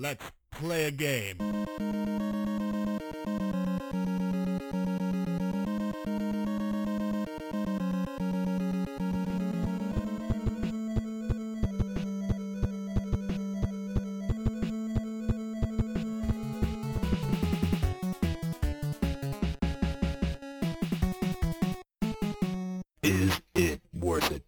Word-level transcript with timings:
let's 0.00 0.32
play 0.50 0.84
a 0.84 0.90
game. 0.90 1.36
Is 23.02 23.40
it 23.54 23.80
worth 23.92 24.32
it? 24.32 24.44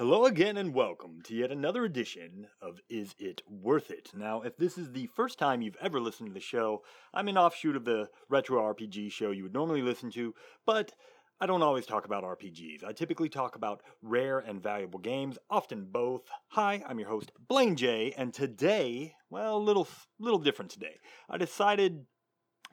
Hello 0.00 0.24
again 0.24 0.56
and 0.56 0.72
welcome 0.72 1.20
to 1.24 1.34
yet 1.34 1.50
another 1.50 1.84
edition 1.84 2.46
of 2.70 2.80
Is 2.88 3.16
It 3.18 3.42
Worth 3.48 3.90
It? 3.90 4.12
Now, 4.14 4.42
if 4.42 4.56
this 4.56 4.78
is 4.78 4.92
the 4.92 5.08
first 5.08 5.40
time 5.40 5.60
you've 5.60 5.76
ever 5.80 6.00
listened 6.00 6.28
to 6.28 6.32
the 6.32 6.38
show, 6.38 6.82
I'm 7.12 7.26
an 7.26 7.36
offshoot 7.36 7.74
of 7.74 7.84
the 7.84 8.08
retro 8.28 8.62
RPG 8.62 9.10
show 9.10 9.32
you 9.32 9.42
would 9.42 9.52
normally 9.52 9.82
listen 9.82 10.08
to, 10.12 10.34
but 10.64 10.92
I 11.40 11.46
don't 11.46 11.64
always 11.64 11.84
talk 11.84 12.04
about 12.04 12.22
RPGs. 12.22 12.84
I 12.84 12.92
typically 12.92 13.28
talk 13.28 13.56
about 13.56 13.82
rare 14.02 14.38
and 14.38 14.62
valuable 14.62 15.00
games, 15.00 15.36
often 15.50 15.84
both. 15.90 16.22
Hi, 16.50 16.84
I'm 16.86 17.00
your 17.00 17.08
host, 17.08 17.32
Blaine 17.48 17.74
J, 17.74 18.14
and 18.16 18.32
today, 18.32 19.14
well, 19.30 19.56
a 19.56 19.58
little, 19.58 19.88
little 20.20 20.38
different 20.38 20.70
today. 20.70 21.00
I 21.28 21.38
decided 21.38 22.06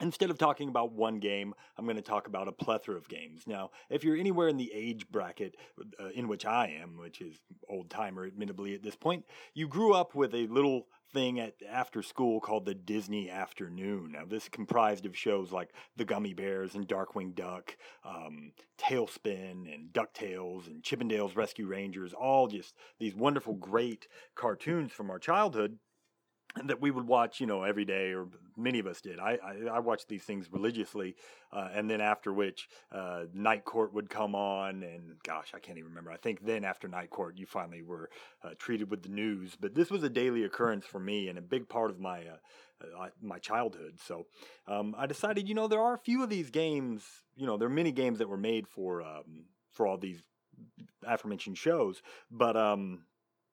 Instead 0.00 0.30
of 0.30 0.38
talking 0.38 0.68
about 0.68 0.92
one 0.92 1.18
game, 1.18 1.54
I'm 1.76 1.84
going 1.84 1.96
to 1.96 2.02
talk 2.02 2.28
about 2.28 2.46
a 2.46 2.52
plethora 2.52 2.96
of 2.96 3.08
games. 3.08 3.42
Now, 3.46 3.70
if 3.90 4.04
you're 4.04 4.16
anywhere 4.16 4.48
in 4.48 4.56
the 4.56 4.70
age 4.72 5.08
bracket 5.10 5.56
uh, 6.00 6.10
in 6.14 6.28
which 6.28 6.46
I 6.46 6.78
am, 6.80 6.96
which 6.96 7.20
is 7.20 7.36
old 7.68 7.90
timer 7.90 8.24
admittedly 8.24 8.74
at 8.74 8.82
this 8.82 8.94
point, 8.94 9.24
you 9.54 9.66
grew 9.66 9.94
up 9.94 10.14
with 10.14 10.34
a 10.34 10.46
little 10.46 10.86
thing 11.12 11.40
at 11.40 11.54
after 11.68 12.02
school 12.02 12.38
called 12.40 12.64
the 12.64 12.74
Disney 12.74 13.28
Afternoon. 13.28 14.12
Now, 14.12 14.24
this 14.24 14.48
comprised 14.48 15.06
of 15.06 15.16
shows 15.16 15.50
like 15.50 15.70
The 15.96 16.04
Gummi 16.04 16.36
Bears 16.36 16.74
and 16.74 16.86
Darkwing 16.86 17.34
Duck, 17.34 17.76
um, 18.04 18.52
TaleSpin 18.78 19.72
and 19.72 19.92
DuckTales 19.92 20.66
and 20.66 20.82
Chippendales 20.82 21.36
Rescue 21.36 21.66
Rangers, 21.66 22.12
all 22.12 22.46
just 22.46 22.74
these 23.00 23.14
wonderful, 23.14 23.54
great 23.54 24.06
cartoons 24.34 24.92
from 24.92 25.10
our 25.10 25.18
childhood 25.18 25.78
that 26.64 26.80
we 26.80 26.90
would 26.90 27.06
watch, 27.06 27.40
you 27.40 27.46
know, 27.46 27.62
every 27.62 27.84
day, 27.84 28.12
or 28.12 28.26
many 28.56 28.78
of 28.78 28.86
us 28.86 29.00
did. 29.00 29.18
I 29.18 29.38
I, 29.44 29.76
I 29.76 29.78
watched 29.78 30.08
these 30.08 30.22
things 30.22 30.48
religiously, 30.50 31.14
uh, 31.52 31.68
and 31.72 31.88
then 31.88 32.00
after 32.00 32.32
which, 32.32 32.68
uh, 32.90 33.24
Night 33.32 33.64
Court 33.64 33.92
would 33.94 34.10
come 34.10 34.34
on, 34.34 34.82
and 34.82 35.16
gosh, 35.22 35.52
I 35.54 35.58
can't 35.58 35.78
even 35.78 35.90
remember. 35.90 36.10
I 36.10 36.16
think 36.16 36.44
then 36.44 36.64
after 36.64 36.88
Night 36.88 37.10
Court, 37.10 37.36
you 37.36 37.46
finally 37.46 37.82
were 37.82 38.10
uh, 38.42 38.50
treated 38.58 38.90
with 38.90 39.02
the 39.02 39.08
news. 39.08 39.56
But 39.60 39.74
this 39.74 39.90
was 39.90 40.02
a 40.02 40.08
daily 40.08 40.44
occurrence 40.44 40.86
for 40.86 40.98
me, 40.98 41.28
and 41.28 41.38
a 41.38 41.42
big 41.42 41.68
part 41.68 41.90
of 41.90 42.00
my 42.00 42.20
uh, 42.20 42.38
uh, 43.00 43.08
my 43.20 43.38
childhood. 43.38 43.98
So 44.04 44.26
um, 44.66 44.94
I 44.98 45.06
decided, 45.06 45.48
you 45.48 45.54
know, 45.54 45.68
there 45.68 45.82
are 45.82 45.94
a 45.94 45.98
few 45.98 46.22
of 46.22 46.30
these 46.30 46.50
games. 46.50 47.04
You 47.36 47.46
know, 47.46 47.56
there 47.56 47.68
are 47.68 47.70
many 47.70 47.92
games 47.92 48.18
that 48.18 48.28
were 48.28 48.36
made 48.36 48.66
for 48.66 49.02
um, 49.02 49.44
for 49.72 49.86
all 49.86 49.98
these 49.98 50.22
aforementioned 51.06 51.58
shows, 51.58 52.02
but 52.30 52.56
um, 52.56 53.04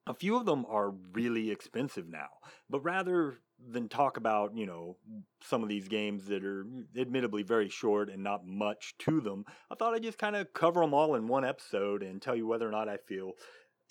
a 0.08 0.14
few 0.14 0.36
of 0.38 0.45
them 0.45 0.66
are 0.70 0.94
really 1.14 1.52
expensive 1.52 2.08
now. 2.08 2.30
But 2.70 2.81
rather 2.81 3.39
than 3.72 3.88
talk 3.88 4.17
about, 4.17 4.56
you 4.56 4.66
know, 4.66 4.98
some 5.42 5.64
of 5.64 5.70
these 5.70 5.88
games 5.88 6.25
that 6.25 6.44
are 6.44 6.66
admittedly 6.98 7.44
very 7.44 7.70
short 7.70 8.09
and 8.09 8.23
not 8.23 8.45
much 8.45 8.95
to 9.00 9.22
them, 9.22 9.45
I 9.72 9.76
thought 9.76 9.94
I'd 9.94 10.03
just 10.03 10.17
kind 10.17 10.36
of 10.36 10.53
cover 10.53 10.81
them 10.81 10.94
all 10.94 11.16
in 11.16 11.28
one 11.28 11.45
episode 11.45 12.03
and 12.03 12.22
tell 12.22 12.36
you 12.36 12.48
whether 12.48 12.67
or 12.67 12.72
not 12.72 12.89
I 12.89 12.98
feel 12.98 13.33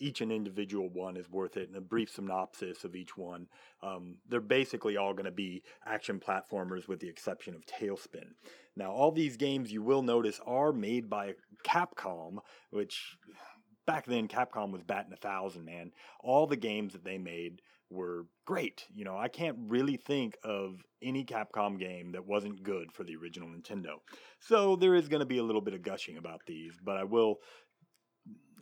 each 0.00 0.20
and 0.20 0.32
individual 0.32 0.88
one 0.88 1.16
is 1.16 1.30
worth 1.30 1.56
it 1.56 1.68
and 1.68 1.76
a 1.76 1.80
brief 1.80 2.10
synopsis 2.10 2.84
of 2.84 2.96
each 2.96 3.16
one. 3.16 3.46
Um, 3.82 4.16
they're 4.28 4.40
basically 4.40 4.96
all 4.96 5.12
going 5.12 5.24
to 5.24 5.30
be 5.30 5.62
action 5.86 6.20
platformers 6.20 6.88
with 6.88 7.00
the 7.00 7.08
exception 7.08 7.54
of 7.54 7.64
TaleSpin. 7.66 8.26
Now, 8.76 8.90
all 8.90 9.12
these 9.12 9.36
games 9.36 9.72
you 9.72 9.82
will 9.82 10.02
notice 10.02 10.40
are 10.46 10.72
made 10.72 11.08
by 11.08 11.34
Capcom, 11.64 12.38
which 12.70 13.16
back 13.86 14.06
then 14.06 14.28
Capcom 14.28 14.70
was 14.70 14.82
batting 14.82 15.12
a 15.12 15.16
thousand, 15.16 15.64
man. 15.64 15.92
All 16.20 16.46
the 16.46 16.56
games 16.56 16.92
that 16.92 17.04
they 17.04 17.18
made 17.18 17.60
were 17.90 18.26
great. 18.44 18.86
You 18.94 19.04
know, 19.04 19.16
I 19.16 19.28
can't 19.28 19.56
really 19.60 19.96
think 19.96 20.36
of 20.42 20.82
any 21.02 21.24
Capcom 21.24 21.78
game 21.78 22.12
that 22.12 22.26
wasn't 22.26 22.62
good 22.62 22.92
for 22.92 23.04
the 23.04 23.16
original 23.16 23.48
Nintendo. 23.48 23.96
So 24.40 24.76
there 24.76 24.94
is 24.94 25.08
going 25.08 25.20
to 25.20 25.26
be 25.26 25.38
a 25.38 25.42
little 25.42 25.60
bit 25.60 25.74
of 25.74 25.82
gushing 25.82 26.16
about 26.16 26.40
these, 26.46 26.74
but 26.82 26.96
I 26.96 27.04
will. 27.04 27.36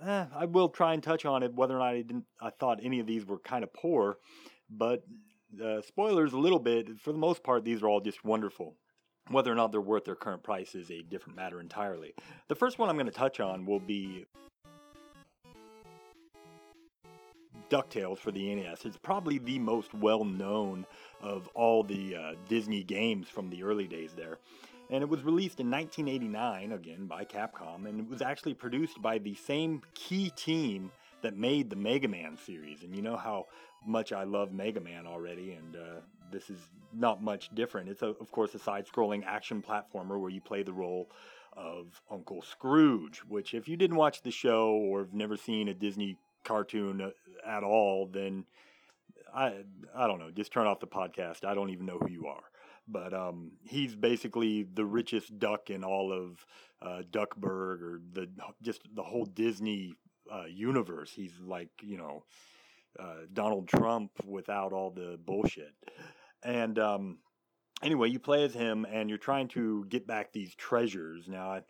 Eh, 0.04 0.26
I 0.34 0.46
will 0.46 0.68
try 0.68 0.94
and 0.94 1.02
touch 1.02 1.24
on 1.24 1.44
it 1.44 1.54
whether 1.54 1.76
or 1.76 1.78
not 1.78 1.88
I 1.88 2.02
didn't. 2.02 2.24
I 2.40 2.50
thought 2.50 2.80
any 2.82 2.98
of 2.98 3.06
these 3.06 3.24
were 3.24 3.38
kind 3.38 3.62
of 3.62 3.72
poor, 3.72 4.18
but 4.68 5.04
uh, 5.62 5.80
spoilers 5.82 6.32
a 6.32 6.38
little 6.38 6.58
bit. 6.58 6.98
For 6.98 7.12
the 7.12 7.18
most 7.18 7.44
part, 7.44 7.64
these 7.64 7.82
are 7.82 7.88
all 7.88 8.00
just 8.00 8.24
wonderful. 8.24 8.76
Whether 9.30 9.52
or 9.52 9.54
not 9.54 9.70
they're 9.70 9.80
worth 9.80 10.04
their 10.04 10.16
current 10.16 10.42
price 10.42 10.74
is 10.74 10.90
a 10.90 11.02
different 11.02 11.36
matter 11.36 11.60
entirely. 11.60 12.14
The 12.48 12.56
first 12.56 12.80
one 12.80 12.88
I'm 12.88 12.96
going 12.96 13.06
to 13.06 13.12
touch 13.12 13.38
on 13.38 13.64
will 13.64 13.78
be 13.78 14.26
DuckTales 17.72 18.18
for 18.18 18.30
the 18.30 18.54
NES. 18.54 18.84
It's 18.84 18.98
probably 18.98 19.38
the 19.38 19.58
most 19.58 19.94
well 19.94 20.24
known 20.24 20.84
of 21.22 21.48
all 21.54 21.82
the 21.82 22.14
uh, 22.14 22.32
Disney 22.46 22.82
games 22.82 23.28
from 23.30 23.48
the 23.48 23.62
early 23.62 23.88
days 23.88 24.12
there. 24.14 24.38
And 24.90 25.02
it 25.02 25.08
was 25.08 25.22
released 25.22 25.58
in 25.58 25.70
1989, 25.70 26.72
again 26.72 27.06
by 27.06 27.24
Capcom, 27.24 27.86
and 27.88 27.98
it 27.98 28.08
was 28.10 28.20
actually 28.20 28.52
produced 28.52 29.00
by 29.00 29.16
the 29.16 29.34
same 29.34 29.80
key 29.94 30.30
team 30.36 30.90
that 31.22 31.34
made 31.34 31.70
the 31.70 31.76
Mega 31.76 32.08
Man 32.08 32.36
series. 32.36 32.82
And 32.82 32.94
you 32.94 33.00
know 33.00 33.16
how 33.16 33.46
much 33.86 34.12
I 34.12 34.24
love 34.24 34.52
Mega 34.52 34.80
Man 34.80 35.06
already, 35.06 35.52
and 35.52 35.74
uh, 35.74 36.00
this 36.30 36.50
is 36.50 36.58
not 36.92 37.22
much 37.22 37.48
different. 37.54 37.88
It's, 37.88 38.02
a, 38.02 38.08
of 38.08 38.30
course, 38.32 38.54
a 38.54 38.58
side 38.58 38.86
scrolling 38.86 39.24
action 39.24 39.64
platformer 39.66 40.20
where 40.20 40.30
you 40.30 40.42
play 40.42 40.62
the 40.62 40.74
role 40.74 41.08
of 41.56 42.02
Uncle 42.10 42.42
Scrooge, 42.42 43.20
which, 43.20 43.54
if 43.54 43.66
you 43.66 43.78
didn't 43.78 43.96
watch 43.96 44.20
the 44.20 44.30
show 44.30 44.72
or 44.72 45.00
have 45.00 45.14
never 45.14 45.38
seen 45.38 45.68
a 45.68 45.74
Disney 45.74 46.18
cartoon 46.44 47.00
uh, 47.00 47.10
at 47.46 47.62
all, 47.62 48.06
then 48.06 48.44
I 49.34 49.64
I 49.94 50.06
don't 50.06 50.18
know. 50.18 50.30
Just 50.30 50.52
turn 50.52 50.66
off 50.66 50.80
the 50.80 50.86
podcast. 50.86 51.44
I 51.44 51.54
don't 51.54 51.70
even 51.70 51.86
know 51.86 51.98
who 51.98 52.10
you 52.10 52.26
are. 52.26 52.42
But 52.88 53.14
um, 53.14 53.52
he's 53.64 53.94
basically 53.94 54.64
the 54.64 54.84
richest 54.84 55.38
duck 55.38 55.70
in 55.70 55.84
all 55.84 56.12
of 56.12 56.44
uh, 56.82 57.02
Duckburg 57.10 57.82
or 57.82 58.00
the 58.12 58.28
just 58.62 58.82
the 58.94 59.02
whole 59.02 59.24
Disney 59.24 59.94
uh, 60.32 60.46
universe. 60.46 61.12
He's 61.14 61.32
like 61.44 61.70
you 61.80 61.96
know 61.96 62.24
uh, 62.98 63.26
Donald 63.32 63.68
Trump 63.68 64.10
without 64.26 64.72
all 64.72 64.90
the 64.90 65.18
bullshit. 65.24 65.72
And 66.44 66.78
um, 66.78 67.18
anyway, 67.82 68.10
you 68.10 68.18
play 68.18 68.44
as 68.44 68.54
him, 68.54 68.84
and 68.90 69.08
you're 69.08 69.18
trying 69.18 69.48
to 69.48 69.84
get 69.88 70.06
back 70.06 70.32
these 70.32 70.54
treasures. 70.54 71.28
Now, 71.28 71.52
I, 71.52 71.62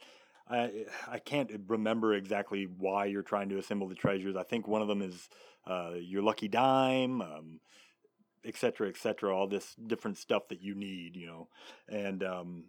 I 0.49 0.85
I 1.09 1.19
can't 1.19 1.51
remember 1.69 2.15
exactly 2.15 2.67
why 2.79 3.07
you're 3.07 3.23
trying 3.23 3.49
to 3.51 3.59
assemble 3.59 3.89
the 3.89 3.95
treasures. 3.95 4.37
I 4.37 4.43
think 4.43 4.67
one 4.69 4.83
of 4.83 4.89
them 4.89 5.03
is 5.03 5.29
uh, 5.67 5.93
your 6.01 6.23
lucky 6.23 6.49
dime, 6.49 7.21
um, 7.23 7.61
et 8.45 8.57
cetera, 8.57 8.89
et 8.89 8.97
cetera. 8.97 9.37
All 9.37 9.47
this 9.47 9.75
different 9.87 10.19
stuff 10.19 10.49
that 10.49 10.63
you 10.63 10.75
need, 10.75 11.17
you 11.17 11.27
know, 11.27 11.49
and 11.89 12.23
um, 12.25 12.65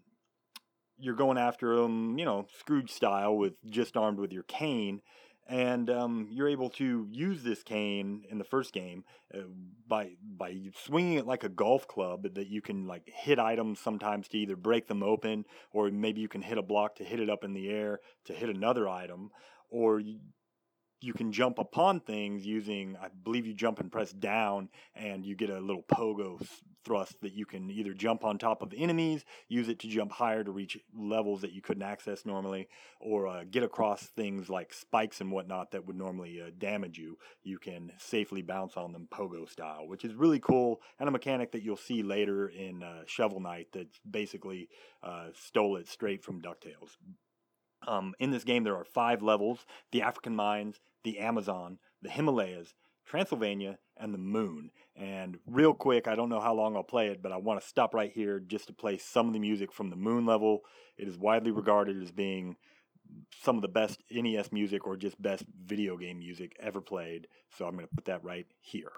you're 0.98 1.16
going 1.16 1.38
after 1.38 1.76
them, 1.76 2.18
you 2.18 2.26
know, 2.26 2.48
Scrooge 2.60 2.92
style, 2.92 3.36
with 3.36 3.54
just 3.66 3.98
armed 3.98 4.20
with 4.20 4.32
your 4.32 4.44
cane, 4.44 5.02
and 5.48 5.90
um, 5.90 6.28
you're 6.32 6.48
able 6.48 6.70
to 6.70 7.08
use 7.12 7.44
this 7.44 7.64
cane 7.64 8.24
in 8.30 8.38
the 8.38 8.44
first 8.44 8.74
game 8.74 9.04
uh, 9.34 9.42
by 9.88 10.12
by 10.24 10.56
swinging 10.86 11.18
it 11.18 11.28
like 11.28 11.44
a 11.44 11.50
golf 11.50 11.88
club 11.88 12.34
that 12.36 12.48
you 12.48 12.62
can 12.62 12.88
like 12.88 13.04
hit 13.06 13.40
items 13.40 13.80
sometimes 13.80 14.28
to 14.30 14.38
either 14.38 14.56
break 14.56 14.88
them 14.88 15.04
open 15.04 15.46
or 15.72 15.90
maybe 15.92 16.22
you 16.22 16.30
can 16.30 16.42
hit 16.42 16.58
a 16.58 16.64
block 16.64 16.96
to 16.96 17.04
hit 17.04 17.20
it 17.20 17.30
up 17.30 17.44
in 17.44 17.54
the 17.54 17.70
air 17.70 18.00
to 18.26 18.34
hit 18.34 18.50
another 18.50 18.88
item 18.88 19.32
or 19.70 20.02
you, 21.04 21.14
can 21.14 21.32
jump 21.32 21.60
upon 21.60 22.00
things 22.00 22.46
using, 22.46 22.98
I 23.02 23.08
believe 23.24 23.46
you 23.46 23.54
jump 23.54 23.80
and 23.80 23.92
press 23.92 24.12
down, 24.12 24.70
and 24.96 25.26
you 25.26 25.36
get 25.36 25.50
a 25.50 25.60
little 25.60 25.84
pogo 25.84 26.46
thrust 26.84 27.22
that 27.22 27.34
you 27.34 27.46
can 27.46 27.70
either 27.70 27.94
jump 27.94 28.26
on 28.26 28.38
top 28.38 28.62
of 28.62 28.74
enemies, 28.76 29.24
use 29.48 29.70
it 29.70 29.80
to 29.80 29.88
jump 29.88 30.12
higher 30.12 30.44
to 30.44 30.52
reach 30.52 30.78
levels 30.98 31.42
that 31.42 31.54
you 31.54 31.62
couldn't 31.62 31.84
access 31.84 32.26
normally, 32.26 32.68
or 33.00 33.28
uh, 33.28 33.44
get 33.50 33.64
across 33.64 34.04
things 34.04 34.50
like 34.50 34.74
spikes 34.74 35.22
and 35.22 35.32
whatnot 35.32 35.72
that 35.72 35.86
would 35.86 35.96
normally 35.96 36.42
uh, 36.42 36.50
damage 36.58 36.98
you. 36.98 37.18
You 37.44 37.58
can 37.58 37.92
safely 37.98 38.42
bounce 38.42 38.76
on 38.76 38.92
them 38.92 39.08
pogo 39.12 39.50
style, 39.50 39.88
which 39.88 40.04
is 40.04 40.14
really 40.14 40.40
cool, 40.40 40.82
and 41.00 41.08
a 41.08 41.12
mechanic 41.12 41.52
that 41.52 41.64
you'll 41.64 41.78
see 41.78 42.04
later 42.04 42.48
in 42.48 42.84
uh, 42.84 43.04
Shovel 43.06 43.40
Knight 43.40 43.72
that 43.74 43.88
basically 44.10 44.70
uh, 45.02 45.28
stole 45.34 45.78
it 45.78 45.88
straight 45.88 46.24
from 46.24 46.42
DuckTales. 46.42 46.98
Um, 47.88 48.14
in 48.20 48.32
this 48.32 48.44
game, 48.44 48.64
there 48.64 48.78
are 48.78 48.86
five 48.86 49.22
levels 49.22 49.66
the 49.92 50.02
African 50.02 50.36
mines, 50.36 50.80
the 51.04 51.20
Amazon, 51.20 51.80
the 52.02 52.10
Himalayas, 52.10 52.74
Transylvania, 53.06 53.78
and 53.98 54.14
the 54.14 54.20
moon. 54.20 54.72
And 54.96 55.38
real 55.46 55.74
quick, 55.74 56.08
I 56.08 56.16
don't 56.16 56.30
know 56.30 56.40
how 56.40 56.54
long 56.54 56.76
I'll 56.76 56.84
play 56.84 57.08
it, 57.08 57.22
but 57.22 57.32
I 57.32 57.38
want 57.38 57.62
to 57.62 57.68
stop 57.68 57.94
right 57.94 58.12
here 58.14 58.40
just 58.40 58.68
to 58.68 58.74
play 58.74 58.98
some 58.98 59.28
of 59.28 59.34
the 59.34 59.40
music 59.40 59.72
from 59.72 59.90
the 59.90 59.96
moon 59.96 60.26
level. 60.26 60.62
It 60.98 61.08
is 61.08 61.18
widely 61.18 61.52
regarded 61.52 62.02
as 62.02 62.12
being 62.12 62.56
some 63.42 63.56
of 63.56 63.62
the 63.62 63.68
best 63.68 64.02
NES 64.12 64.52
music 64.52 64.88
or 64.88 64.96
just 64.96 65.22
best 65.22 65.44
video 65.66 65.98
game 65.98 66.20
music 66.20 66.56
ever 66.60 66.82
played. 66.82 67.28
So 67.58 67.66
I'm 67.66 67.76
going 67.76 67.88
to 67.88 67.96
put 67.96 68.06
that 68.06 68.24
right 68.24 68.48
here. 68.62 68.92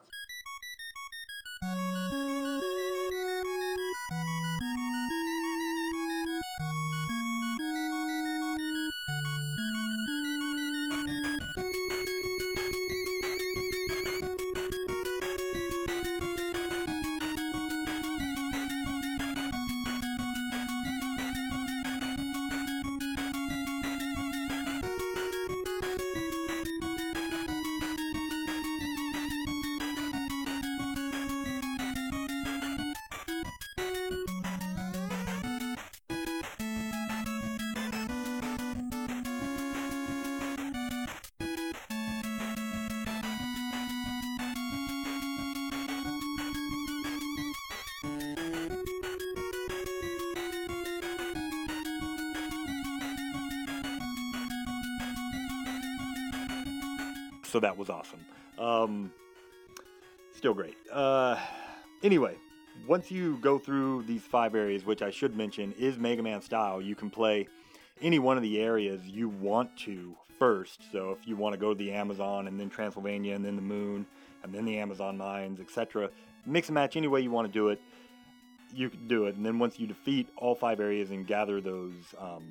So 57.56 57.62
that 57.62 57.78
was 57.78 57.90
awesome. 57.90 58.20
Um, 58.60 59.14
still 60.36 60.54
great. 60.54 60.76
Uh, 60.92 61.38
anyway, 62.04 62.36
once 62.86 63.10
you 63.10 63.38
go 63.38 63.58
through 63.58 64.04
these 64.04 64.24
five 64.24 64.56
areas, 64.56 64.84
which 64.84 65.02
I 65.02 65.10
should 65.10 65.38
mention 65.38 65.72
is 65.80 65.98
Mega 65.98 66.22
Man 66.22 66.42
style, 66.42 66.82
you 66.82 66.96
can 66.96 67.10
play 67.10 67.48
any 68.02 68.20
one 68.20 68.36
of 68.36 68.44
the 68.44 68.60
areas 68.60 69.08
you 69.08 69.30
want 69.30 69.78
to 69.86 70.18
first. 70.38 70.82
So 70.92 71.12
if 71.12 71.26
you 71.26 71.38
want 71.38 71.54
to 71.54 71.58
go 71.58 71.74
to 71.74 71.78
the 71.78 71.94
Amazon 71.94 72.50
and 72.50 72.60
then 72.60 72.70
Transylvania 72.70 73.36
and 73.36 73.46
then 73.46 73.56
the 73.56 73.62
Moon 73.62 74.06
and 74.44 74.54
then 74.54 74.66
the 74.66 74.78
Amazon 74.78 75.18
mines, 75.18 75.62
etc., 75.62 76.10
mix 76.46 76.68
and 76.68 76.76
match 76.76 76.98
any 76.98 77.08
way 77.08 77.22
you 77.22 77.32
want 77.32 77.48
to 77.48 77.54
do 77.54 77.70
it. 77.70 77.80
You 78.74 78.90
can 78.90 79.08
do 79.08 79.28
it, 79.28 79.36
and 79.38 79.46
then 79.46 79.60
once 79.60 79.80
you 79.80 79.88
defeat 79.88 80.28
all 80.36 80.56
five 80.56 80.82
areas 80.82 81.12
and 81.12 81.26
gather 81.26 81.62
those 81.62 81.94
um, 82.20 82.44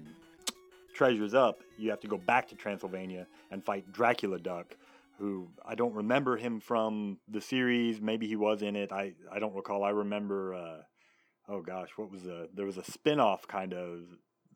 treasures 0.94 1.34
up, 1.34 1.60
you 1.76 1.90
have 1.90 2.00
to 2.00 2.06
go 2.06 2.16
back 2.16 2.48
to 2.48 2.54
Transylvania 2.54 3.26
and 3.50 3.62
fight 3.62 3.92
Dracula 3.92 4.38
Duck, 4.38 4.74
who 5.18 5.50
I 5.64 5.74
don't 5.74 5.94
remember 5.94 6.36
him 6.36 6.60
from 6.60 7.18
the 7.28 7.40
series. 7.40 8.00
Maybe 8.00 8.26
he 8.26 8.36
was 8.36 8.62
in 8.62 8.76
it. 8.76 8.92
I, 8.92 9.14
I 9.30 9.38
don't 9.38 9.54
recall. 9.54 9.84
I 9.84 9.90
remember, 9.90 10.54
uh, 10.54 10.82
oh 11.48 11.62
gosh, 11.62 11.90
what 11.96 12.10
was 12.10 12.22
the, 12.22 12.48
there 12.54 12.66
was 12.66 12.78
a 12.78 12.84
spin 12.84 13.20
off 13.20 13.46
kind 13.46 13.74
of 13.74 14.00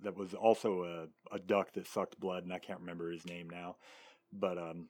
that 0.03 0.17
was 0.17 0.35
also 0.35 0.85
a, 0.85 1.35
a 1.35 1.39
duck 1.39 1.73
that 1.75 1.87
sucked 1.87 2.21
blood, 2.21 2.45
and 2.45 2.53
I 2.53 2.59
can't 2.59 2.81
remember 2.81 3.11
his 3.11 3.27
name 3.27 3.51
now. 3.51 3.77
But 4.33 4.59
um, 4.59 4.89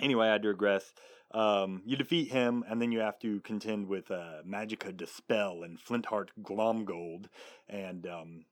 anyway, 0.00 0.28
I 0.28 0.38
digress. 0.38 0.92
Um, 1.32 1.82
you 1.84 1.96
defeat 1.96 2.30
him, 2.30 2.64
and 2.68 2.80
then 2.80 2.92
you 2.92 3.00
have 3.00 3.18
to 3.20 3.40
contend 3.40 3.88
with 3.88 4.10
uh, 4.10 4.42
Magica 4.46 4.96
De 4.96 5.06
Spell 5.06 5.62
and 5.64 5.80
Flintheart 5.80 6.30
Glomgold. 6.40 7.26
And 7.68 8.06
um, 8.06 8.44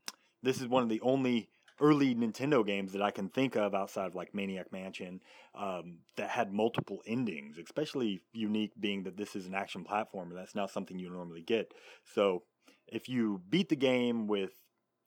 this 0.42 0.60
is 0.60 0.66
one 0.66 0.82
of 0.82 0.88
the 0.88 1.00
only 1.02 1.48
early 1.80 2.14
Nintendo 2.14 2.64
games 2.64 2.92
that 2.92 3.02
I 3.02 3.10
can 3.10 3.28
think 3.28 3.56
of 3.56 3.74
outside 3.74 4.06
of 4.06 4.14
like 4.14 4.34
Maniac 4.34 4.72
Mansion 4.72 5.20
um, 5.54 5.98
that 6.16 6.30
had 6.30 6.52
multiple 6.52 7.00
endings, 7.06 7.58
especially 7.58 8.22
unique 8.32 8.72
being 8.78 9.02
that 9.04 9.16
this 9.16 9.34
is 9.36 9.46
an 9.46 9.54
action 9.54 9.84
platformer. 9.84 10.34
That's 10.34 10.54
not 10.54 10.70
something 10.70 10.98
you 10.98 11.10
normally 11.10 11.42
get. 11.42 11.72
So 12.14 12.42
if 12.86 13.08
you 13.08 13.40
beat 13.48 13.68
the 13.68 13.76
game 13.76 14.26
with 14.26 14.50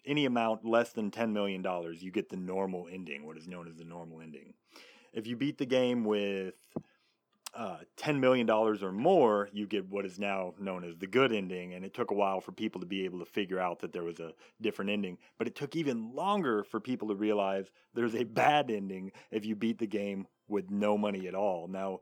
any 0.05 0.25
amount 0.25 0.65
less 0.65 0.91
than 0.91 1.11
$10 1.11 1.31
million, 1.31 1.63
you 1.99 2.11
get 2.11 2.29
the 2.29 2.37
normal 2.37 2.87
ending, 2.91 3.25
what 3.25 3.37
is 3.37 3.47
known 3.47 3.67
as 3.67 3.77
the 3.77 3.83
normal 3.83 4.21
ending. 4.21 4.53
If 5.13 5.27
you 5.27 5.35
beat 5.35 5.57
the 5.57 5.65
game 5.65 6.03
with 6.03 6.55
uh, 7.55 7.77
$10 7.97 8.19
million 8.19 8.49
or 8.49 8.91
more, 8.91 9.49
you 9.53 9.65
get 9.65 9.89
what 9.89 10.05
is 10.05 10.19
now 10.19 10.53
known 10.59 10.83
as 10.83 10.97
the 10.97 11.07
good 11.07 11.31
ending. 11.31 11.73
And 11.73 11.85
it 11.85 11.93
took 11.93 12.11
a 12.11 12.13
while 12.13 12.41
for 12.41 12.51
people 12.51 12.81
to 12.81 12.87
be 12.87 13.05
able 13.05 13.19
to 13.19 13.25
figure 13.25 13.59
out 13.59 13.79
that 13.79 13.93
there 13.93 14.03
was 14.03 14.19
a 14.19 14.33
different 14.61 14.91
ending. 14.91 15.17
But 15.37 15.47
it 15.47 15.55
took 15.55 15.75
even 15.75 16.13
longer 16.13 16.63
for 16.63 16.79
people 16.79 17.07
to 17.07 17.15
realize 17.15 17.67
there's 17.93 18.15
a 18.15 18.23
bad 18.23 18.69
ending 18.69 19.11
if 19.31 19.45
you 19.45 19.55
beat 19.55 19.79
the 19.79 19.87
game 19.87 20.27
with 20.47 20.69
no 20.69 20.97
money 20.97 21.27
at 21.27 21.35
all. 21.35 21.67
Now, 21.67 22.01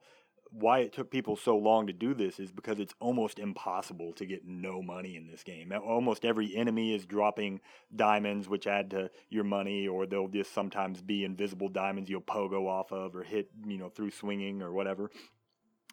why 0.53 0.79
it 0.79 0.93
took 0.93 1.09
people 1.09 1.35
so 1.35 1.57
long 1.57 1.87
to 1.87 1.93
do 1.93 2.13
this 2.13 2.39
is 2.39 2.51
because 2.51 2.79
it's 2.79 2.93
almost 2.99 3.39
impossible 3.39 4.13
to 4.13 4.25
get 4.25 4.45
no 4.45 4.81
money 4.81 5.15
in 5.15 5.27
this 5.27 5.43
game. 5.43 5.73
Almost 5.73 6.25
every 6.25 6.55
enemy 6.55 6.93
is 6.93 7.05
dropping 7.05 7.59
diamonds, 7.95 8.47
which 8.47 8.67
add 8.67 8.91
to 8.91 9.09
your 9.29 9.43
money, 9.43 9.87
or 9.87 10.05
they'll 10.05 10.27
just 10.27 10.53
sometimes 10.53 11.01
be 11.01 11.25
invisible 11.25 11.69
diamonds 11.69 12.09
you'll 12.09 12.21
pogo 12.21 12.67
off 12.67 12.91
of 12.91 13.15
or 13.15 13.23
hit, 13.23 13.49
you 13.65 13.77
know, 13.77 13.89
through 13.89 14.11
swinging 14.11 14.61
or 14.61 14.71
whatever. 14.71 15.09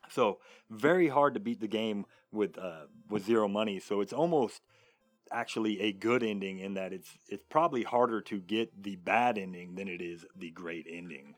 So 0.08 0.38
very 0.70 1.08
hard 1.08 1.35
to 1.35 1.41
beat 1.41 1.61
the 1.61 1.69
game 1.69 2.06
with 2.32 2.58
uh, 2.58 2.87
with 3.08 3.25
zero 3.25 3.49
money. 3.49 3.81
So 3.81 4.00
it's 4.00 4.12
almost 4.12 4.62
actually 5.32 5.81
a 5.81 5.93
good 5.93 6.23
ending 6.23 6.58
in 6.58 6.75
that 6.75 6.93
it's 6.93 7.19
it's 7.29 7.44
probably 7.44 7.82
harder 7.82 8.20
to 8.23 8.41
get 8.41 8.82
the 8.82 8.97
bad 8.97 9.38
ending 9.38 9.75
than 9.75 9.88
it 9.88 10.00
is 10.00 10.25
the 10.37 10.50
great 10.50 10.87
ending. 10.91 11.35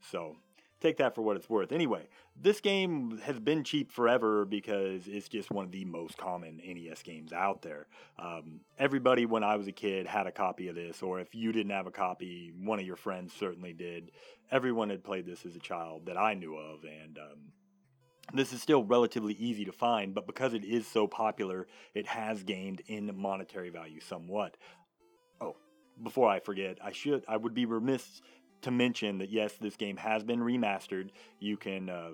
So 0.00 0.36
take 0.80 0.98
that 0.98 1.14
for 1.14 1.22
what 1.22 1.36
it's 1.36 1.48
worth. 1.48 1.72
Anyway, 1.72 2.06
this 2.40 2.60
game 2.60 3.18
has 3.24 3.38
been 3.40 3.64
cheap 3.64 3.90
forever 3.90 4.44
because 4.44 5.06
it's 5.06 5.28
just 5.28 5.50
one 5.50 5.64
of 5.64 5.72
the 5.72 5.84
most 5.84 6.18
common 6.18 6.60
NES 6.64 7.02
games 7.02 7.32
out 7.32 7.62
there. 7.62 7.86
Um, 8.18 8.60
everybody, 8.78 9.24
when 9.24 9.42
I 9.42 9.56
was 9.56 9.66
a 9.66 9.72
kid, 9.72 10.06
had 10.06 10.26
a 10.26 10.32
copy 10.32 10.68
of 10.68 10.74
this, 10.74 11.02
or 11.02 11.20
if 11.20 11.34
you 11.34 11.52
didn't 11.52 11.72
have 11.72 11.86
a 11.86 11.90
copy, 11.90 12.52
one 12.60 12.78
of 12.78 12.86
your 12.86 12.96
friends 12.96 13.32
certainly 13.32 13.72
did. 13.72 14.10
Everyone 14.50 14.90
had 14.90 15.02
played 15.02 15.26
this 15.26 15.46
as 15.46 15.56
a 15.56 15.60
child 15.60 16.06
that 16.06 16.18
I 16.18 16.34
knew 16.34 16.56
of, 16.56 16.84
and 16.84 17.18
um, 17.18 17.38
this 18.32 18.52
is 18.52 18.62
still 18.62 18.84
relatively 18.84 19.34
easy 19.34 19.64
to 19.64 19.72
find, 19.72 20.14
but 20.14 20.26
because 20.26 20.54
it 20.54 20.64
is 20.64 20.86
so 20.86 21.06
popular, 21.06 21.66
it 21.94 22.06
has 22.06 22.42
gained 22.42 22.82
in 22.86 23.10
monetary 23.16 23.70
value 23.70 24.00
somewhat. 24.00 24.56
Oh, 25.40 25.56
before 26.02 26.28
I 26.28 26.40
forget, 26.40 26.78
I 26.82 26.92
should 26.92 27.24
I 27.28 27.36
would 27.36 27.54
be 27.54 27.66
remiss 27.66 28.22
to 28.62 28.70
mention 28.70 29.18
that 29.18 29.30
yes, 29.30 29.54
this 29.60 29.76
game 29.76 29.96
has 29.98 30.24
been 30.24 30.40
remastered. 30.40 31.10
You 31.38 31.56
can 31.56 31.90
uh, 31.90 32.10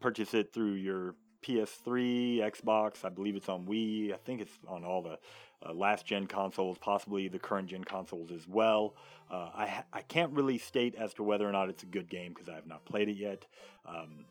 purchase 0.00 0.34
it 0.34 0.52
through 0.52 0.72
your 0.72 1.14
PS3, 1.44 2.38
Xbox. 2.38 3.04
I 3.04 3.10
believe 3.10 3.36
it's 3.36 3.48
on 3.48 3.66
Wii. 3.66 4.12
I 4.12 4.16
think 4.16 4.40
it's 4.40 4.58
on 4.66 4.84
all 4.84 5.02
the 5.02 5.18
uh, 5.64 5.72
last 5.72 6.04
gen 6.04 6.26
consoles, 6.26 6.78
possibly 6.78 7.28
the 7.28 7.38
current 7.38 7.68
gen 7.68 7.84
consoles 7.84 8.32
as 8.32 8.48
well. 8.48 8.96
Uh, 9.30 9.50
I 9.54 9.84
I 9.92 10.00
can't 10.02 10.32
really 10.32 10.58
state 10.58 10.94
as 10.96 11.14
to 11.14 11.22
whether 11.22 11.48
or 11.48 11.52
not 11.52 11.68
it's 11.68 11.84
a 11.84 11.86
good 11.86 12.10
game 12.10 12.32
because 12.32 12.48
I 12.48 12.54
have 12.54 12.66
not 12.66 12.84
played 12.84 13.08
it 13.08 13.16
yet. 13.16 13.46
Um, 13.86 14.24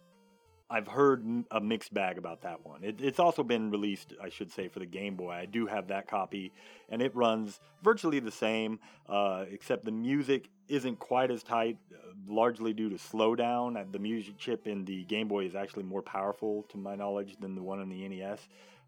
I've 0.73 0.87
heard 0.87 1.23
a 1.51 1.61
mixed 1.61 1.93
bag 1.93 2.17
about 2.17 2.41
that 2.41 2.65
one. 2.65 2.83
It, 2.83 2.99
it's 2.99 3.19
also 3.19 3.43
been 3.43 3.69
released, 3.69 4.13
I 4.19 4.29
should 4.29 4.51
say, 4.51 4.67
for 4.67 4.79
the 4.79 4.87
Game 4.87 5.15
Boy. 5.15 5.31
I 5.31 5.45
do 5.45 5.67
have 5.67 5.89
that 5.89 6.07
copy, 6.07 6.51
and 6.89 6.99
it 6.99 7.15
runs 7.15 7.59
virtually 7.83 8.19
the 8.19 8.31
same, 8.31 8.79
uh, 9.07 9.45
except 9.51 9.85
the 9.85 9.91
music 9.91 10.49
isn't 10.67 10.97
quite 10.97 11.29
as 11.29 11.43
tight, 11.43 11.77
uh, 11.93 12.13
largely 12.27 12.73
due 12.73 12.89
to 12.89 12.95
slowdown. 12.95 13.79
Uh, 13.79 13.85
the 13.91 13.99
music 13.99 14.35
chip 14.39 14.65
in 14.65 14.83
the 14.83 15.03
Game 15.03 15.27
Boy 15.27 15.45
is 15.45 15.53
actually 15.53 15.83
more 15.83 16.01
powerful, 16.01 16.63
to 16.69 16.77
my 16.77 16.95
knowledge, 16.95 17.37
than 17.39 17.53
the 17.53 17.61
one 17.61 17.79
in 17.79 17.89
the 17.89 18.07
NES. 18.07 18.39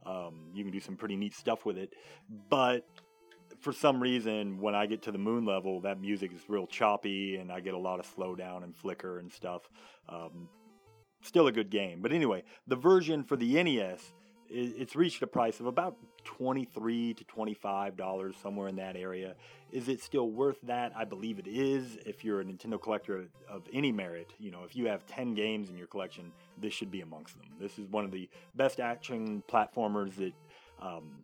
Um, 0.07 0.49
you 0.55 0.63
can 0.63 0.73
do 0.73 0.79
some 0.79 0.95
pretty 0.95 1.15
neat 1.15 1.35
stuff 1.35 1.67
with 1.67 1.77
it, 1.77 1.93
but 2.49 2.87
for 3.59 3.71
some 3.71 4.01
reason, 4.01 4.59
when 4.59 4.73
I 4.73 4.87
get 4.87 5.03
to 5.03 5.11
the 5.11 5.19
moon 5.19 5.45
level, 5.45 5.81
that 5.81 6.01
music 6.01 6.33
is 6.33 6.41
real 6.47 6.65
choppy, 6.65 7.35
and 7.35 7.51
I 7.51 7.59
get 7.59 7.75
a 7.75 7.77
lot 7.77 7.99
of 7.99 8.11
slowdown 8.15 8.63
and 8.63 8.75
flicker 8.75 9.19
and 9.19 9.31
stuff. 9.31 9.69
Um, 10.09 10.49
still 11.25 11.47
a 11.47 11.51
good 11.51 11.69
game. 11.69 12.01
But 12.01 12.11
anyway, 12.11 12.43
the 12.67 12.75
version 12.75 13.23
for 13.23 13.35
the 13.35 13.61
NES, 13.63 14.13
it's 14.49 14.95
reached 14.95 15.21
a 15.21 15.27
price 15.27 15.59
of 15.59 15.65
about 15.65 15.97
23 16.23 17.13
to 17.15 17.23
25 17.23 17.97
dollars 17.97 18.35
somewhere 18.41 18.67
in 18.67 18.75
that 18.75 18.95
area. 18.95 19.35
Is 19.71 19.89
it 19.89 20.01
still 20.01 20.29
worth 20.29 20.59
that? 20.63 20.93
I 20.95 21.03
believe 21.03 21.39
it 21.39 21.47
is. 21.47 21.97
If 22.05 22.23
you're 22.23 22.41
a 22.41 22.45
nintendo 22.45 22.81
collector 22.81 23.25
of 23.49 23.63
any 23.73 23.91
merit 23.91 24.31
you 24.39 24.51
know 24.51 24.63
if 24.63 24.75
you 24.75 24.87
have 24.87 25.05
10 25.07 25.33
games 25.33 25.69
in 25.69 25.77
your 25.77 25.87
collection 25.87 26.31
this 26.59 26.73
should 26.73 26.91
be 26.91 27.01
amongst 27.01 27.37
them. 27.37 27.47
This 27.59 27.77
is 27.79 27.87
one 27.89 28.05
of 28.05 28.11
the 28.11 28.29
best 28.55 28.79
action 28.79 29.43
platformers 29.49 30.15
that 30.15 30.33
um, 30.81 31.23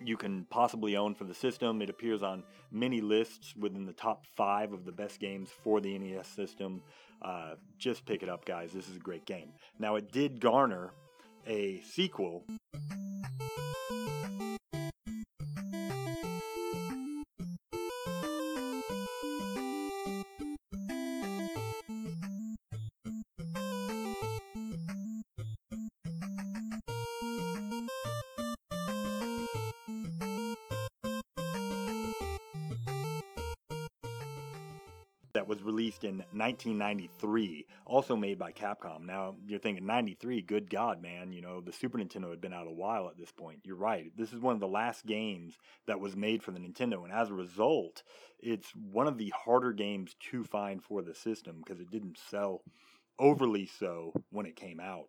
you 0.00 0.16
can 0.16 0.46
possibly 0.50 0.96
own 0.96 1.14
for 1.14 1.24
the 1.24 1.34
system. 1.34 1.82
It 1.82 1.90
appears 1.90 2.22
on 2.22 2.44
many 2.70 3.00
lists 3.00 3.54
within 3.56 3.86
the 3.86 3.92
top 3.92 4.26
five 4.36 4.72
of 4.72 4.84
the 4.84 4.92
best 4.92 5.20
games 5.20 5.50
for 5.62 5.80
the 5.80 5.98
NES 5.98 6.26
system. 6.28 6.82
Uh, 7.22 7.54
just 7.78 8.04
pick 8.04 8.22
it 8.22 8.28
up, 8.28 8.44
guys. 8.44 8.72
This 8.72 8.88
is 8.88 8.96
a 8.96 9.00
great 9.00 9.24
game. 9.24 9.52
Now, 9.78 9.96
it 9.96 10.12
did 10.12 10.40
garner 10.40 10.92
a 11.46 11.80
sequel. 11.80 12.44
In 36.04 36.18
1993, 36.32 37.66
also 37.86 38.16
made 38.16 38.38
by 38.38 38.52
Capcom. 38.52 39.04
Now, 39.04 39.36
you're 39.46 39.58
thinking 39.58 39.86
93, 39.86 40.42
good 40.42 40.70
God, 40.70 41.02
man, 41.02 41.32
you 41.32 41.40
know, 41.40 41.60
the 41.60 41.72
Super 41.72 41.98
Nintendo 41.98 42.30
had 42.30 42.40
been 42.40 42.52
out 42.52 42.66
a 42.66 42.72
while 42.72 43.08
at 43.08 43.16
this 43.16 43.32
point. 43.32 43.60
You're 43.64 43.76
right. 43.76 44.12
This 44.16 44.32
is 44.32 44.40
one 44.40 44.54
of 44.54 44.60
the 44.60 44.68
last 44.68 45.06
games 45.06 45.54
that 45.86 46.00
was 46.00 46.16
made 46.16 46.42
for 46.42 46.50
the 46.50 46.60
Nintendo, 46.60 47.04
and 47.04 47.12
as 47.12 47.30
a 47.30 47.34
result, 47.34 48.02
it's 48.40 48.70
one 48.74 49.06
of 49.06 49.18
the 49.18 49.32
harder 49.36 49.72
games 49.72 50.14
to 50.30 50.44
find 50.44 50.82
for 50.82 51.02
the 51.02 51.14
system 51.14 51.62
because 51.64 51.80
it 51.80 51.90
didn't 51.90 52.18
sell 52.30 52.62
overly 53.18 53.66
so 53.66 54.12
when 54.30 54.46
it 54.46 54.56
came 54.56 54.80
out 54.80 55.08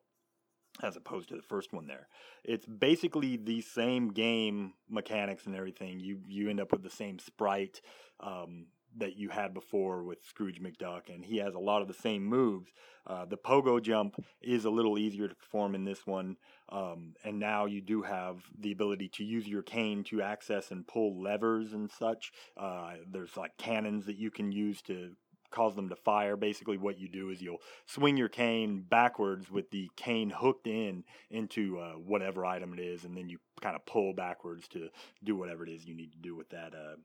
as 0.84 0.96
opposed 0.96 1.30
to 1.30 1.36
the 1.36 1.42
first 1.42 1.74
one 1.74 1.88
there. 1.88 2.08
It's 2.44 2.66
basically 2.66 3.38
the 3.38 3.62
same 3.62 4.10
game 4.12 4.74
mechanics 4.90 5.46
and 5.46 5.56
everything. 5.56 6.00
You 6.00 6.20
you 6.28 6.50
end 6.50 6.60
up 6.60 6.72
with 6.72 6.84
the 6.84 6.90
same 6.90 7.20
sprite. 7.20 7.82
Um, 8.20 8.68
that 8.98 9.18
you 9.18 9.30
had 9.30 9.54
before 9.54 10.04
with 10.04 10.26
Scrooge 10.26 10.62
McDuck, 10.62 11.14
and 11.14 11.24
he 11.26 11.38
has 11.38 11.54
a 11.54 11.60
lot 11.60 11.82
of 11.82 11.88
the 11.88 11.94
same 11.94 12.26
moves. 12.26 12.72
Uh, 13.08 13.26
the 13.26 13.38
pogo 13.38 13.82
jump 13.82 14.16
is 14.42 14.66
a 14.66 14.70
little 14.70 14.98
easier 14.98 15.28
to 15.28 15.36
perform 15.36 15.76
in 15.76 15.84
this 15.84 16.08
one, 16.08 16.38
um, 16.70 17.14
and 17.24 17.40
now 17.40 17.66
you 17.66 17.82
do 17.82 18.02
have 18.02 18.38
the 18.60 18.72
ability 18.72 19.08
to 19.10 19.24
use 19.24 19.48
your 19.48 19.62
cane 19.62 20.04
to 20.04 20.22
access 20.22 20.72
and 20.72 20.88
pull 20.88 21.22
levers 21.22 21.74
and 21.74 21.92
such. 21.92 22.32
Uh, 22.58 22.94
there's 23.10 23.38
like 23.38 23.56
cannons 23.58 24.06
that 24.06 24.16
you 24.16 24.32
can 24.32 24.52
use 24.52 24.82
to 24.82 25.12
cause 25.52 25.76
them 25.76 25.90
to 25.90 25.96
fire. 25.96 26.36
Basically, 26.36 26.78
what 26.78 27.00
you 27.00 27.08
do 27.08 27.30
is 27.30 27.42
you'll 27.42 27.62
swing 27.86 28.18
your 28.18 28.30
cane 28.30 28.84
backwards 28.88 29.50
with 29.50 29.72
the 29.72 29.90
cane 29.96 30.30
hooked 30.30 30.68
in 30.68 31.04
into 31.30 31.80
uh, 31.80 31.94
whatever 31.94 32.46
item 32.46 32.74
it 32.74 32.80
is, 32.80 33.06
and 33.06 33.16
then 33.16 33.30
you 33.30 33.40
kind 33.62 33.76
of 33.76 33.86
pull 33.86 34.14
backwards 34.14 34.68
to 34.70 34.90
do 35.24 35.36
whatever 35.36 35.64
it 35.64 35.70
is 35.70 35.86
you 35.86 35.96
need 35.96 36.12
to 36.12 36.18
do 36.18 36.36
with 36.36 36.50
that 36.50 36.74
uh, 36.74 36.96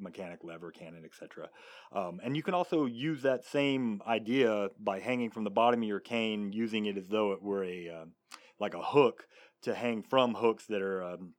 mechanic 0.00 0.44
lever 0.44 0.70
cannon 0.70 1.04
etc 1.04 1.48
um, 1.92 2.20
and 2.22 2.36
you 2.36 2.42
can 2.42 2.54
also 2.54 2.86
use 2.86 3.22
that 3.22 3.44
same 3.44 4.00
idea 4.06 4.68
by 4.78 5.00
hanging 5.00 5.30
from 5.30 5.44
the 5.44 5.50
bottom 5.50 5.82
of 5.82 5.88
your 5.88 6.00
cane 6.00 6.52
using 6.52 6.86
it 6.86 6.96
as 6.96 7.08
though 7.08 7.32
it 7.32 7.42
were 7.42 7.64
a 7.64 7.88
uh, 7.88 8.04
like 8.60 8.74
a 8.74 8.82
hook 8.82 9.26
to 9.62 9.74
hang 9.74 10.02
from 10.02 10.34
hooks 10.34 10.66
that 10.66 10.82
are 10.82 11.02
um, 11.02 11.34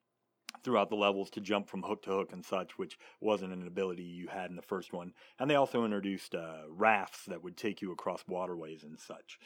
throughout 0.63 0.89
the 0.89 0.95
levels 0.95 1.29
to 1.31 1.41
jump 1.41 1.69
from 1.69 1.83
hook 1.83 2.03
to 2.03 2.11
hook 2.11 2.31
and 2.33 2.45
such, 2.45 2.77
which 2.77 2.97
wasn't 3.21 3.53
an 3.53 3.67
ability 3.67 4.03
you 4.03 4.27
had 4.27 4.49
in 4.49 4.55
the 4.55 4.61
first 4.61 4.93
one. 4.93 5.13
And 5.39 5.49
they 5.49 5.55
also 5.55 5.85
introduced 5.85 6.35
uh, 6.35 6.63
rafts 6.69 7.25
that 7.25 7.43
would 7.43 7.57
take 7.57 7.81
you 7.81 7.91
across 7.91 8.23
waterways 8.27 8.83
and 8.83 8.99
such. 8.99 9.39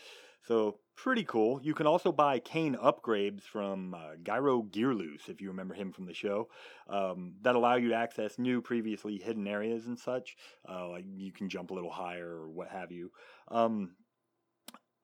So 0.44 0.80
pretty 0.96 1.24
cool. 1.24 1.62
You 1.64 1.74
can 1.74 1.88
also 1.88 2.12
buy 2.12 2.40
cane 2.40 2.76
upgrades 2.76 3.44
from 3.44 3.94
uh, 3.94 4.16
Gyro 4.24 4.64
Gearloose, 4.64 5.30
if 5.30 5.42
you 5.42 5.50
remember 5.50 5.74
him 5.74 5.92
from 5.92 6.06
the 6.06 6.14
show, 6.14 6.50
um, 6.90 7.36
that 7.42 7.56
allow 7.56 7.76
you 7.76 7.90
to 7.90 7.96
access 7.96 8.38
new, 8.38 8.62
previously 8.62 9.18
hidden 9.18 9.48
areas 9.48 9.88
and 9.88 9.98
such. 9.98 10.36
Uh, 10.70 10.90
like 10.90 11.06
you 11.16 11.32
can 11.32 11.50
jump 11.50 11.72
a 11.72 11.74
little 11.74 11.92
higher 11.92 12.28
or 12.28 12.50
what 12.50 12.70
have 12.70 12.92
you. 12.92 13.12
Um, 13.50 13.96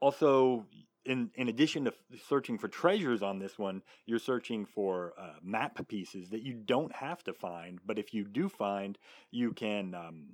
also, 0.01 0.65
in 1.05 1.31
in 1.35 1.47
addition 1.47 1.85
to 1.85 1.93
searching 2.27 2.57
for 2.57 2.67
treasures 2.67 3.23
on 3.23 3.39
this 3.39 3.57
one, 3.57 3.81
you're 4.05 4.19
searching 4.19 4.65
for 4.65 5.13
uh, 5.19 5.35
map 5.41 5.87
pieces 5.87 6.29
that 6.29 6.43
you 6.43 6.53
don't 6.53 6.93
have 6.93 7.23
to 7.23 7.33
find, 7.33 7.79
but 7.85 7.97
if 7.97 8.13
you 8.13 8.25
do 8.25 8.49
find, 8.49 8.97
you 9.31 9.53
can 9.53 9.95
um, 9.95 10.27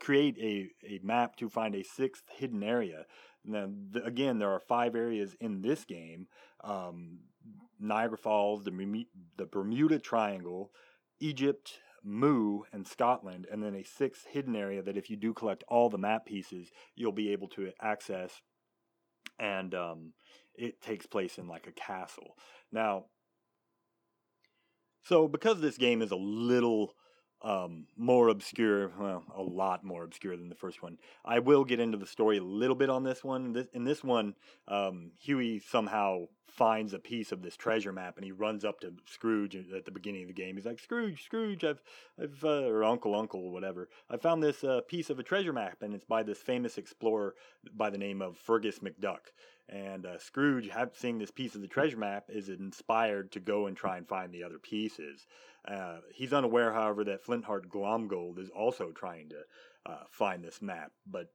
create 0.00 0.36
a, 0.38 0.70
a 0.86 1.00
map 1.02 1.36
to 1.36 1.48
find 1.48 1.74
a 1.74 1.84
sixth 1.84 2.24
hidden 2.36 2.62
area. 2.62 3.04
Now, 3.44 3.68
the, 3.92 4.04
again, 4.04 4.38
there 4.38 4.50
are 4.50 4.60
five 4.60 4.94
areas 4.94 5.36
in 5.40 5.62
this 5.62 5.84
game: 5.84 6.26
um, 6.64 7.20
Niagara 7.78 8.18
Falls, 8.18 8.64
the 8.64 9.06
the 9.36 9.46
Bermuda 9.46 9.98
Triangle, 9.98 10.72
Egypt, 11.20 11.78
Mu, 12.02 12.62
and 12.72 12.86
Scotland, 12.86 13.46
and 13.50 13.62
then 13.62 13.74
a 13.74 13.84
sixth 13.84 14.26
hidden 14.26 14.56
area 14.56 14.82
that, 14.82 14.96
if 14.96 15.10
you 15.10 15.16
do 15.16 15.32
collect 15.32 15.64
all 15.68 15.88
the 15.88 15.98
map 15.98 16.26
pieces, 16.26 16.70
you'll 16.96 17.12
be 17.12 17.32
able 17.32 17.48
to 17.48 17.72
access 17.80 18.40
and 19.40 19.74
um, 19.74 20.12
it 20.54 20.80
takes 20.80 21.06
place 21.06 21.38
in 21.38 21.48
like 21.48 21.66
a 21.66 21.72
castle. 21.72 22.36
Now, 22.70 23.06
so 25.02 25.26
because 25.26 25.60
this 25.60 25.78
game 25.78 26.02
is 26.02 26.10
a 26.10 26.16
little 26.16 26.94
um, 27.42 27.86
more 27.96 28.28
obscure, 28.28 28.90
well, 28.98 29.24
a 29.34 29.42
lot 29.42 29.84
more 29.84 30.04
obscure 30.04 30.36
than 30.36 30.48
the 30.48 30.54
first 30.54 30.82
one, 30.82 30.98
I 31.24 31.38
will 31.38 31.64
get 31.64 31.80
into 31.80 31.98
the 31.98 32.06
story 32.06 32.38
a 32.38 32.42
little 32.42 32.76
bit 32.76 32.90
on 32.90 33.02
this 33.02 33.24
one. 33.24 33.52
This, 33.52 33.66
in 33.72 33.84
this 33.84 34.04
one, 34.04 34.34
um, 34.68 35.12
Huey 35.18 35.60
somehow 35.60 36.26
finds 36.50 36.92
a 36.92 36.98
piece 36.98 37.32
of 37.32 37.42
this 37.42 37.56
treasure 37.56 37.92
map 37.92 38.16
and 38.16 38.24
he 38.24 38.32
runs 38.32 38.64
up 38.64 38.80
to 38.80 38.92
Scrooge 39.06 39.56
at 39.56 39.84
the 39.84 39.90
beginning 39.90 40.22
of 40.22 40.28
the 40.28 40.34
game. 40.34 40.56
He's 40.56 40.66
like, 40.66 40.78
Scrooge, 40.78 41.24
Scrooge, 41.24 41.64
I've, 41.64 41.82
I've, 42.20 42.44
uh, 42.44 42.66
or 42.66 42.84
Uncle, 42.84 43.14
Uncle, 43.14 43.50
whatever. 43.50 43.88
I 44.10 44.16
found 44.16 44.42
this 44.42 44.64
uh, 44.64 44.80
piece 44.86 45.10
of 45.10 45.18
a 45.18 45.22
treasure 45.22 45.52
map 45.52 45.82
and 45.82 45.94
it's 45.94 46.04
by 46.04 46.22
this 46.22 46.38
famous 46.38 46.78
explorer 46.78 47.34
by 47.74 47.90
the 47.90 47.98
name 47.98 48.20
of 48.22 48.36
Fergus 48.36 48.80
McDuck. 48.80 49.32
And 49.68 50.04
uh, 50.04 50.18
Scrooge, 50.18 50.68
seeing 50.94 51.18
this 51.18 51.30
piece 51.30 51.54
of 51.54 51.60
the 51.60 51.68
treasure 51.68 51.96
map, 51.96 52.24
is 52.28 52.48
inspired 52.48 53.30
to 53.32 53.40
go 53.40 53.66
and 53.66 53.76
try 53.76 53.98
and 53.98 54.08
find 54.08 54.32
the 54.32 54.42
other 54.42 54.58
pieces. 54.58 55.26
Uh, 55.66 55.98
he's 56.12 56.32
unaware, 56.32 56.72
however, 56.72 57.04
that 57.04 57.22
Flintheart 57.22 57.68
Glomgold 57.68 58.38
is 58.38 58.50
also 58.50 58.90
trying 58.90 59.28
to 59.28 59.42
uh, 59.86 60.04
find 60.10 60.42
this 60.42 60.60
map. 60.60 60.90
But 61.06 61.30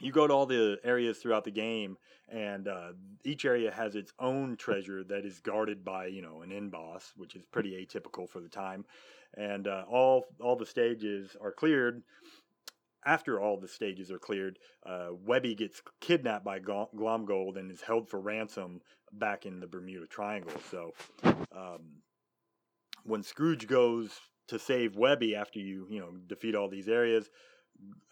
you 0.00 0.12
go 0.12 0.26
to 0.26 0.32
all 0.32 0.46
the 0.46 0.78
areas 0.84 1.18
throughout 1.18 1.44
the 1.44 1.50
game, 1.50 1.96
and 2.28 2.68
uh, 2.68 2.92
each 3.24 3.44
area 3.44 3.70
has 3.70 3.94
its 3.94 4.12
own 4.18 4.56
treasure 4.56 5.04
that 5.04 5.24
is 5.24 5.40
guarded 5.40 5.84
by, 5.84 6.06
you 6.06 6.22
know, 6.22 6.42
an 6.42 6.52
end 6.52 6.70
boss, 6.70 7.12
which 7.16 7.36
is 7.36 7.44
pretty 7.46 7.72
atypical 7.72 8.28
for 8.28 8.40
the 8.40 8.48
time. 8.48 8.84
And 9.36 9.68
uh, 9.68 9.84
all 9.88 10.26
all 10.40 10.56
the 10.56 10.66
stages 10.66 11.36
are 11.40 11.52
cleared 11.52 12.02
after 13.04 13.40
all 13.40 13.58
the 13.58 13.68
stages 13.68 14.10
are 14.10 14.18
cleared, 14.18 14.58
uh, 14.84 15.08
Webby 15.24 15.54
gets 15.54 15.82
kidnapped 16.00 16.44
by 16.44 16.60
Glomgold 16.60 17.56
and 17.56 17.70
is 17.70 17.80
held 17.80 18.08
for 18.08 18.20
ransom 18.20 18.80
back 19.12 19.46
in 19.46 19.60
the 19.60 19.66
Bermuda 19.66 20.06
Triangle. 20.06 20.52
So, 20.70 20.92
um, 21.24 22.02
when 23.04 23.22
Scrooge 23.22 23.66
goes 23.66 24.20
to 24.48 24.58
save 24.58 24.96
Webby 24.96 25.34
after 25.34 25.58
you, 25.58 25.86
you 25.88 26.00
know, 26.00 26.12
defeat 26.26 26.54
all 26.54 26.68
these 26.68 26.88
areas 26.88 27.30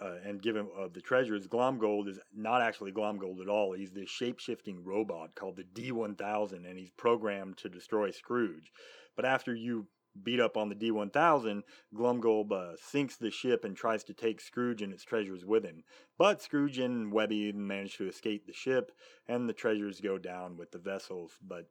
uh, 0.01 0.15
and 0.25 0.43
given 0.43 0.63
him 0.63 0.69
uh, 0.79 0.89
the 0.93 1.01
treasures, 1.01 1.47
Glomgold 1.47 2.09
is 2.09 2.19
not 2.35 2.63
actually 2.63 2.93
Glomgold 2.93 3.41
at 3.41 3.49
all. 3.49 3.73
He's 3.73 3.91
this 3.91 4.09
shape-shifting 4.09 4.85
robot 4.85 5.35
called 5.35 5.57
the 5.57 5.65
D1000, 5.65 6.69
and 6.69 6.79
he's 6.79 6.91
programmed 6.97 7.57
to 7.59 7.69
destroy 7.69 8.11
Scrooge. 8.11 8.73
But 9.17 9.25
after 9.25 9.55
you 9.55 9.89
beat 10.23 10.41
up 10.41 10.57
on 10.57 10.69
the 10.69 10.75
D1000, 10.75 11.63
Glomgold 11.95 12.53
uh, 12.53 12.77
sinks 12.77 13.17
the 13.17 13.31
ship 13.31 13.65
and 13.65 13.77
tries 13.77 14.05
to 14.05 14.15
take 14.15 14.41
Scrooge 14.41 14.83
and 14.83 14.93
its 14.93 15.05
treasures 15.05 15.45
with 15.45 15.65
him. 15.65 15.83
But 16.17 16.43
Scrooge 16.43 16.79
and 16.79 17.13
Webby 17.13 17.53
manage 17.53 17.97
to 17.99 18.09
escape 18.09 18.47
the 18.47 18.53
ship, 18.53 18.93
and 19.27 19.49
the 19.49 19.53
treasures 19.53 20.01
go 20.01 20.19
down 20.19 20.57
with 20.57 20.71
the 20.71 20.79
vessels. 20.79 21.33
But 21.47 21.67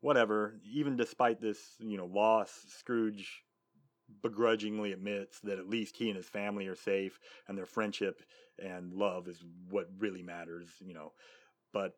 whatever, 0.00 0.58
even 0.64 0.96
despite 0.96 1.40
this, 1.40 1.58
you 1.78 1.96
know, 1.96 2.06
loss, 2.06 2.64
Scrooge 2.68 3.42
begrudgingly 4.22 4.92
admits 4.92 5.40
that 5.40 5.58
at 5.58 5.68
least 5.68 5.96
he 5.96 6.08
and 6.08 6.16
his 6.16 6.28
family 6.28 6.66
are 6.66 6.76
safe, 6.76 7.18
and 7.48 7.56
their 7.56 7.66
friendship 7.66 8.22
and 8.58 8.92
love 8.92 9.28
is 9.28 9.42
what 9.68 9.88
really 9.98 10.22
matters, 10.22 10.68
you 10.80 10.94
know. 10.94 11.12
But 11.72 11.92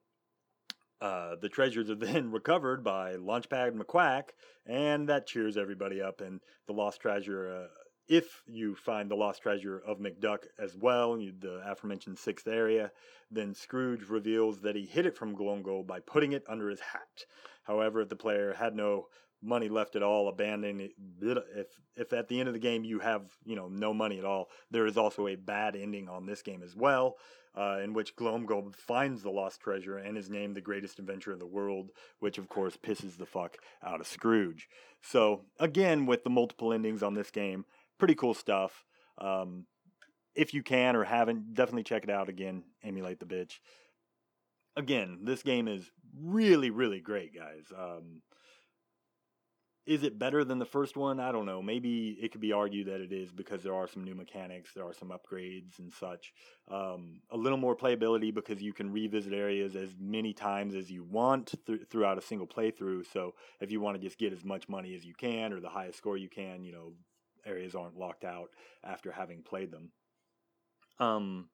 uh, 1.01 1.37
the 1.41 1.49
treasures 1.49 1.91
are 1.91 1.95
then 1.97 2.31
recovered 2.31 2.83
by 2.83 3.15
Launchpad 3.15 3.73
McQuack, 3.73 4.31
and 4.67 5.09
that 5.09 5.27
cheers 5.27 5.57
everybody 5.57 6.01
up. 6.01 6.21
And 6.21 6.41
the 6.67 6.73
lost 6.73 7.01
treasure, 7.01 7.65
uh, 7.65 7.69
if 8.09 8.43
you 8.47 8.75
find 8.75 9.11
the 9.11 9.17
lost 9.17 9.43
treasure 9.43 9.81
of 9.87 9.99
McDuck 9.99 10.45
as 10.59 10.77
well, 10.77 11.17
the 11.17 11.63
aforementioned 11.67 12.19
sixth 12.19 12.49
area, 12.49 12.91
then 13.31 13.55
Scrooge 13.55 14.09
reveals 14.09 14.61
that 14.63 14.77
he 14.77 14.87
hid 14.87 15.07
it 15.07 15.17
from 15.17 15.37
Glomgold 15.37 15.87
by 15.87 16.01
putting 16.01 16.33
it 16.33 16.45
under 16.49 16.71
his 16.71 16.81
hat. 16.81 17.27
However, 17.65 18.01
if 18.01 18.09
the 18.09 18.17
player 18.17 18.55
had 18.55 18.75
no 18.75 19.09
money 19.43 19.69
left 19.69 19.97
at 19.97 20.03
all, 20.03 20.29
abandoning 20.29 20.91
if 21.21 21.67
if 21.97 22.13
at 22.13 22.29
the 22.29 22.41
end 22.41 22.49
of 22.49 22.55
the 22.55 22.61
game 22.61 22.85
you 22.85 22.99
have 22.99 23.23
you 23.45 23.57
know 23.57 23.69
no 23.69 23.95
money 23.95 24.19
at 24.19 24.25
all, 24.25 24.49
there 24.71 24.87
is 24.87 24.97
also 24.97 25.27
a 25.27 25.37
bad 25.37 25.77
ending 25.77 26.09
on 26.09 26.27
this 26.27 26.43
game 26.43 26.63
as 26.63 26.75
well 26.77 27.17
uh, 27.59 27.81
in 27.83 27.93
which 27.93 28.15
Glomgold 28.15 28.77
finds 28.77 29.23
the 29.23 29.31
lost 29.31 29.61
treasure 29.61 29.99
and 29.99 30.17
is 30.17 30.31
named 30.31 30.55
the 30.55 30.61
greatest 30.61 30.99
adventure 31.01 31.33
in 31.33 31.41
the 31.41 31.47
world, 31.47 31.91
which 32.21 32.39
of 32.39 32.49
course 32.49 32.77
pisses 32.77 33.17
the 33.17 33.27
fuck 33.27 33.57
out 33.83 34.01
of 34.01 34.07
Scrooge. 34.07 34.69
So, 35.03 35.43
again, 35.59 36.07
with 36.07 36.23
the 36.23 36.31
multiple 36.31 36.73
endings 36.73 37.03
on 37.03 37.15
this 37.15 37.31
game, 37.31 37.65
pretty 37.99 38.15
cool 38.15 38.35
stuff. 38.35 38.85
Um, 39.19 39.67
if 40.37 40.55
you 40.55 40.63
can 40.63 40.95
or 40.95 41.03
haven't, 41.03 41.55
definitely 41.55 41.83
check 41.83 42.05
it 42.05 42.11
out 42.11 42.29
again. 42.29 42.63
Emulate 42.85 43.19
the 43.19 43.27
bitch. 43.27 43.55
Again, 44.77 45.21
this 45.25 45.43
game 45.43 45.67
is 45.67 45.91
really, 46.17 46.71
really 46.71 47.01
great, 47.01 47.35
guys. 47.35 47.73
Um, 47.77 48.23
is 49.89 50.03
it 50.03 50.19
better 50.19 50.45
than 50.45 50.59
the 50.59 50.67
first 50.67 50.99
one? 50.99 51.19
I 51.19 51.33
don't 51.33 51.47
know. 51.47 51.63
Maybe 51.63 52.19
it 52.21 52.31
could 52.31 52.43
be 52.43 52.53
argued 52.53 52.89
that 52.89 53.01
it 53.01 53.11
is 53.11 53.33
because 53.33 53.63
there 53.63 53.75
are 53.75 53.89
some 53.89 54.05
new 54.05 54.15
mechanics, 54.15 54.73
there 54.75 54.85
are 54.85 54.93
some 54.93 55.09
upgrades 55.09 55.79
and 55.79 55.91
such. 55.91 56.35
Um, 56.71 57.23
a 57.31 57.39
little 57.39 57.57
more 57.57 57.75
playability 57.75 58.33
because 58.35 58.61
you 58.61 58.75
can 58.75 58.93
revisit 58.93 59.33
areas 59.33 59.77
as 59.77 59.89
many 59.99 60.35
times 60.35 60.75
as 60.75 60.91
you 60.91 61.05
want 61.05 61.55
th- 61.67 61.89
throughout 61.91 62.19
a 62.19 62.21
single 62.21 62.47
playthrough. 62.47 63.11
So 63.11 63.33
if 63.63 63.73
you 63.73 63.81
want 63.81 63.97
to 63.97 64.07
just 64.07 64.19
get 64.19 64.31
as 64.31 64.45
much 64.45 64.69
money 64.69 64.95
as 64.95 65.07
you 65.07 65.15
can 65.15 65.55
or 65.55 65.61
the 65.61 65.71
highest 65.71 65.97
score 65.97 66.19
you 66.19 66.29
can, 66.29 66.65
you 66.65 66.73
know, 66.73 66.93
areas 67.47 67.75
aren't 67.75 67.97
locked 67.97 68.25
out 68.25 68.51
after 68.85 69.11
having 69.11 69.43
played 69.43 69.73
them. 69.73 69.91
Um, 71.01 71.49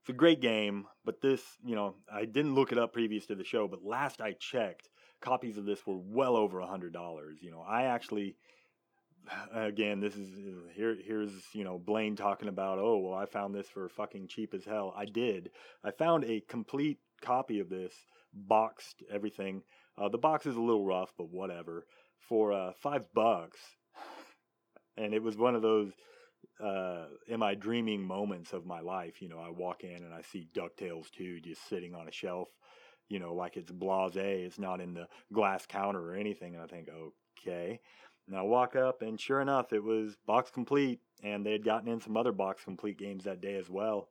it's 0.00 0.10
a 0.10 0.14
great 0.14 0.40
game, 0.40 0.88
but 1.04 1.20
this, 1.20 1.42
you 1.64 1.76
know, 1.76 1.94
I 2.12 2.24
didn't 2.24 2.56
look 2.56 2.72
it 2.72 2.78
up 2.78 2.92
previous 2.92 3.26
to 3.26 3.36
the 3.36 3.44
show, 3.44 3.68
but 3.68 3.84
last 3.84 4.20
I 4.20 4.32
checked, 4.32 4.88
copies 5.22 5.56
of 5.56 5.64
this 5.64 5.86
were 5.86 5.96
well 5.96 6.36
over 6.36 6.60
a 6.60 6.66
hundred 6.66 6.92
dollars. 6.92 7.38
You 7.40 7.50
know, 7.50 7.64
I 7.66 7.84
actually, 7.84 8.36
again, 9.54 10.00
this 10.00 10.14
is 10.16 10.28
here. 10.74 10.96
Here's 11.04 11.32
you 11.52 11.64
know 11.64 11.78
Blaine 11.78 12.16
talking 12.16 12.48
about, 12.48 12.78
oh 12.78 12.98
well, 12.98 13.14
I 13.14 13.26
found 13.26 13.54
this 13.54 13.68
for 13.68 13.88
fucking 13.88 14.28
cheap 14.28 14.54
as 14.54 14.64
hell. 14.64 14.92
I 14.96 15.06
did. 15.06 15.50
I 15.84 15.90
found 15.90 16.24
a 16.24 16.42
complete 16.48 16.98
copy 17.22 17.60
of 17.60 17.68
this, 17.68 17.94
boxed 18.34 19.02
everything. 19.12 19.62
Uh, 19.96 20.08
the 20.08 20.18
box 20.18 20.46
is 20.46 20.56
a 20.56 20.60
little 20.60 20.84
rough, 20.84 21.12
but 21.16 21.30
whatever. 21.30 21.86
For 22.28 22.52
uh, 22.52 22.72
five 22.80 23.04
bucks, 23.14 23.58
and 24.96 25.12
it 25.14 25.22
was 25.22 25.36
one 25.36 25.54
of 25.54 25.62
those 25.62 25.92
uh, 26.62 27.06
am 27.30 27.42
I 27.42 27.54
dreaming 27.54 28.06
moments 28.06 28.52
of 28.52 28.66
my 28.66 28.80
life. 28.80 29.20
You 29.20 29.28
know, 29.28 29.38
I 29.38 29.50
walk 29.50 29.84
in 29.84 29.96
and 30.04 30.14
I 30.14 30.22
see 30.22 30.48
DuckTales 30.54 31.10
2 31.10 31.40
just 31.40 31.68
sitting 31.68 31.94
on 31.94 32.08
a 32.08 32.12
shelf 32.12 32.48
you 33.12 33.18
know, 33.18 33.34
like 33.34 33.58
it's 33.58 33.70
blase. 33.70 34.16
It's 34.16 34.58
not 34.58 34.80
in 34.80 34.94
the 34.94 35.06
glass 35.34 35.66
counter 35.66 36.00
or 36.00 36.14
anything. 36.14 36.54
And 36.54 36.62
I 36.62 36.66
think, 36.66 36.88
okay. 37.38 37.78
And 38.26 38.34
I 38.34 38.40
walk 38.40 38.74
up, 38.74 39.02
and 39.02 39.20
sure 39.20 39.42
enough, 39.42 39.74
it 39.74 39.84
was 39.84 40.16
box 40.26 40.50
complete, 40.50 41.00
and 41.22 41.44
they 41.44 41.52
had 41.52 41.64
gotten 41.64 41.90
in 41.90 42.00
some 42.00 42.16
other 42.16 42.32
box 42.32 42.64
complete 42.64 42.98
games 42.98 43.24
that 43.24 43.42
day 43.42 43.56
as 43.56 43.68
well. 43.68 44.08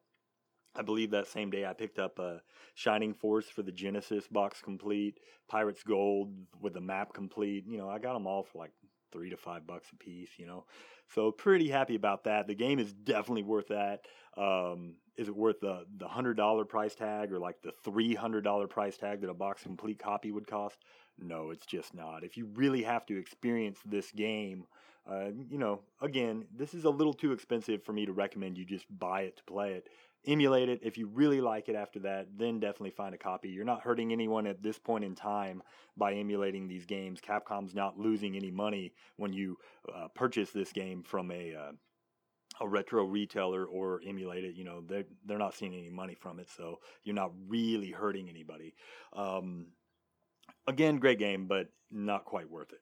I 0.76 0.84
believe 0.84 1.12
that 1.12 1.28
same 1.28 1.50
day 1.50 1.66
I 1.66 1.74
picked 1.74 1.98
up 1.98 2.20
a 2.20 2.42
Shining 2.76 3.16
Force 3.16 3.48
for 3.48 3.64
the 3.64 3.72
Genesis 3.72 4.28
box 4.28 4.62
complete, 4.62 5.18
Pirates 5.50 5.82
Gold 5.82 6.34
with 6.62 6.74
the 6.74 6.82
map 6.82 7.12
complete. 7.12 7.66
You 7.68 7.80
know, 7.80 7.90
I 7.90 7.98
got 7.98 8.14
them 8.14 8.28
all 8.28 8.44
for 8.44 8.60
like 8.60 8.72
three 9.12 9.30
to 9.30 9.38
five 9.38 9.68
bucks 9.68 9.90
a 9.92 9.96
piece, 9.96 10.30
you 10.38 10.46
know. 10.46 10.66
So 11.14 11.32
pretty 11.32 11.70
happy 11.70 11.96
about 11.96 12.24
that. 12.26 12.48
The 12.48 12.56
game 12.56 12.80
is 12.80 12.94
definitely 12.94 13.44
worth 13.44 13.68
that. 13.70 14.06
Um, 14.38 14.96
is 15.18 15.28
it 15.28 15.36
worth 15.36 15.60
the 15.60 15.86
the 15.98 16.08
hundred 16.08 16.38
dollar 16.38 16.66
price 16.66 16.96
tag 16.96 17.32
or 17.32 17.40
like 17.40 17.62
the 17.62 17.74
three 17.84 18.16
hundred 18.16 18.44
dollar 18.44 18.68
price 18.68 18.98
tag 18.98 19.22
that 19.22 19.30
a 19.30 19.34
box 19.34 19.64
complete 19.64 20.00
copy 20.00 20.32
would 20.32 20.48
cost? 20.48 20.78
No, 21.20 21.52
it's 21.52 21.66
just 21.66 21.94
not. 21.94 22.24
If 22.24 22.38
you 22.38 22.48
really 22.54 22.84
have 22.84 23.06
to 23.08 23.18
experience 23.18 23.80
this 23.86 24.12
game, 24.12 24.66
uh, 25.10 25.30
you 25.50 25.58
know, 25.58 25.82
again, 26.02 26.46
this 26.56 26.74
is 26.74 26.86
a 26.86 26.90
little 26.90 27.14
too 27.14 27.34
expensive 27.34 27.84
for 27.84 27.94
me 27.94 28.06
to 28.06 28.14
recommend 28.14 28.58
you 28.58 28.66
just 28.66 28.86
buy 28.98 29.22
it 29.22 29.38
to 29.38 29.44
play 29.44 29.74
it 29.74 29.90
emulate 30.26 30.70
it. 30.70 30.80
If 30.84 30.98
you 30.98 31.08
really 31.08 31.42
like 31.42 31.70
it 31.70 31.76
after 31.76 32.00
that, 32.00 32.28
then 32.38 32.60
definitely 32.60 32.92
find 32.92 33.16
a 33.16 33.18
copy. 33.18 33.50
You're 33.50 33.66
not 33.66 33.82
hurting 33.82 34.12
anyone 34.12 34.48
at 34.48 34.62
this 34.62 34.78
point 34.78 35.04
in 35.04 35.16
time 35.16 35.64
by 35.98 36.14
emulating 36.14 36.68
these 36.68 36.86
games. 36.86 37.20
Capcom's 37.22 37.76
not 37.76 37.98
losing 37.98 38.36
any 38.36 38.52
money 38.52 38.94
when 39.18 39.34
you 39.34 39.58
uh, 39.94 40.08
purchase 40.14 40.52
this 40.52 40.72
game 40.72 41.04
from 41.04 41.32
a 41.32 41.56
uh, 41.56 41.72
a 42.60 42.68
retro 42.68 43.04
retailer 43.04 43.66
or 43.66 44.02
emulate 44.06 44.44
it. 44.44 44.56
You 44.56 44.64
know, 44.64 44.82
they're 44.82 45.06
they're 45.26 45.38
not 45.38 45.56
seeing 45.56 45.74
any 45.74 45.90
money 45.90 46.16
from 46.16 46.40
it, 46.40 46.50
so 46.56 46.80
you're 47.04 47.16
not 47.16 47.32
really 47.48 47.92
hurting 47.92 48.30
anybody. 48.30 48.76
Um, 49.14 49.68
again, 50.68 50.98
great 50.98 51.20
game, 51.20 51.48
but 51.48 51.68
not 51.90 52.26
quite 52.26 52.50
worth 52.50 52.72
it. 52.72 52.80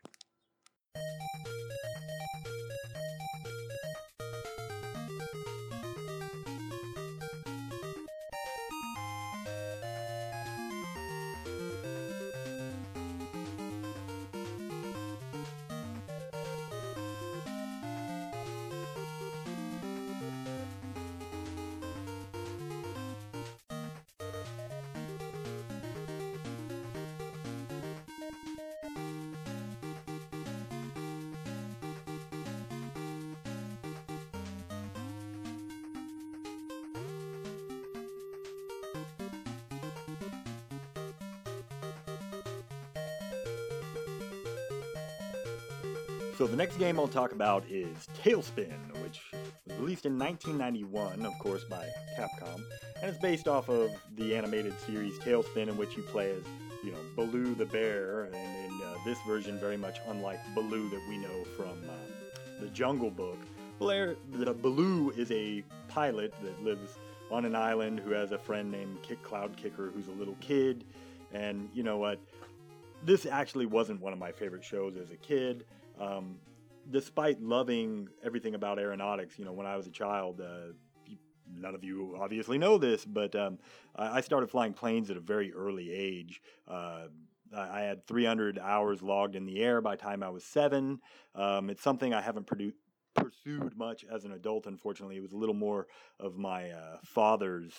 So 46.39 46.47
the 46.47 46.55
next 46.55 46.77
game 46.77 46.97
I'll 46.97 47.09
talk 47.09 47.33
about 47.33 47.65
is 47.69 48.07
TaleSpin, 48.23 48.71
which 49.03 49.19
was 49.67 49.77
released 49.77 50.05
in 50.05 50.17
1991, 50.17 51.25
of 51.25 51.37
course, 51.37 51.65
by 51.65 51.85
Capcom, 52.17 52.63
and 53.01 53.09
it's 53.09 53.17
based 53.17 53.49
off 53.49 53.67
of 53.67 53.91
the 54.15 54.37
animated 54.37 54.73
series 54.79 55.19
TaleSpin, 55.19 55.67
in 55.67 55.75
which 55.75 55.97
you 55.97 56.03
play 56.03 56.31
as, 56.31 56.41
you 56.81 56.93
know, 56.93 56.97
Baloo 57.17 57.55
the 57.55 57.65
bear, 57.65 58.23
and 58.23 58.35
in 58.35 58.81
uh, 58.81 58.95
this 59.03 59.17
version, 59.27 59.59
very 59.59 59.75
much 59.75 59.97
unlike 60.07 60.39
Baloo 60.55 60.87
that 60.87 61.01
we 61.09 61.17
know 61.17 61.43
from 61.57 61.77
uh, 61.89 62.61
the 62.61 62.67
Jungle 62.67 63.11
Book. 63.11 63.37
Blair, 63.77 64.15
the 64.31 64.53
Baloo 64.53 65.11
is 65.17 65.29
a 65.31 65.61
pilot 65.89 66.33
that 66.41 66.63
lives 66.63 66.97
on 67.29 67.43
an 67.43 67.53
island 67.53 67.99
who 67.99 68.11
has 68.11 68.31
a 68.31 68.37
friend 68.37 68.71
named 68.71 68.97
Kit 69.03 69.21
Cloud 69.23 69.57
Kicker, 69.57 69.91
who's 69.93 70.07
a 70.07 70.11
little 70.11 70.37
kid, 70.39 70.85
and 71.33 71.67
you 71.73 71.83
know 71.83 71.97
what? 71.97 72.17
This 73.03 73.25
actually 73.25 73.65
wasn't 73.65 73.99
one 73.99 74.13
of 74.13 74.19
my 74.19 74.31
favorite 74.31 74.63
shows 74.63 74.95
as 74.95 75.11
a 75.11 75.17
kid. 75.17 75.65
Um, 75.99 76.37
despite 76.89 77.41
loving 77.41 78.07
everything 78.23 78.55
about 78.55 78.79
aeronautics, 78.79 79.37
you 79.37 79.45
know, 79.45 79.53
when 79.53 79.67
I 79.67 79.75
was 79.75 79.87
a 79.87 79.91
child, 79.91 80.41
uh, 80.41 80.73
none 81.53 81.75
of 81.75 81.83
you 81.83 82.17
obviously 82.19 82.57
know 82.57 82.77
this, 82.77 83.05
but 83.05 83.35
um, 83.35 83.59
I 83.95 84.21
started 84.21 84.49
flying 84.49 84.73
planes 84.73 85.09
at 85.09 85.17
a 85.17 85.21
very 85.21 85.53
early 85.53 85.91
age. 85.91 86.41
Uh, 86.67 87.07
I 87.55 87.81
had 87.81 88.05
300 88.05 88.59
hours 88.59 89.01
logged 89.01 89.35
in 89.35 89.45
the 89.45 89.59
air 89.59 89.81
by 89.81 89.95
the 89.95 90.01
time 90.01 90.21
I 90.21 90.29
was 90.29 90.43
seven. 90.43 90.99
Um, 91.33 91.69
it's 91.69 91.81
something 91.81 92.13
I 92.13 92.21
haven't 92.21 92.45
produ- 92.45 92.73
pursued 93.15 93.75
much 93.75 94.05
as 94.11 94.25
an 94.25 94.33
adult, 94.33 94.67
unfortunately. 94.67 95.17
It 95.17 95.21
was 95.21 95.33
a 95.33 95.37
little 95.37 95.55
more 95.55 95.87
of 96.19 96.37
my 96.37 96.71
uh, 96.71 96.97
father's 97.03 97.73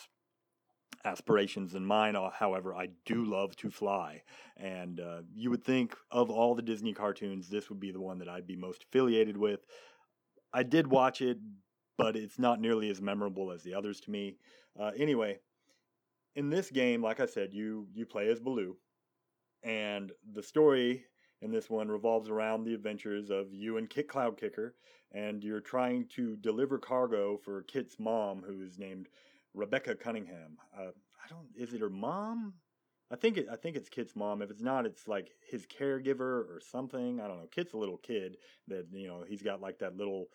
aspirations 1.04 1.72
than 1.72 1.84
mine. 1.84 2.16
However, 2.32 2.74
I 2.74 2.88
do 3.06 3.24
love 3.24 3.56
to 3.56 3.70
fly, 3.70 4.22
and 4.56 5.00
uh, 5.00 5.22
you 5.34 5.50
would 5.50 5.64
think 5.64 5.96
of 6.10 6.30
all 6.30 6.54
the 6.54 6.62
Disney 6.62 6.92
cartoons, 6.92 7.48
this 7.48 7.68
would 7.70 7.80
be 7.80 7.90
the 7.90 8.00
one 8.00 8.18
that 8.18 8.28
I'd 8.28 8.46
be 8.46 8.56
most 8.56 8.84
affiliated 8.84 9.36
with. 9.36 9.60
I 10.52 10.62
did 10.62 10.86
watch 10.86 11.22
it, 11.22 11.38
but 11.96 12.16
it's 12.16 12.38
not 12.38 12.60
nearly 12.60 12.90
as 12.90 13.00
memorable 13.00 13.52
as 13.52 13.62
the 13.62 13.74
others 13.74 14.00
to 14.00 14.10
me. 14.10 14.36
Uh, 14.78 14.90
anyway, 14.96 15.38
in 16.36 16.50
this 16.50 16.70
game, 16.70 17.02
like 17.02 17.20
I 17.20 17.26
said, 17.26 17.52
you 17.52 17.88
you 17.94 18.06
play 18.06 18.28
as 18.28 18.40
Baloo, 18.40 18.76
and 19.62 20.12
the 20.32 20.42
story 20.42 21.04
in 21.42 21.50
this 21.50 21.70
one 21.70 21.88
revolves 21.88 22.28
around 22.28 22.64
the 22.64 22.74
adventures 22.74 23.30
of 23.30 23.52
you 23.52 23.78
and 23.78 23.88
Kit 23.88 24.08
Cloud 24.08 24.36
Kicker, 24.36 24.74
and 25.12 25.42
you're 25.42 25.60
trying 25.60 26.06
to 26.08 26.36
deliver 26.36 26.78
cargo 26.78 27.38
for 27.38 27.62
Kit's 27.62 27.98
mom, 27.98 28.42
who 28.46 28.62
is 28.62 28.78
named 28.78 29.08
Rebecca 29.54 29.94
Cunningham. 29.94 30.58
Uh, 30.76 30.90
I 31.24 31.28
don't. 31.28 31.46
Is 31.56 31.72
it 31.74 31.80
her 31.80 31.90
mom? 31.90 32.54
I 33.10 33.16
think 33.16 33.36
it. 33.36 33.46
I 33.50 33.56
think 33.56 33.76
it's 33.76 33.88
Kit's 33.88 34.14
mom. 34.14 34.42
If 34.42 34.50
it's 34.50 34.62
not, 34.62 34.86
it's 34.86 35.08
like 35.08 35.30
his 35.48 35.66
caregiver 35.66 36.20
or 36.20 36.60
something. 36.70 37.20
I 37.20 37.26
don't 37.26 37.38
know. 37.38 37.48
Kit's 37.50 37.72
a 37.72 37.78
little 37.78 37.98
kid 37.98 38.36
that 38.68 38.86
you 38.92 39.08
know 39.08 39.24
he's 39.28 39.42
got 39.42 39.60
like 39.60 39.78
that 39.80 39.96
little 39.96 40.28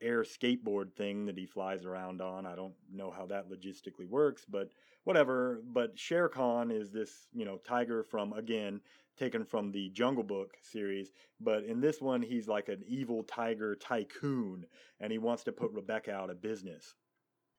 air 0.00 0.22
skateboard 0.22 0.92
thing 0.94 1.26
that 1.26 1.38
he 1.38 1.46
flies 1.46 1.84
around 1.84 2.20
on. 2.20 2.44
I 2.44 2.56
don't 2.56 2.74
know 2.92 3.10
how 3.10 3.26
that 3.26 3.48
logistically 3.48 4.08
works, 4.08 4.44
but 4.48 4.70
whatever. 5.04 5.62
But 5.64 5.98
Shere 5.98 6.28
Khan 6.28 6.70
is 6.70 6.90
this, 6.90 7.28
you 7.32 7.44
know, 7.44 7.58
tiger 7.58 8.02
from 8.02 8.32
again 8.32 8.80
taken 9.18 9.44
from 9.44 9.70
the 9.70 9.90
Jungle 9.90 10.24
Book 10.24 10.54
series, 10.62 11.10
but 11.40 11.64
in 11.64 11.80
this 11.80 12.00
one 12.00 12.22
he's 12.22 12.48
like 12.48 12.68
an 12.68 12.82
evil 12.86 13.22
tiger 13.24 13.74
tycoon 13.76 14.64
and 15.00 15.12
he 15.12 15.18
wants 15.18 15.44
to 15.44 15.52
put 15.52 15.70
Rebecca 15.72 16.12
out 16.12 16.30
of 16.30 16.40
business. 16.40 16.94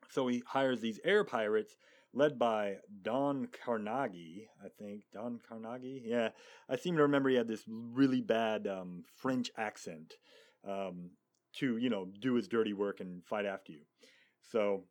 So 0.09 0.27
he 0.27 0.43
hires 0.45 0.81
these 0.81 0.99
air 1.03 1.23
pirates 1.23 1.75
led 2.13 2.37
by 2.37 2.77
Don 3.01 3.47
Carnegie, 3.47 4.47
I 4.63 4.67
think. 4.69 5.03
Don 5.11 5.39
Carnegie? 5.47 6.03
Yeah. 6.05 6.29
I 6.69 6.75
seem 6.75 6.95
to 6.95 7.01
remember 7.03 7.29
he 7.29 7.35
had 7.35 7.47
this 7.47 7.63
really 7.67 8.21
bad 8.21 8.67
um, 8.67 9.03
French 9.15 9.49
accent 9.57 10.13
um, 10.67 11.11
to, 11.53 11.77
you 11.77 11.89
know, 11.89 12.07
do 12.19 12.35
his 12.35 12.47
dirty 12.47 12.73
work 12.73 12.99
and 12.99 13.23
fight 13.25 13.45
after 13.45 13.71
you. 13.71 13.81
So, 14.51 14.83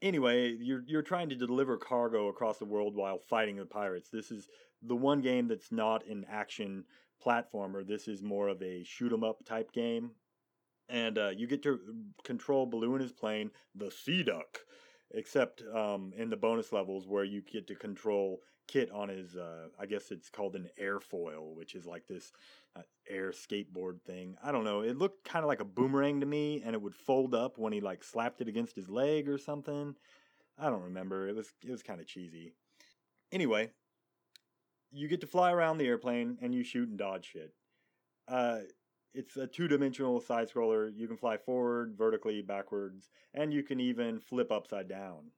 anyway, 0.00 0.56
you're, 0.60 0.84
you're 0.86 1.02
trying 1.02 1.30
to 1.30 1.34
deliver 1.34 1.76
cargo 1.76 2.28
across 2.28 2.58
the 2.58 2.64
world 2.64 2.94
while 2.94 3.18
fighting 3.18 3.56
the 3.56 3.66
pirates. 3.66 4.08
This 4.10 4.30
is 4.30 4.48
the 4.82 4.96
one 4.96 5.20
game 5.20 5.48
that's 5.48 5.72
not 5.72 6.06
an 6.06 6.24
action 6.30 6.84
platformer. 7.24 7.86
This 7.86 8.08
is 8.08 8.22
more 8.22 8.48
of 8.48 8.62
a 8.62 8.84
shoot 8.84 9.12
'em 9.12 9.24
up 9.24 9.44
type 9.44 9.72
game 9.72 10.12
and 10.90 11.18
uh, 11.18 11.30
you 11.30 11.46
get 11.46 11.62
to 11.62 11.78
control 12.24 12.66
Baloo 12.66 12.94
and 12.94 13.02
his 13.02 13.12
plane, 13.12 13.50
the 13.74 13.90
Sea 13.90 14.22
Duck, 14.22 14.60
except 15.12 15.62
um, 15.74 16.12
in 16.16 16.30
the 16.30 16.36
bonus 16.36 16.72
levels 16.72 17.06
where 17.06 17.24
you 17.24 17.42
get 17.42 17.66
to 17.68 17.74
control 17.74 18.40
Kit 18.66 18.90
on 18.92 19.08
his, 19.08 19.34
uh, 19.34 19.66
I 19.80 19.86
guess 19.86 20.12
it's 20.12 20.28
called 20.28 20.54
an 20.54 20.68
airfoil, 20.80 21.56
which 21.56 21.74
is 21.74 21.86
like 21.86 22.06
this 22.06 22.32
uh, 22.76 22.82
air 23.08 23.32
skateboard 23.32 24.00
thing. 24.02 24.36
I 24.44 24.52
don't 24.52 24.62
know. 24.62 24.82
It 24.82 24.96
looked 24.96 25.24
kind 25.24 25.44
of 25.44 25.48
like 25.48 25.60
a 25.60 25.64
boomerang 25.64 26.20
to 26.20 26.26
me, 26.26 26.62
and 26.64 26.74
it 26.74 26.80
would 26.80 26.94
fold 26.94 27.34
up 27.34 27.58
when 27.58 27.72
he 27.72 27.80
like 27.80 28.04
slapped 28.04 28.40
it 28.40 28.48
against 28.48 28.76
his 28.76 28.88
leg 28.88 29.28
or 29.28 29.38
something. 29.38 29.96
I 30.56 30.70
don't 30.70 30.82
remember. 30.82 31.28
It 31.28 31.34
was 31.34 31.50
it 31.66 31.70
was 31.72 31.82
kind 31.82 32.00
of 32.00 32.06
cheesy. 32.06 32.52
Anyway, 33.32 33.70
you 34.92 35.08
get 35.08 35.20
to 35.22 35.26
fly 35.26 35.52
around 35.52 35.78
the 35.78 35.86
airplane 35.86 36.38
and 36.40 36.54
you 36.54 36.62
shoot 36.62 36.88
and 36.88 36.98
dodge 36.98 37.30
shit. 37.32 37.52
Uh, 38.28 38.60
it's 39.14 39.36
a 39.36 39.46
two-dimensional 39.46 40.20
side 40.20 40.50
scroller. 40.50 40.90
You 40.94 41.06
can 41.08 41.16
fly 41.16 41.36
forward, 41.36 41.94
vertically, 41.96 42.42
backwards, 42.42 43.08
and 43.34 43.52
you 43.52 43.62
can 43.62 43.80
even 43.80 44.20
flip 44.20 44.52
upside 44.52 44.88
down. 44.88 45.30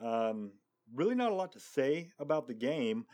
Um, 0.00 0.52
really, 0.94 1.14
not 1.14 1.32
a 1.32 1.34
lot 1.34 1.52
to 1.52 1.60
say 1.60 2.10
about 2.18 2.46
the 2.46 2.54
game. 2.54 3.06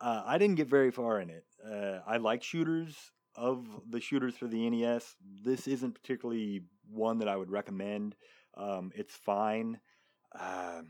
Uh, 0.00 0.22
I 0.26 0.38
didn't 0.38 0.56
get 0.56 0.68
very 0.68 0.90
far 0.90 1.20
in 1.20 1.30
it. 1.30 1.44
Uh, 1.64 2.00
I 2.06 2.16
like 2.18 2.42
shooters. 2.42 2.94
Of 3.38 3.66
the 3.90 4.00
shooters 4.00 4.34
for 4.34 4.46
the 4.46 4.70
NES, 4.70 5.14
this 5.44 5.68
isn't 5.68 5.92
particularly 5.92 6.62
one 6.90 7.18
that 7.18 7.28
I 7.28 7.36
would 7.36 7.50
recommend. 7.50 8.16
Um, 8.56 8.92
it's 8.94 9.14
fine. 9.14 9.78
Uh, 10.34 10.80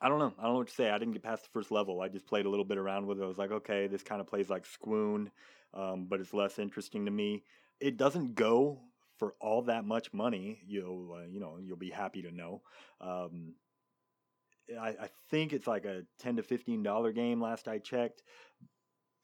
I 0.00 0.08
don't 0.08 0.18
know. 0.18 0.34
I 0.38 0.42
don't 0.42 0.52
know 0.54 0.58
what 0.58 0.66
to 0.66 0.74
say. 0.74 0.90
I 0.90 0.98
didn't 0.98 1.12
get 1.14 1.22
past 1.22 1.44
the 1.44 1.50
first 1.52 1.70
level. 1.70 2.00
I 2.00 2.08
just 2.08 2.26
played 2.26 2.46
a 2.46 2.50
little 2.50 2.64
bit 2.64 2.78
around 2.78 3.06
with 3.06 3.20
it. 3.20 3.22
I 3.24 3.28
was 3.28 3.38
like, 3.38 3.52
okay, 3.52 3.86
this 3.86 4.02
kind 4.02 4.20
of 4.20 4.26
plays 4.26 4.50
like 4.50 4.64
Sqoon 4.64 5.28
um, 5.74 6.06
but 6.08 6.20
it's 6.20 6.34
less 6.34 6.58
interesting 6.58 7.04
to 7.04 7.10
me. 7.10 7.44
It 7.80 7.96
doesn't 7.96 8.34
go 8.34 8.80
for 9.18 9.34
all 9.40 9.62
that 9.62 9.84
much 9.84 10.12
money. 10.12 10.60
You'll 10.66 11.12
uh, 11.12 11.26
you 11.26 11.40
know 11.40 11.58
you'll 11.60 11.76
be 11.76 11.90
happy 11.90 12.22
to 12.22 12.30
know. 12.30 12.62
Um, 13.00 13.54
I, 14.80 14.88
I 14.88 15.08
think 15.30 15.52
it's 15.52 15.66
like 15.66 15.84
a 15.84 16.02
ten 16.18 16.36
to 16.36 16.42
fifteen 16.42 16.82
dollar 16.82 17.12
game 17.12 17.40
last 17.40 17.68
I 17.68 17.78
checked. 17.78 18.22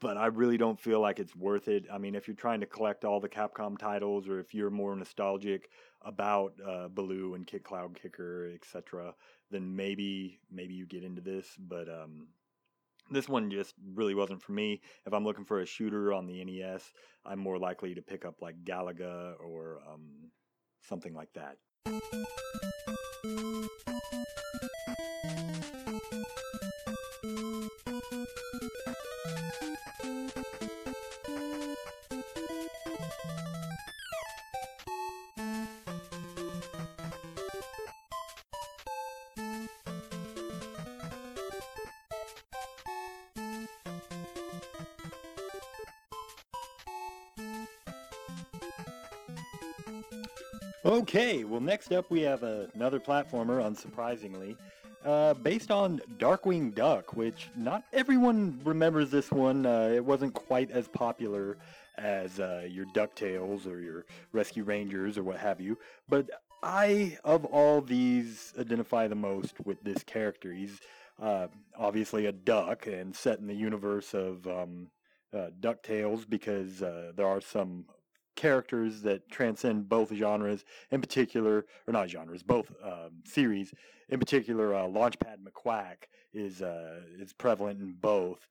But 0.00 0.18
I 0.18 0.26
really 0.26 0.58
don't 0.58 0.78
feel 0.78 1.00
like 1.00 1.18
it's 1.18 1.34
worth 1.34 1.66
it. 1.68 1.86
I 1.90 1.96
mean, 1.96 2.14
if 2.14 2.28
you're 2.28 2.36
trying 2.36 2.60
to 2.60 2.66
collect 2.66 3.06
all 3.06 3.20
the 3.20 3.28
Capcom 3.28 3.78
titles, 3.78 4.28
or 4.28 4.38
if 4.38 4.52
you're 4.52 4.68
more 4.68 4.94
nostalgic 4.94 5.70
about 6.02 6.52
uh, 6.66 6.88
Baloo 6.88 7.34
and 7.34 7.46
Kit 7.46 7.64
Cloud 7.64 7.98
Kicker, 8.02 8.50
etc., 8.52 9.14
then 9.50 9.74
maybe 9.74 10.40
maybe 10.50 10.74
you 10.74 10.84
get 10.84 11.04
into 11.04 11.22
this. 11.22 11.46
But 11.58 11.88
um, 11.88 12.26
this 13.10 13.28
one 13.28 13.50
just 13.50 13.74
really 13.94 14.14
wasn't 14.14 14.42
for 14.42 14.52
me. 14.52 14.80
If 15.06 15.12
I'm 15.12 15.24
looking 15.24 15.44
for 15.44 15.60
a 15.60 15.66
shooter 15.66 16.12
on 16.12 16.26
the 16.26 16.44
NES, 16.44 16.82
I'm 17.24 17.38
more 17.38 17.58
likely 17.58 17.94
to 17.94 18.02
pick 18.02 18.24
up 18.24 18.40
like 18.40 18.64
Galaga 18.64 19.34
or 19.40 19.80
um, 19.88 20.30
something 20.82 21.14
like 21.14 21.32
that. 21.34 21.56
Well, 51.54 51.60
next 51.60 51.92
up 51.92 52.10
we 52.10 52.20
have 52.20 52.42
another 52.42 52.98
platformer, 52.98 53.62
unsurprisingly, 53.62 54.56
uh, 55.04 55.34
based 55.34 55.70
on 55.70 56.00
Darkwing 56.18 56.74
Duck, 56.74 57.14
which 57.14 57.48
not 57.54 57.84
everyone 57.92 58.60
remembers 58.64 59.08
this 59.08 59.30
one. 59.30 59.64
Uh, 59.64 59.92
it 59.94 60.04
wasn't 60.04 60.34
quite 60.34 60.72
as 60.72 60.88
popular 60.88 61.56
as 61.96 62.40
uh, 62.40 62.66
your 62.68 62.86
DuckTales 62.86 63.68
or 63.68 63.78
your 63.78 64.04
Rescue 64.32 64.64
Rangers 64.64 65.16
or 65.16 65.22
what 65.22 65.36
have 65.36 65.60
you, 65.60 65.78
but 66.08 66.28
I, 66.64 67.18
of 67.22 67.44
all 67.44 67.80
these, 67.80 68.52
identify 68.58 69.06
the 69.06 69.14
most 69.14 69.54
with 69.64 69.80
this 69.84 70.02
character. 70.02 70.52
He's 70.52 70.80
uh, 71.22 71.46
obviously 71.78 72.26
a 72.26 72.32
duck 72.32 72.88
and 72.88 73.14
set 73.14 73.38
in 73.38 73.46
the 73.46 73.54
universe 73.54 74.12
of 74.12 74.44
um, 74.48 74.88
uh, 75.32 75.50
DuckTales 75.60 76.28
because 76.28 76.82
uh, 76.82 77.12
there 77.14 77.28
are 77.28 77.40
some 77.40 77.84
characters 78.36 79.02
that 79.02 79.28
transcend 79.30 79.88
both 79.88 80.12
genres, 80.12 80.64
in 80.90 81.00
particular, 81.00 81.66
or 81.86 81.92
not 81.92 82.10
genres, 82.10 82.42
both 82.42 82.72
um, 82.82 83.10
series. 83.24 83.72
In 84.08 84.18
particular, 84.18 84.74
uh, 84.74 84.82
Launchpad 84.82 85.38
McQuack 85.42 86.08
is 86.32 86.62
uh, 86.62 87.00
is 87.18 87.32
prevalent 87.32 87.80
in 87.80 87.92
both, 87.92 88.46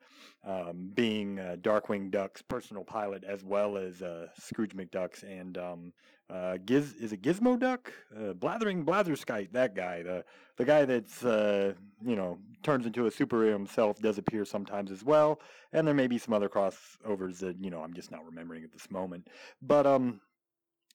um, 0.45 0.89
being 0.93 1.39
uh, 1.39 1.57
Darkwing 1.61 2.09
Duck's 2.09 2.41
personal 2.41 2.83
pilot 2.83 3.23
as 3.23 3.43
well 3.43 3.77
as 3.77 4.01
uh, 4.01 4.27
Scrooge 4.39 4.75
McDuck's 4.75 5.23
and 5.23 5.57
um, 5.57 5.93
uh, 6.33 6.57
Giz 6.65 6.93
is 6.95 7.13
it 7.13 7.21
Gizmo 7.21 7.59
Duck, 7.59 7.93
uh, 8.17 8.33
Blathering 8.33 8.83
Blatherskite, 8.83 9.51
that 9.51 9.75
guy, 9.75 10.01
the 10.01 10.25
the 10.57 10.65
guy 10.65 10.83
that's 10.83 11.23
uh, 11.23 11.73
you 12.03 12.15
know 12.15 12.39
turns 12.63 12.85
into 12.85 13.05
a 13.05 13.11
superhero 13.11 13.53
himself 13.53 14.01
does 14.01 14.17
appear 14.17 14.43
sometimes 14.43 14.89
as 14.89 15.03
well, 15.03 15.39
and 15.73 15.87
there 15.87 15.93
may 15.93 16.07
be 16.07 16.17
some 16.17 16.33
other 16.33 16.49
crossovers 16.49 17.37
that 17.39 17.57
you 17.59 17.69
know 17.69 17.81
I'm 17.81 17.93
just 17.93 18.09
not 18.11 18.25
remembering 18.25 18.63
at 18.63 18.71
this 18.71 18.89
moment, 18.89 19.27
but 19.61 19.85
um. 19.85 20.19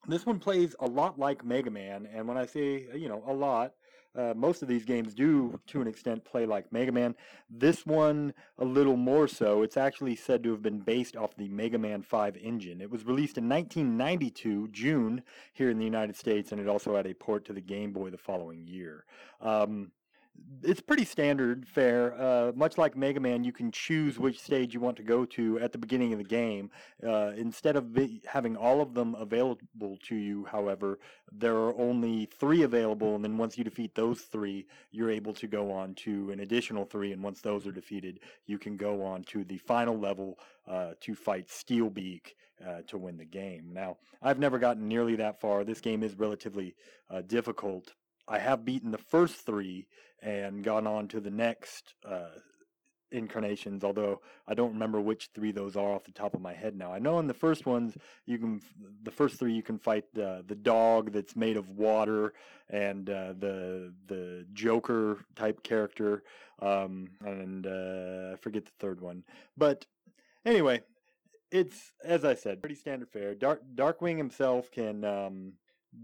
This 0.07 0.24
one 0.24 0.38
plays 0.38 0.77
a 0.79 0.87
lot 0.87 1.18
like 1.18 1.44
Mega 1.44 1.72
Man, 1.72 2.09
and 2.14 2.29
when 2.29 2.38
I 2.38 2.46
say, 2.46 2.87
you 2.94 3.09
know, 3.09 3.24
a 3.27 3.33
lot, 3.33 3.72
uh, 4.16 4.32
most 4.34 4.62
of 4.62 4.68
these 4.68 4.84
games 4.84 5.14
do, 5.14 5.60
to 5.66 5.80
an 5.80 5.86
extent, 5.86 6.24
play 6.24 6.46
like 6.46 6.72
Mega 6.72 6.92
Man. 6.92 7.14
This 7.50 7.86
one, 7.86 8.34
a 8.58 8.64
little 8.64 8.96
more 8.96 9.28
so. 9.28 9.62
It's 9.62 9.76
actually 9.76 10.16
said 10.16 10.42
to 10.44 10.50
have 10.50 10.62
been 10.62 10.80
based 10.80 11.16
off 11.16 11.36
the 11.36 11.48
Mega 11.48 11.78
Man 11.78 12.02
5 12.02 12.36
engine. 12.36 12.80
It 12.80 12.90
was 12.90 13.04
released 13.04 13.38
in 13.38 13.48
1992, 13.48 14.68
June, 14.68 15.22
here 15.52 15.70
in 15.70 15.78
the 15.78 15.84
United 15.84 16.16
States, 16.16 16.52
and 16.52 16.60
it 16.60 16.68
also 16.68 16.96
had 16.96 17.06
a 17.06 17.14
port 17.14 17.44
to 17.46 17.52
the 17.52 17.60
Game 17.60 17.92
Boy 17.92 18.10
the 18.10 18.18
following 18.18 18.66
year. 18.66 19.04
Um, 19.40 19.92
it's 20.62 20.81
pretty 20.81 21.05
standard 21.05 21.66
fare. 21.66 22.14
Uh, 22.20 22.53
much 22.55 22.79
like 22.79 22.96
Mega 22.96 23.20
Man, 23.20 23.44
you 23.44 23.53
can 23.53 23.70
choose 23.70 24.18
which 24.18 24.40
stage 24.40 24.74
you 24.74 24.81
want 24.81 24.96
to 24.96 25.03
go 25.03 25.24
to 25.24 25.59
at 25.61 25.72
the 25.72 25.79
beginning 25.79 26.12
of 26.12 26.18
the 26.18 26.24
game. 26.24 26.70
Uh, 27.07 27.33
instead 27.37 27.77
of 27.77 27.92
be- 27.92 28.22
having 28.27 28.57
all 28.57 28.81
of 28.81 28.94
them 28.94 29.14
available 29.14 29.98
to 30.09 30.16
you, 30.16 30.44
however, 30.44 30.98
there 31.33 31.57
are 31.57 31.79
only 31.79 32.27
three 32.27 32.62
available, 32.62 33.14
and 33.14 33.24
then 33.24 33.37
once 33.37 33.57
you 33.57 33.64
defeat 33.64 33.94
those 33.94 34.22
three, 34.22 34.66
you're 34.90 35.11
able 35.11 35.35
to 35.35 35.46
go 35.46 35.70
on 35.70 35.94
to 35.94 36.31
an 36.31 36.40
additional 36.40 36.85
three, 36.85 37.12
and 37.12 37.22
once 37.22 37.40
those 37.40 37.66
are 37.66 37.72
defeated, 37.72 38.20
you 38.46 38.59
can 38.59 38.77
go 38.77 39.03
on 39.03 39.22
to 39.24 39.44
the 39.44 39.59
final 39.59 39.98
level 39.98 40.38
uh, 40.66 40.92
to 41.01 41.14
fight 41.14 41.48
Steelbeak 41.48 42.35
uh, 42.66 42.83
to 42.88 42.98
win 42.98 43.16
the 43.16 43.24
game. 43.24 43.70
Now, 43.72 43.96
I've 44.22 44.38
never 44.38 44.59
gotten 44.59 44.88
nearly 44.88 45.16
that 45.16 45.40
far. 45.40 45.64
This 45.64 45.81
game 45.81 46.03
is 46.03 46.18
relatively 46.18 46.74
uh, 47.11 47.22
difficult. 47.22 47.94
I 48.27 48.38
have 48.38 48.64
beaten 48.64 48.90
the 48.90 48.98
first 48.98 49.46
three 49.46 49.87
and 50.22 50.64
gone 50.64 50.87
on 50.87 51.09
to 51.09 51.20
the 51.20 51.31
next 51.31 51.94
uh, 52.09 52.28
incarnations, 53.11 53.85
although 53.85 54.20
I 54.46 54.54
don't 54.54 54.72
remember 54.72 55.00
which 55.00 55.31
three 55.35 55.52
those 55.52 55.76
are 55.76 55.92
off 55.92 56.04
the 56.04 56.12
top 56.12 56.35
of 56.35 56.40
my 56.40 56.52
head 56.52 56.76
now. 56.76 56.92
I 56.92 56.98
know 56.98 57.18
in 57.18 57.26
the 57.26 57.35
first 57.35 57.66
ones 57.66 57.96
you 58.26 58.38
can, 58.38 58.61
the 59.02 59.11
first 59.11 59.38
three 59.38 59.52
you 59.52 59.62
can 59.62 59.78
fight 59.78 60.04
the 60.14 60.44
the 60.46 60.54
dog 60.54 61.12
that's 61.12 61.37
made 61.37 61.57
of 61.57 61.70
water 61.70 62.35
and 62.68 63.09
uh, 63.09 63.33
the 63.38 63.94
the 64.07 64.46
Joker 64.52 65.24
type 65.35 65.62
character, 65.62 66.22
um, 66.61 67.09
and 67.24 67.66
uh, 67.66 68.33
I 68.35 68.37
forget 68.40 68.64
the 68.64 68.72
third 68.78 69.00
one. 69.00 69.24
But 69.57 69.87
anyway, 70.44 70.83
it's 71.50 71.92
as 72.04 72.24
I 72.24 72.35
said, 72.35 72.61
pretty 72.61 72.76
standard 72.76 73.09
fare. 73.11 73.35
Dark 73.35 73.62
Darkwing 73.74 74.18
himself 74.18 74.70
can. 74.70 75.04
Um, 75.04 75.52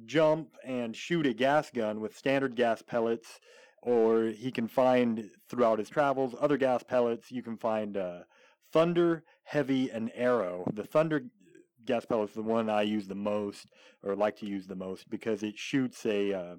jump 0.07 0.49
and 0.65 0.97
shoot 0.97 1.27
a 1.27 1.35
gas 1.35 1.71
gun 1.71 2.01
with 2.01 2.17
standard 2.17 2.57
gas 2.57 2.81
pellets 2.81 3.39
or 3.85 4.25
he 4.25 4.51
can 4.51 4.67
find 4.67 5.31
throughout 5.49 5.79
his 5.79 5.91
travels 5.91 6.35
other 6.41 6.57
gas 6.57 6.83
pellets. 6.83 7.31
You 7.31 7.43
can 7.43 7.57
find 7.57 7.97
uh, 7.97 8.21
thunder, 8.73 9.25
heavy, 9.45 9.91
and 9.91 10.11
arrow. 10.15 10.65
The 10.73 10.85
thunder 10.85 11.25
gas 11.85 12.07
pellet 12.07 12.31
is 12.31 12.35
the 12.35 12.43
one 12.43 12.71
I 12.71 12.83
use 12.83 13.07
the 13.07 13.15
most, 13.15 13.69
or 14.03 14.17
like 14.17 14.37
to 14.39 14.47
use 14.47 14.67
the 14.67 14.75
most, 14.75 15.09
because 15.11 15.43
it 15.43 15.59
shoots 15.59 16.05
a 16.07 16.33
uh, 16.33 16.57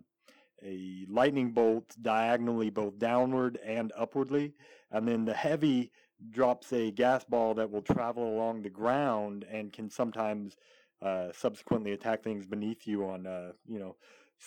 a 0.63 1.05
lightning 1.09 1.51
bolt 1.51 1.95
diagonally 2.01 2.69
both 2.69 2.97
downward 2.97 3.59
and 3.65 3.91
upwardly, 3.97 4.53
and 4.91 5.07
then 5.07 5.25
the 5.25 5.33
heavy 5.33 5.91
drops 6.31 6.71
a 6.73 6.91
gas 6.91 7.23
ball 7.25 7.53
that 7.55 7.69
will 7.69 7.81
travel 7.81 8.35
along 8.35 8.61
the 8.61 8.69
ground 8.69 9.45
and 9.51 9.73
can 9.73 9.89
sometimes 9.89 10.55
uh, 11.01 11.27
subsequently 11.33 11.91
attack 11.91 12.23
things 12.23 12.45
beneath 12.45 12.87
you 12.87 13.05
on 13.05 13.27
uh, 13.27 13.51
you 13.67 13.79
know 13.79 13.95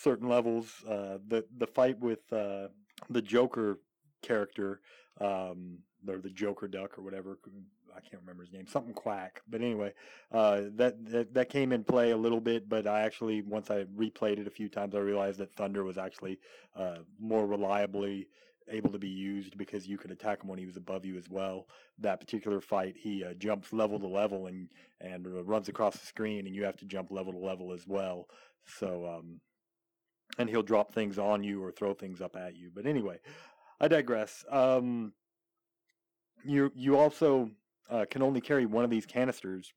certain 0.01 0.27
levels. 0.27 0.83
Uh, 0.87 1.17
the 1.27 1.45
the 1.57 1.67
fight 1.67 1.99
with 1.99 2.31
uh, 2.31 2.67
the 3.09 3.21
Joker 3.21 3.79
character, 4.21 4.81
um, 5.19 5.79
or 6.07 6.19
the 6.19 6.29
Joker 6.29 6.67
Duck 6.67 6.97
or 6.97 7.01
whatever. 7.01 7.39
I 7.95 8.01
can't 8.01 8.21
remember 8.21 8.43
his 8.43 8.53
name. 8.53 8.67
Something 8.67 8.93
Quack. 8.93 9.41
But 9.49 9.61
anyway, 9.61 9.93
uh, 10.31 10.61
that, 10.75 11.05
that 11.11 11.33
that 11.33 11.49
came 11.49 11.73
in 11.73 11.83
play 11.83 12.11
a 12.11 12.17
little 12.17 12.39
bit. 12.39 12.69
But 12.69 12.87
I 12.87 13.01
actually 13.01 13.41
once 13.41 13.69
I 13.69 13.85
replayed 13.97 14.39
it 14.39 14.47
a 14.47 14.51
few 14.51 14.69
times, 14.69 14.95
I 14.95 14.99
realized 14.99 15.39
that 15.39 15.53
Thunder 15.53 15.83
was 15.83 15.97
actually 15.97 16.39
uh, 16.75 16.99
more 17.19 17.45
reliably 17.45 18.27
able 18.71 18.91
to 18.91 18.99
be 18.99 19.09
used 19.09 19.57
because 19.57 19.87
you 19.87 19.97
could 19.97 20.11
attack 20.11 20.43
him 20.43 20.49
when 20.49 20.59
he 20.59 20.65
was 20.67 20.77
above 20.77 21.03
you 21.03 21.17
as 21.17 21.27
well. 21.27 21.67
That 21.97 22.19
particular 22.19 22.61
fight, 22.61 22.95
he 22.95 23.23
uh, 23.23 23.33
jumps 23.33 23.73
level 23.73 23.99
to 23.99 24.07
level 24.07 24.47
and 24.47 24.69
and 25.01 25.25
uh, 25.25 25.43
runs 25.43 25.69
across 25.69 25.97
the 25.97 26.05
screen, 26.05 26.45
and 26.45 26.55
you 26.55 26.63
have 26.63 26.77
to 26.77 26.85
jump 26.85 27.11
level 27.11 27.33
to 27.33 27.39
level 27.39 27.73
as 27.73 27.87
well. 27.87 28.27
So 28.65 29.17
um, 29.17 29.39
and 30.37 30.49
he'll 30.49 30.63
drop 30.63 30.93
things 30.93 31.17
on 31.17 31.43
you 31.43 31.63
or 31.63 31.71
throw 31.71 31.93
things 31.93 32.21
up 32.21 32.35
at 32.35 32.55
you. 32.55 32.71
But 32.73 32.85
anyway, 32.85 33.19
I 33.79 33.87
digress. 33.87 34.45
Um, 34.49 35.13
you 36.43 36.71
you 36.75 36.97
also 36.97 37.49
uh, 37.89 38.05
can 38.09 38.21
only 38.21 38.41
carry 38.41 38.65
one 38.65 38.83
of 38.83 38.89
these 38.89 39.05
canisters 39.05 39.73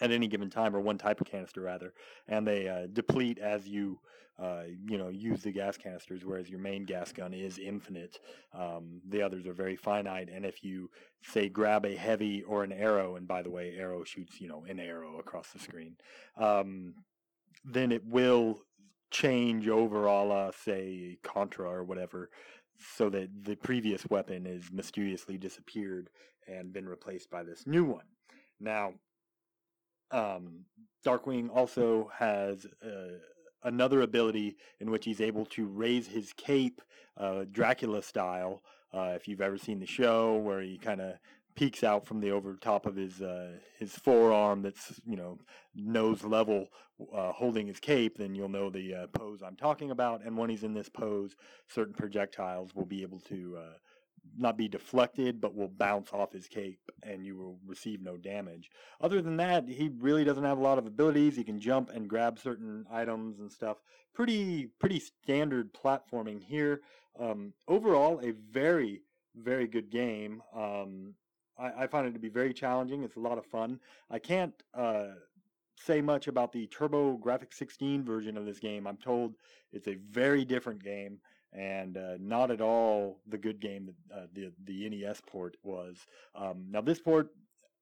at 0.00 0.10
any 0.10 0.26
given 0.26 0.50
time, 0.50 0.74
or 0.74 0.80
one 0.80 0.98
type 0.98 1.20
of 1.20 1.26
canister 1.26 1.60
rather, 1.60 1.94
and 2.28 2.46
they 2.46 2.68
uh, 2.68 2.86
deplete 2.92 3.38
as 3.38 3.66
you 3.66 3.98
uh, 4.38 4.64
you 4.88 4.98
know 4.98 5.08
use 5.08 5.42
the 5.42 5.52
gas 5.52 5.76
canisters. 5.76 6.24
Whereas 6.24 6.48
your 6.50 6.58
main 6.58 6.84
gas 6.84 7.12
gun 7.12 7.32
is 7.32 7.58
infinite. 7.58 8.18
Um, 8.52 9.00
the 9.08 9.22
others 9.22 9.46
are 9.46 9.52
very 9.52 9.76
finite, 9.76 10.28
and 10.28 10.44
if 10.44 10.64
you 10.64 10.90
say 11.22 11.48
grab 11.48 11.86
a 11.86 11.94
heavy 11.94 12.42
or 12.42 12.64
an 12.64 12.72
arrow, 12.72 13.16
and 13.16 13.28
by 13.28 13.42
the 13.42 13.50
way, 13.50 13.76
arrow 13.78 14.04
shoots 14.04 14.40
you 14.40 14.48
know 14.48 14.64
an 14.68 14.80
arrow 14.80 15.18
across 15.18 15.50
the 15.50 15.58
screen, 15.58 15.96
um, 16.36 16.94
then 17.64 17.92
it 17.92 18.04
will 18.04 18.60
change 19.12 19.68
over 19.68 20.06
a 20.06 20.24
la, 20.24 20.50
say, 20.50 21.18
Contra 21.22 21.70
or 21.70 21.84
whatever, 21.84 22.30
so 22.96 23.08
that 23.10 23.28
the 23.44 23.54
previous 23.54 24.04
weapon 24.08 24.46
is 24.46 24.72
mysteriously 24.72 25.38
disappeared 25.38 26.10
and 26.48 26.72
been 26.72 26.88
replaced 26.88 27.30
by 27.30 27.44
this 27.44 27.64
new 27.66 27.84
one. 27.84 28.06
Now, 28.58 28.94
um, 30.10 30.64
Darkwing 31.06 31.48
also 31.54 32.10
has 32.18 32.66
a, 32.82 33.18
another 33.62 34.00
ability 34.00 34.56
in 34.80 34.90
which 34.90 35.04
he's 35.04 35.20
able 35.20 35.46
to 35.46 35.66
raise 35.66 36.08
his 36.08 36.32
cape, 36.32 36.80
uh, 37.16 37.44
Dracula 37.50 38.02
style. 38.02 38.62
Uh, 38.92 39.12
if 39.14 39.28
you've 39.28 39.40
ever 39.40 39.58
seen 39.58 39.78
the 39.78 39.86
show, 39.86 40.36
where 40.36 40.60
he 40.60 40.78
kind 40.78 41.00
of 41.00 41.14
peeks 41.54 41.84
out 41.84 42.06
from 42.06 42.20
the 42.20 42.30
over 42.30 42.56
top 42.56 42.86
of 42.86 42.96
his 42.96 43.20
uh, 43.20 43.52
his 43.78 43.92
forearm 43.92 44.62
that's 44.62 45.00
you 45.04 45.16
know 45.16 45.38
nose 45.74 46.24
level 46.24 46.68
uh, 47.14 47.32
holding 47.32 47.66
his 47.66 47.80
cape 47.80 48.16
then 48.18 48.34
you'll 48.34 48.48
know 48.48 48.70
the 48.70 48.94
uh, 48.94 49.06
pose 49.08 49.42
I'm 49.42 49.56
talking 49.56 49.90
about. 49.90 50.24
And 50.24 50.36
when 50.36 50.50
he's 50.50 50.64
in 50.64 50.74
this 50.74 50.88
pose 50.88 51.36
certain 51.68 51.94
projectiles 51.94 52.74
will 52.74 52.86
be 52.86 53.02
able 53.02 53.20
to 53.20 53.56
uh, 53.58 53.74
not 54.36 54.56
be 54.56 54.68
deflected 54.68 55.40
but 55.40 55.54
will 55.54 55.68
bounce 55.68 56.12
off 56.12 56.32
his 56.32 56.46
cape 56.46 56.80
and 57.02 57.24
you 57.24 57.36
will 57.36 57.58
receive 57.66 58.00
no 58.00 58.16
damage. 58.16 58.70
Other 59.00 59.20
than 59.20 59.36
that 59.36 59.68
he 59.68 59.90
really 59.98 60.24
doesn't 60.24 60.44
have 60.44 60.58
a 60.58 60.62
lot 60.62 60.78
of 60.78 60.86
abilities. 60.86 61.36
He 61.36 61.44
can 61.44 61.60
jump 61.60 61.90
and 61.90 62.08
grab 62.08 62.38
certain 62.38 62.86
items 62.90 63.40
and 63.40 63.50
stuff. 63.50 63.78
Pretty 64.14 64.68
pretty 64.78 65.00
standard 65.00 65.72
platforming 65.74 66.42
here. 66.42 66.80
Um, 67.18 67.52
overall 67.68 68.20
a 68.22 68.30
very 68.30 69.02
very 69.36 69.66
good 69.66 69.90
game. 69.90 70.42
Um, 70.54 71.14
I, 71.58 71.84
I 71.84 71.86
find 71.86 72.06
it 72.06 72.12
to 72.12 72.18
be 72.18 72.28
very 72.28 72.52
challenging. 72.52 73.02
It's 73.02 73.16
a 73.16 73.20
lot 73.20 73.38
of 73.38 73.46
fun. 73.46 73.80
I 74.10 74.18
can't 74.18 74.54
uh, 74.74 75.08
say 75.76 76.00
much 76.00 76.28
about 76.28 76.52
the 76.52 76.66
TurboGrafx-16 76.68 78.04
version 78.04 78.36
of 78.36 78.46
this 78.46 78.58
game. 78.58 78.86
I'm 78.86 78.96
told 78.96 79.34
it's 79.72 79.88
a 79.88 79.96
very 80.10 80.44
different 80.44 80.82
game 80.82 81.18
and 81.52 81.96
uh, 81.98 82.14
not 82.18 82.50
at 82.50 82.60
all 82.60 83.20
the 83.28 83.36
good 83.36 83.60
game 83.60 83.86
that 84.10 84.16
uh, 84.16 84.26
the 84.32 84.52
the 84.64 84.88
NES 84.88 85.20
port 85.26 85.56
was. 85.62 86.06
Um, 86.34 86.64
now 86.70 86.80
this 86.80 87.00
port 87.00 87.28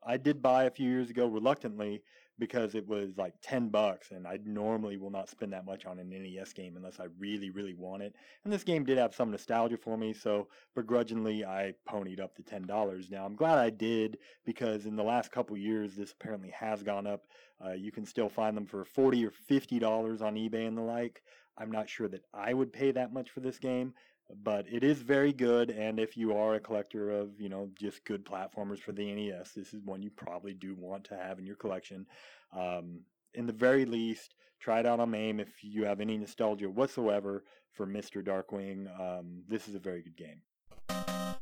I 0.04 0.16
did 0.16 0.42
buy 0.42 0.64
a 0.64 0.70
few 0.70 0.88
years 0.90 1.11
ago 1.11 1.26
reluctantly 1.26 2.02
because 2.40 2.74
it 2.74 2.88
was 2.88 3.16
like 3.16 3.35
10 3.42 3.68
bucks 3.68 4.11
and 4.11 4.26
I 4.26 4.40
normally 4.44 4.96
will 4.96 5.11
not 5.11 5.29
spend 5.29 5.53
that 5.53 5.66
much 5.66 5.87
on 5.87 6.00
an 6.00 6.11
NES 6.11 6.53
game 6.55 6.76
unless 6.76 6.98
I 6.98 7.07
really 7.18 7.50
really 7.50 7.74
want 7.74 8.03
it. 8.03 8.16
And 8.42 8.53
this 8.53 8.64
game 8.64 8.83
did 8.83 8.98
have 8.98 9.14
some 9.14 9.31
nostalgia 9.31 9.76
for 9.76 9.96
me, 9.96 10.12
so 10.12 10.48
begrudgingly 10.74 11.44
I 11.44 11.74
ponied 11.88 12.18
up 12.18 12.35
the 12.35 12.42
$10. 12.42 13.11
Now 13.11 13.24
I'm 13.24 13.37
glad 13.37 13.59
I 13.59 13.70
did 13.70 14.18
because 14.44 14.87
in 14.87 14.96
the 14.96 15.05
last 15.05 15.31
couple 15.31 15.57
years 15.57 15.94
this 15.94 16.12
apparently 16.12 16.50
has 16.50 16.83
gone 16.83 17.07
up. 17.07 17.26
Uh, 17.64 17.72
you 17.72 17.92
can 17.92 18.07
still 18.07 18.29
find 18.29 18.57
them 18.57 18.66
for 18.66 18.85
40 18.85 19.26
or 19.26 19.33
$50 19.50 20.22
on 20.22 20.35
eBay 20.35 20.66
and 20.66 20.76
the 20.76 20.83
like. 20.83 21.22
I'm 21.59 21.70
not 21.70 21.90
sure 21.90 22.09
that 22.09 22.24
I 22.33 22.55
would 22.55 22.72
pay 22.72 22.90
that 22.92 23.12
much 23.12 23.31
for 23.31 23.40
this 23.40 23.59
game, 23.59 23.92
but 24.43 24.66
it 24.71 24.85
is 24.85 25.03
very 25.03 25.33
good 25.33 25.71
and 25.71 25.99
if 25.99 26.16
you 26.16 26.37
are 26.37 26.55
a 26.55 26.61
collector 26.61 27.11
of 27.11 27.40
you 27.40 27.49
know 27.49 27.69
just 27.79 28.05
good 28.05 28.25
platformers 28.25 28.79
for 28.79 28.93
the 28.93 29.12
nes 29.12 29.53
this 29.53 29.73
is 29.75 29.83
one 29.85 30.03
you 30.03 30.11
probably 30.11 30.53
do 30.53 30.75
want 30.75 31.05
to 31.05 31.16
have 31.16 31.38
in 31.38 31.47
your 31.47 31.57
collection. 31.57 32.07
Um, 32.57 33.01
in 33.35 33.47
the 33.47 33.53
very 33.53 33.85
least 33.85 34.35
try 34.59 34.81
it 34.81 34.87
out 34.87 35.01
on 35.01 35.11
MAME 35.11 35.40
if 35.40 35.62
you 35.62 35.85
have 35.85 36.01
any 36.01 36.19
nostalgia 36.19 36.69
whatsoever 36.69 37.45
for 37.73 37.87
mr 37.87 38.23
darkwing. 38.23 38.88
Um, 39.01 39.43
this 39.49 39.69
is 39.69 39.75
a 39.75 39.79
very 39.79 40.03
good 40.03 40.16
game 40.16 41.39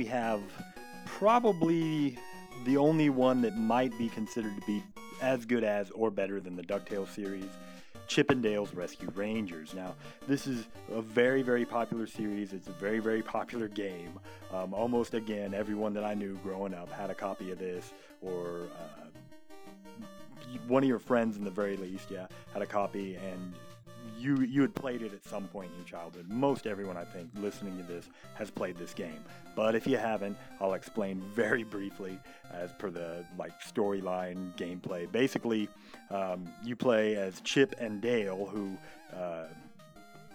we 0.00 0.06
have 0.06 0.40
probably 1.04 2.16
the 2.64 2.74
only 2.78 3.10
one 3.10 3.42
that 3.42 3.54
might 3.58 3.96
be 3.98 4.08
considered 4.08 4.58
to 4.58 4.66
be 4.66 4.82
as 5.20 5.44
good 5.44 5.62
as 5.62 5.90
or 5.90 6.10
better 6.10 6.40
than 6.40 6.56
the 6.56 6.62
DuckTales 6.62 7.10
series. 7.10 7.50
Chippendales 8.08 8.74
Rescue 8.74 9.10
Rangers. 9.14 9.74
Now, 9.74 9.94
this 10.26 10.46
is 10.46 10.64
a 10.90 11.02
very, 11.02 11.42
very 11.42 11.66
popular 11.66 12.06
series. 12.06 12.54
It's 12.54 12.66
a 12.66 12.72
very, 12.72 12.98
very 12.98 13.20
popular 13.20 13.68
game. 13.68 14.18
Um, 14.50 14.72
almost 14.72 15.12
again, 15.12 15.52
everyone 15.52 15.92
that 15.92 16.04
I 16.04 16.14
knew 16.14 16.38
growing 16.42 16.72
up 16.72 16.90
had 16.90 17.10
a 17.10 17.14
copy 17.14 17.50
of 17.50 17.58
this, 17.58 17.92
or 18.22 18.68
uh, 18.80 19.04
one 20.66 20.82
of 20.82 20.88
your 20.88 20.98
friends, 20.98 21.36
in 21.36 21.44
the 21.44 21.50
very 21.50 21.76
least, 21.76 22.10
yeah, 22.10 22.26
had 22.54 22.62
a 22.62 22.66
copy, 22.66 23.16
and 23.16 23.52
you 24.20 24.40
you 24.42 24.60
had 24.62 24.74
played 24.74 25.02
it 25.02 25.12
at 25.12 25.24
some 25.24 25.48
point 25.48 25.70
in 25.70 25.76
your 25.76 25.86
childhood. 25.86 26.28
Most 26.28 26.66
everyone 26.66 26.96
I 26.96 27.04
think 27.04 27.30
listening 27.36 27.76
to 27.78 27.82
this 27.82 28.08
has 28.34 28.50
played 28.50 28.76
this 28.76 28.92
game. 28.92 29.24
But 29.56 29.74
if 29.74 29.86
you 29.86 29.96
haven't, 29.96 30.36
I'll 30.60 30.74
explain 30.74 31.22
very 31.34 31.64
briefly 31.64 32.18
as 32.52 32.72
per 32.72 32.90
the 32.90 33.24
like 33.38 33.60
storyline 33.62 34.54
gameplay. 34.56 35.10
Basically, 35.10 35.68
um, 36.10 36.48
you 36.62 36.76
play 36.76 37.16
as 37.16 37.40
Chip 37.40 37.74
and 37.78 38.00
Dale, 38.00 38.46
who 38.46 38.76
uh, 39.16 39.46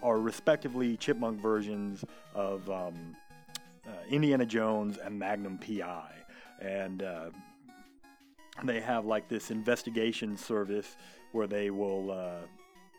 are 0.02 0.18
respectively 0.18 0.96
chipmunk 0.96 1.40
versions 1.40 2.04
of 2.34 2.68
um, 2.68 3.16
uh, 3.86 3.90
Indiana 4.08 4.44
Jones 4.44 4.98
and 4.98 5.18
Magnum 5.18 5.58
PI, 5.58 6.10
and 6.60 7.02
uh, 7.02 7.30
they 8.64 8.80
have 8.80 9.04
like 9.04 9.28
this 9.28 9.50
investigation 9.50 10.36
service 10.36 10.96
where 11.32 11.46
they 11.46 11.70
will 11.70 12.10
uh, 12.10 12.46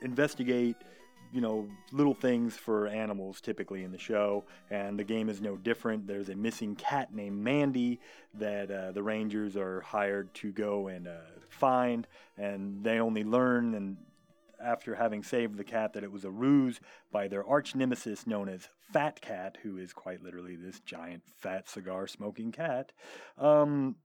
investigate 0.02 0.76
you 1.32 1.42
know 1.42 1.68
little 1.92 2.14
things 2.14 2.56
for 2.56 2.88
animals 2.88 3.42
typically 3.42 3.84
in 3.84 3.92
the 3.92 3.98
show 3.98 4.46
and 4.70 4.98
the 4.98 5.04
game 5.04 5.30
is 5.30 5.42
no 5.42 5.58
different. 5.58 6.08
There's 6.08 6.30
a 6.30 6.36
missing 6.36 6.76
cat 6.76 7.14
named 7.14 7.38
mandy 7.38 8.00
that 8.36 8.72
uh, 8.72 8.92
the 8.92 9.04
rangers 9.04 9.56
are 9.58 9.82
hired 9.82 10.34
to 10.36 10.52
go 10.52 10.88
and 10.88 11.08
uh, 11.08 11.18
find 11.50 12.08
and 12.38 12.84
they 12.84 13.00
only 13.00 13.24
learn 13.24 13.74
and 13.76 13.98
after 14.60 14.96
having 14.96 15.22
saved 15.24 15.56
the 15.58 15.64
cat 15.64 15.94
that 15.94 16.04
it 16.04 16.12
was 16.12 16.26
a 16.26 16.32
ruse 16.32 16.80
by 17.12 17.28
their 17.28 17.46
arch 17.46 17.76
nemesis 17.76 18.26
known 18.26 18.50
as 18.50 18.70
fat 18.92 19.22
cat 19.22 19.58
who 19.62 19.78
is 19.78 19.94
quite 19.94 20.24
literally 20.24 20.56
this 20.56 20.80
giant 20.80 21.22
fat 21.36 21.70
cigar 21.70 22.08
smoking 22.08 22.52
cat 22.52 22.92
um, 23.38 23.96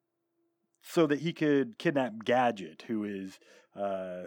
so 0.82 1.06
that 1.06 1.20
he 1.20 1.32
could 1.32 1.78
kidnap 1.78 2.24
gadget 2.24 2.84
who 2.86 3.04
is 3.04 3.38
uh, 3.76 4.24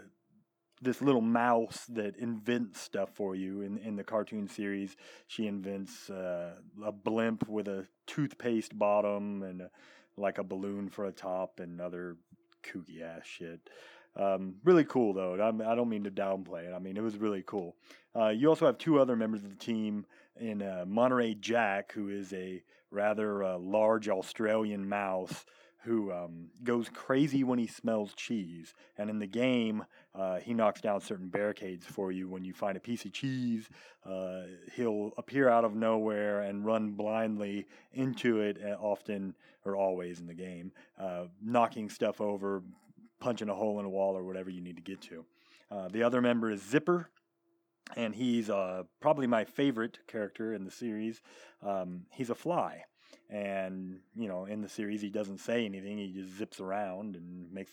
this 0.81 1.01
little 1.01 1.21
mouse 1.21 1.85
that 1.89 2.17
invents 2.17 2.81
stuff 2.81 3.09
for 3.13 3.35
you 3.35 3.61
in 3.61 3.77
in 3.77 3.95
the 3.95 4.03
cartoon 4.03 4.47
series. 4.47 4.95
She 5.27 5.47
invents 5.47 6.09
uh, 6.09 6.55
a 6.83 6.91
blimp 6.91 7.47
with 7.47 7.67
a 7.67 7.87
toothpaste 8.07 8.77
bottom 8.77 9.43
and 9.43 9.61
a, 9.61 9.69
like 10.17 10.37
a 10.37 10.43
balloon 10.43 10.89
for 10.89 11.05
a 11.05 11.11
top 11.11 11.59
and 11.59 11.79
other 11.79 12.17
kooky 12.63 13.01
ass 13.01 13.25
shit. 13.25 13.69
Um, 14.17 14.55
really 14.63 14.85
cool 14.85 15.13
though. 15.13 15.33
I'm, 15.41 15.61
I 15.61 15.71
do 15.71 15.77
not 15.77 15.87
mean 15.87 16.03
to 16.05 16.11
downplay 16.11 16.67
it. 16.67 16.73
I 16.73 16.79
mean 16.79 16.97
it 16.97 17.03
was 17.03 17.17
really 17.17 17.43
cool. 17.45 17.75
Uh, 18.15 18.29
you 18.29 18.47
also 18.47 18.65
have 18.65 18.77
two 18.77 18.99
other 18.99 19.15
members 19.15 19.43
of 19.43 19.49
the 19.49 19.55
team 19.55 20.05
in 20.39 20.61
uh, 20.61 20.85
Monterey 20.87 21.35
Jack, 21.35 21.91
who 21.93 22.09
is 22.09 22.31
a 22.33 22.63
rather 22.91 23.43
uh, 23.43 23.57
large 23.57 24.07
Australian 24.07 24.87
mouse 24.87 25.45
who 25.85 26.11
um, 26.11 26.49
goes 26.63 26.89
crazy 26.89 27.43
when 27.43 27.59
he 27.59 27.67
smells 27.67 28.13
cheese. 28.15 28.73
And 28.97 29.09
in 29.09 29.19
the 29.19 29.27
game, 29.27 29.85
uh, 30.15 30.37
he 30.37 30.53
knocks 30.53 30.81
down 30.81 30.99
certain 30.99 31.29
barricades 31.29 31.85
for 31.85 32.11
you. 32.11 32.27
When 32.27 32.43
you 32.43 32.53
find 32.53 32.75
a 32.75 32.79
piece 32.79 33.05
of 33.05 33.13
cheese, 33.13 33.69
uh, 34.03 34.41
he'll 34.73 35.11
appear 35.17 35.47
out 35.47 35.63
of 35.63 35.75
nowhere 35.75 36.41
and 36.41 36.65
run 36.65 36.91
blindly 36.91 37.67
into 37.93 38.41
it, 38.41 38.57
uh, 38.63 38.75
often 38.81 39.35
or 39.63 39.75
always 39.75 40.19
in 40.19 40.27
the 40.27 40.33
game, 40.33 40.71
uh, 40.99 41.25
knocking 41.41 41.89
stuff 41.89 42.19
over, 42.19 42.63
punching 43.19 43.49
a 43.49 43.55
hole 43.55 43.79
in 43.79 43.85
a 43.85 43.89
wall, 43.89 44.17
or 44.17 44.23
whatever 44.23 44.49
you 44.49 44.61
need 44.61 44.75
to 44.75 44.81
get 44.81 45.01
to. 45.01 45.25
Uh, 45.69 45.87
the 45.89 46.03
other 46.03 46.21
member 46.21 46.51
is 46.51 46.61
Zipper. 46.61 47.09
And 47.95 48.15
he's 48.15 48.49
uh, 48.49 48.81
probably 48.99 49.27
my 49.27 49.45
favorite 49.45 49.99
character 50.07 50.55
in 50.55 50.65
the 50.65 50.71
series. 50.71 51.21
Um, 51.61 52.07
he's 52.09 52.31
a 52.31 52.35
fly 52.35 52.85
and 53.29 53.99
you 54.15 54.27
know 54.27 54.45
in 54.45 54.61
the 54.61 54.69
series 54.69 55.01
he 55.01 55.09
doesn't 55.09 55.39
say 55.39 55.65
anything 55.65 55.97
he 55.97 56.11
just 56.11 56.37
zips 56.37 56.59
around 56.59 57.15
and 57.15 57.51
makes 57.51 57.71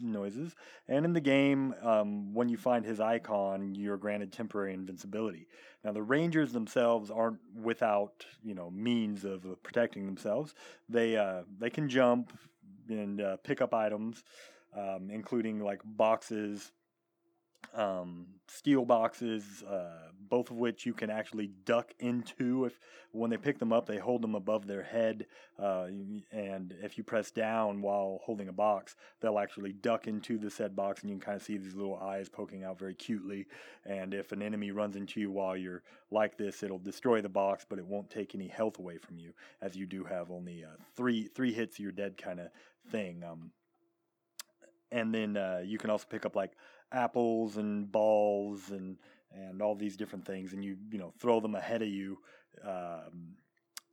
noises 0.00 0.54
and 0.88 1.04
in 1.04 1.12
the 1.12 1.20
game 1.20 1.74
um, 1.82 2.32
when 2.34 2.48
you 2.48 2.56
find 2.56 2.84
his 2.84 3.00
icon 3.00 3.74
you're 3.74 3.96
granted 3.96 4.32
temporary 4.32 4.74
invincibility. 4.74 5.46
Now 5.84 5.92
the 5.92 6.02
rangers 6.02 6.52
themselves 6.52 7.10
aren't 7.10 7.38
without 7.60 8.24
you 8.42 8.54
know 8.54 8.70
means 8.70 9.24
of 9.24 9.44
uh, 9.44 9.54
protecting 9.62 10.06
themselves. 10.06 10.54
They 10.88 11.16
uh, 11.16 11.42
they 11.58 11.70
can 11.70 11.88
jump 11.88 12.32
and 12.88 13.20
uh, 13.20 13.36
pick 13.38 13.60
up 13.60 13.74
items 13.74 14.22
um, 14.76 15.10
including 15.10 15.60
like 15.60 15.80
boxes 15.84 16.72
um, 17.74 18.26
steel 18.48 18.84
boxes, 18.84 19.62
uh, 19.62 20.08
both 20.28 20.50
of 20.50 20.56
which 20.56 20.86
you 20.86 20.94
can 20.94 21.10
actually 21.10 21.50
duck 21.64 21.92
into. 21.98 22.64
If 22.64 22.78
when 23.12 23.30
they 23.30 23.36
pick 23.36 23.58
them 23.58 23.72
up, 23.72 23.86
they 23.86 23.98
hold 23.98 24.22
them 24.22 24.34
above 24.34 24.66
their 24.66 24.82
head, 24.82 25.26
uh, 25.58 25.86
and 26.32 26.74
if 26.82 26.98
you 26.98 27.04
press 27.04 27.30
down 27.30 27.80
while 27.80 28.20
holding 28.24 28.48
a 28.48 28.52
box, 28.52 28.96
they'll 29.20 29.38
actually 29.38 29.72
duck 29.72 30.06
into 30.06 30.38
the 30.38 30.50
said 30.50 30.76
box, 30.76 31.02
and 31.02 31.10
you 31.10 31.16
can 31.16 31.24
kind 31.24 31.36
of 31.36 31.42
see 31.42 31.56
these 31.56 31.74
little 31.74 31.96
eyes 31.96 32.28
poking 32.28 32.64
out 32.64 32.78
very 32.78 32.94
cutely. 32.94 33.46
And 33.84 34.12
if 34.12 34.32
an 34.32 34.42
enemy 34.42 34.70
runs 34.70 34.96
into 34.96 35.20
you 35.20 35.30
while 35.30 35.56
you're 35.56 35.82
like 36.10 36.36
this, 36.36 36.62
it'll 36.62 36.78
destroy 36.78 37.20
the 37.20 37.28
box, 37.28 37.64
but 37.68 37.78
it 37.78 37.86
won't 37.86 38.10
take 38.10 38.34
any 38.34 38.48
health 38.48 38.78
away 38.78 38.98
from 38.98 39.18
you, 39.18 39.32
as 39.62 39.76
you 39.76 39.86
do 39.86 40.04
have 40.04 40.30
only 40.30 40.64
uh, 40.64 40.76
three 40.94 41.28
three 41.28 41.52
hits, 41.52 41.78
you're 41.78 41.92
dead 41.92 42.16
kind 42.16 42.40
of 42.40 42.48
thing. 42.90 43.22
Um, 43.24 43.50
and 44.92 45.12
then 45.12 45.36
uh, 45.36 45.62
you 45.64 45.78
can 45.78 45.90
also 45.90 46.06
pick 46.08 46.24
up 46.24 46.36
like 46.36 46.52
apples 46.92 47.56
and 47.56 47.90
balls 47.90 48.70
and 48.70 48.96
and 49.32 49.60
all 49.60 49.74
these 49.74 49.96
different 49.96 50.24
things, 50.24 50.52
and 50.52 50.64
you 50.64 50.76
you 50.90 50.98
know 50.98 51.12
throw 51.18 51.40
them 51.40 51.54
ahead 51.54 51.82
of 51.82 51.88
you, 51.88 52.18
um, 52.64 53.36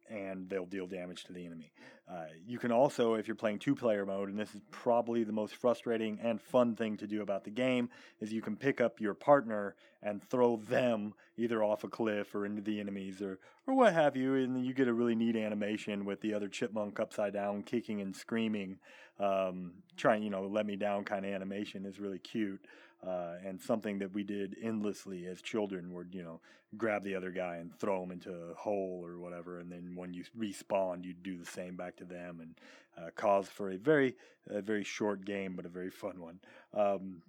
and 0.09 0.49
they'll 0.49 0.65
deal 0.65 0.87
damage 0.87 1.23
to 1.25 1.33
the 1.33 1.45
enemy. 1.45 1.71
Uh, 2.09 2.25
you 2.45 2.59
can 2.59 2.71
also, 2.71 3.13
if 3.13 3.27
you're 3.27 3.35
playing 3.35 3.57
two-player 3.57 4.05
mode, 4.05 4.27
and 4.29 4.37
this 4.37 4.53
is 4.53 4.61
probably 4.71 5.23
the 5.23 5.31
most 5.31 5.55
frustrating 5.55 6.19
and 6.21 6.41
fun 6.41 6.75
thing 6.75 6.97
to 6.97 7.07
do 7.07 7.21
about 7.21 7.45
the 7.45 7.49
game, 7.49 7.89
is 8.19 8.33
you 8.33 8.41
can 8.41 8.57
pick 8.57 8.81
up 8.81 8.99
your 8.99 9.13
partner 9.13 9.75
and 10.01 10.21
throw 10.29 10.57
them 10.57 11.13
either 11.37 11.63
off 11.63 11.85
a 11.85 11.87
cliff 11.87 12.35
or 12.35 12.45
into 12.45 12.61
the 12.61 12.79
enemies 12.79 13.21
or 13.21 13.39
or 13.65 13.73
what 13.73 13.93
have 13.93 14.17
you, 14.17 14.35
and 14.35 14.65
you 14.65 14.73
get 14.73 14.89
a 14.89 14.93
really 14.93 15.15
neat 15.15 15.37
animation 15.37 16.03
with 16.03 16.19
the 16.19 16.33
other 16.33 16.49
chipmunk 16.49 16.99
upside 16.99 17.31
down, 17.31 17.63
kicking 17.63 18.01
and 18.01 18.13
screaming, 18.13 18.77
um, 19.19 19.71
trying 19.95 20.23
you 20.23 20.29
know 20.29 20.45
let 20.47 20.65
me 20.65 20.75
down 20.75 21.03
kind 21.05 21.25
of 21.25 21.31
animation 21.31 21.85
is 21.85 21.99
really 21.99 22.19
cute 22.19 22.65
uh, 23.05 23.35
and 23.45 23.61
something 23.61 23.99
that 23.99 24.13
we 24.13 24.23
did 24.23 24.55
endlessly 24.61 25.27
as 25.27 25.41
children 25.41 25.93
would 25.93 26.13
you 26.13 26.23
know 26.23 26.39
grab 26.77 27.03
the 27.03 27.15
other 27.15 27.29
guy 27.29 27.57
and 27.57 27.77
throw 27.79 28.01
him 28.01 28.11
into 28.11 28.31
a 28.31 28.53
hole 28.55 29.03
or 29.05 29.19
whatever 29.19 29.59
and 29.59 29.71
then 29.71 29.93
when 29.95 30.13
you 30.13 30.23
respawn 30.37 31.03
you'd 31.03 31.21
do 31.21 31.37
the 31.37 31.45
same 31.45 31.75
back 31.75 31.92
to 31.97 32.05
them 32.05 32.39
and 32.41 32.55
uh, 32.97 33.41
for 33.43 33.71
a 33.71 33.77
very 33.77 34.15
a 34.49 34.61
very 34.61 34.83
short 34.83 35.25
game 35.25 35.55
but 35.55 35.65
a 35.65 35.69
very 35.69 35.89
fun 35.89 36.19
one 36.19 36.39
um, 36.73 37.21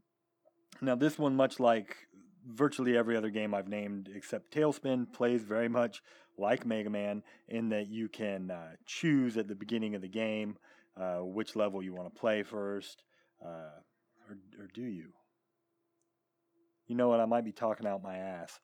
now 0.81 0.94
this 0.94 1.18
one 1.18 1.35
much 1.35 1.61
like 1.61 1.96
virtually 2.46 2.96
every 2.96 3.16
other 3.16 3.31
game 3.31 3.55
I've 3.55 3.68
named 3.68 4.11
except 4.14 4.53
TaleSpin, 4.53 5.12
plays 5.12 5.42
very 5.42 5.68
much 5.68 6.03
like 6.37 6.66
Mega 6.66 6.90
Man 6.90 7.22
in 7.48 7.70
that 7.70 7.88
you 7.88 8.09
can 8.09 8.50
uh, 8.50 8.72
choose 8.87 9.37
at 9.37 9.48
the 9.48 9.55
beginning 9.55 9.94
of 9.94 10.03
the 10.03 10.09
game 10.09 10.57
uh, 10.96 11.18
which 11.18 11.57
level 11.57 11.83
you 11.83 11.94
want 11.94 12.12
to 12.12 12.20
play 12.20 12.42
first, 12.42 13.03
uh, 13.44 13.81
or, 14.29 14.38
or 14.59 14.68
do 14.72 14.83
you? 14.83 15.12
You 16.87 16.94
know 16.94 17.09
what? 17.09 17.20
I 17.20 17.24
might 17.24 17.44
be 17.44 17.53
talking 17.53 17.87
out 17.87 18.03
my 18.03 18.16
ass. 18.16 18.61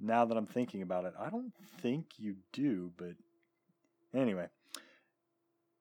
Now 0.00 0.24
that 0.24 0.36
I'm 0.36 0.46
thinking 0.46 0.82
about 0.82 1.04
it, 1.04 1.14
I 1.18 1.28
don't 1.28 1.52
think 1.80 2.06
you 2.18 2.36
do, 2.52 2.92
but 2.96 3.14
anyway. 4.14 4.48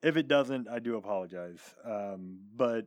If 0.03 0.17
it 0.17 0.27
doesn't, 0.27 0.67
I 0.67 0.79
do 0.79 0.97
apologize. 0.97 1.59
Um, 1.83 2.39
but 2.55 2.85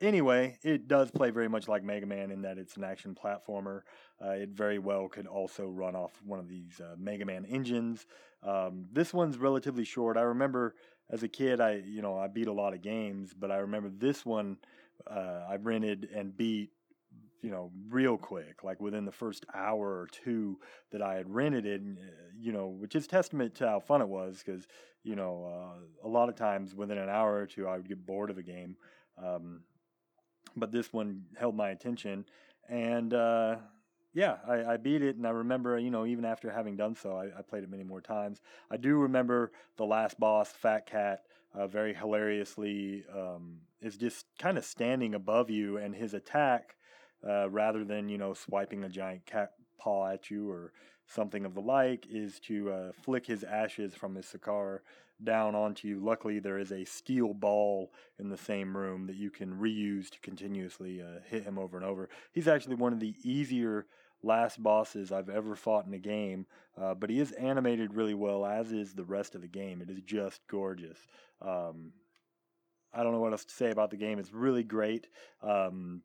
anyway, 0.00 0.58
it 0.62 0.88
does 0.88 1.10
play 1.10 1.30
very 1.30 1.48
much 1.48 1.68
like 1.68 1.84
Mega 1.84 2.06
Man 2.06 2.30
in 2.30 2.42
that 2.42 2.58
it's 2.58 2.76
an 2.76 2.84
action 2.84 3.14
platformer. 3.14 3.82
Uh, 4.24 4.30
it 4.30 4.50
very 4.50 4.78
well 4.78 5.08
could 5.08 5.26
also 5.26 5.68
run 5.68 5.94
off 5.94 6.12
one 6.24 6.38
of 6.38 6.48
these 6.48 6.80
uh, 6.80 6.96
Mega 6.98 7.24
Man 7.24 7.46
engines. 7.46 8.06
Um, 8.42 8.86
this 8.92 9.12
one's 9.12 9.36
relatively 9.36 9.84
short. 9.84 10.16
I 10.16 10.22
remember 10.22 10.74
as 11.10 11.22
a 11.22 11.28
kid, 11.28 11.60
I 11.60 11.82
you 11.86 12.02
know 12.02 12.18
I 12.18 12.28
beat 12.28 12.48
a 12.48 12.52
lot 12.52 12.74
of 12.74 12.82
games, 12.82 13.32
but 13.38 13.50
I 13.50 13.58
remember 13.58 13.90
this 13.90 14.24
one 14.24 14.58
uh, 15.06 15.46
I 15.48 15.56
rented 15.56 16.08
and 16.14 16.36
beat 16.36 16.70
you 17.42 17.50
know, 17.50 17.70
real 17.88 18.16
quick, 18.18 18.62
like 18.62 18.80
within 18.80 19.04
the 19.04 19.12
first 19.12 19.46
hour 19.54 19.88
or 19.88 20.08
two 20.10 20.58
that 20.92 21.02
I 21.02 21.14
had 21.14 21.32
rented 21.32 21.66
it, 21.66 21.80
uh, 21.80 22.02
you 22.38 22.52
know, 22.52 22.68
which 22.68 22.94
is 22.94 23.06
testament 23.06 23.54
to 23.56 23.68
how 23.68 23.80
fun 23.80 24.02
it 24.02 24.08
was 24.08 24.42
because, 24.44 24.66
you 25.02 25.16
know, 25.16 25.46
uh, 25.46 26.06
a 26.06 26.10
lot 26.10 26.28
of 26.28 26.36
times 26.36 26.74
within 26.74 26.98
an 26.98 27.08
hour 27.08 27.34
or 27.34 27.46
two 27.46 27.66
I 27.66 27.76
would 27.76 27.88
get 27.88 28.04
bored 28.04 28.30
of 28.30 28.38
a 28.38 28.42
game. 28.42 28.76
Um, 29.22 29.60
but 30.56 30.72
this 30.72 30.92
one 30.92 31.24
held 31.38 31.56
my 31.56 31.70
attention. 31.70 32.24
And 32.68 33.14
uh, 33.14 33.56
yeah, 34.12 34.36
I, 34.46 34.72
I, 34.72 34.76
beat 34.76 35.02
it. 35.02 35.16
And 35.16 35.26
I 35.26 35.30
remember, 35.30 35.78
you 35.78 35.90
know, 35.90 36.04
even 36.04 36.24
after 36.24 36.50
having 36.50 36.76
done 36.76 36.94
so, 36.94 37.16
I, 37.16 37.38
I 37.38 37.42
played 37.42 37.62
it 37.62 37.70
many 37.70 37.84
more 37.84 38.00
times. 38.00 38.40
I 38.70 38.76
do 38.76 38.96
remember 38.96 39.52
the 39.76 39.86
last 39.86 40.18
boss, 40.18 40.50
Fat 40.50 40.86
Cat. 40.86 41.22
Uh, 41.52 41.66
very 41.66 41.92
hilariously, 41.92 43.04
um, 43.12 43.56
is 43.80 43.96
just 43.96 44.24
kind 44.38 44.56
of 44.56 44.64
standing 44.64 45.16
above 45.16 45.50
you, 45.50 45.78
and 45.78 45.96
his 45.96 46.14
attack 46.14 46.76
uh, 47.26 47.48
rather 47.50 47.84
than 47.84 48.08
you 48.08 48.18
know 48.18 48.34
swiping 48.34 48.84
a 48.84 48.88
giant 48.88 49.26
cat 49.26 49.52
paw 49.78 50.08
at 50.08 50.30
you 50.30 50.50
or 50.50 50.72
something 51.06 51.44
of 51.44 51.54
the 51.54 51.60
like, 51.60 52.06
is 52.08 52.38
to 52.40 52.70
uh, 52.70 52.92
flick 52.92 53.26
his 53.26 53.42
ashes 53.44 53.94
from 53.94 54.14
his 54.14 54.26
cigar 54.26 54.82
down 55.22 55.54
onto 55.54 55.88
you. 55.88 56.00
Luckily, 56.00 56.38
there 56.38 56.58
is 56.58 56.72
a 56.72 56.84
steel 56.84 57.34
ball 57.34 57.92
in 58.18 58.28
the 58.28 58.36
same 58.36 58.76
room 58.76 59.06
that 59.06 59.16
you 59.16 59.30
can 59.30 59.54
reuse 59.54 60.10
to 60.10 60.20
continuously 60.20 61.02
uh, 61.02 61.20
hit 61.28 61.44
him 61.44 61.58
over 61.58 61.76
and 61.76 61.86
over. 61.86 62.08
He's 62.32 62.48
actually 62.48 62.76
one 62.76 62.92
of 62.92 63.00
the 63.00 63.14
easier 63.22 63.86
last 64.22 64.62
bosses 64.62 65.12
I've 65.12 65.28
ever 65.28 65.56
fought 65.56 65.86
in 65.86 65.94
a 65.94 65.98
game, 65.98 66.46
uh, 66.80 66.94
but 66.94 67.10
he 67.10 67.20
is 67.20 67.32
animated 67.32 67.94
really 67.94 68.14
well, 68.14 68.44
as 68.44 68.72
is 68.72 68.92
the 68.92 69.04
rest 69.04 69.34
of 69.34 69.42
the 69.42 69.48
game. 69.48 69.80
It 69.80 69.90
is 69.90 70.00
just 70.02 70.40
gorgeous. 70.48 70.98
Um, 71.40 71.92
I 72.92 73.02
don't 73.02 73.12
know 73.12 73.20
what 73.20 73.32
else 73.32 73.44
to 73.44 73.54
say 73.54 73.70
about 73.70 73.90
the 73.90 73.96
game. 73.96 74.18
It's 74.18 74.32
really 74.32 74.64
great. 74.64 75.08
Um, 75.42 76.02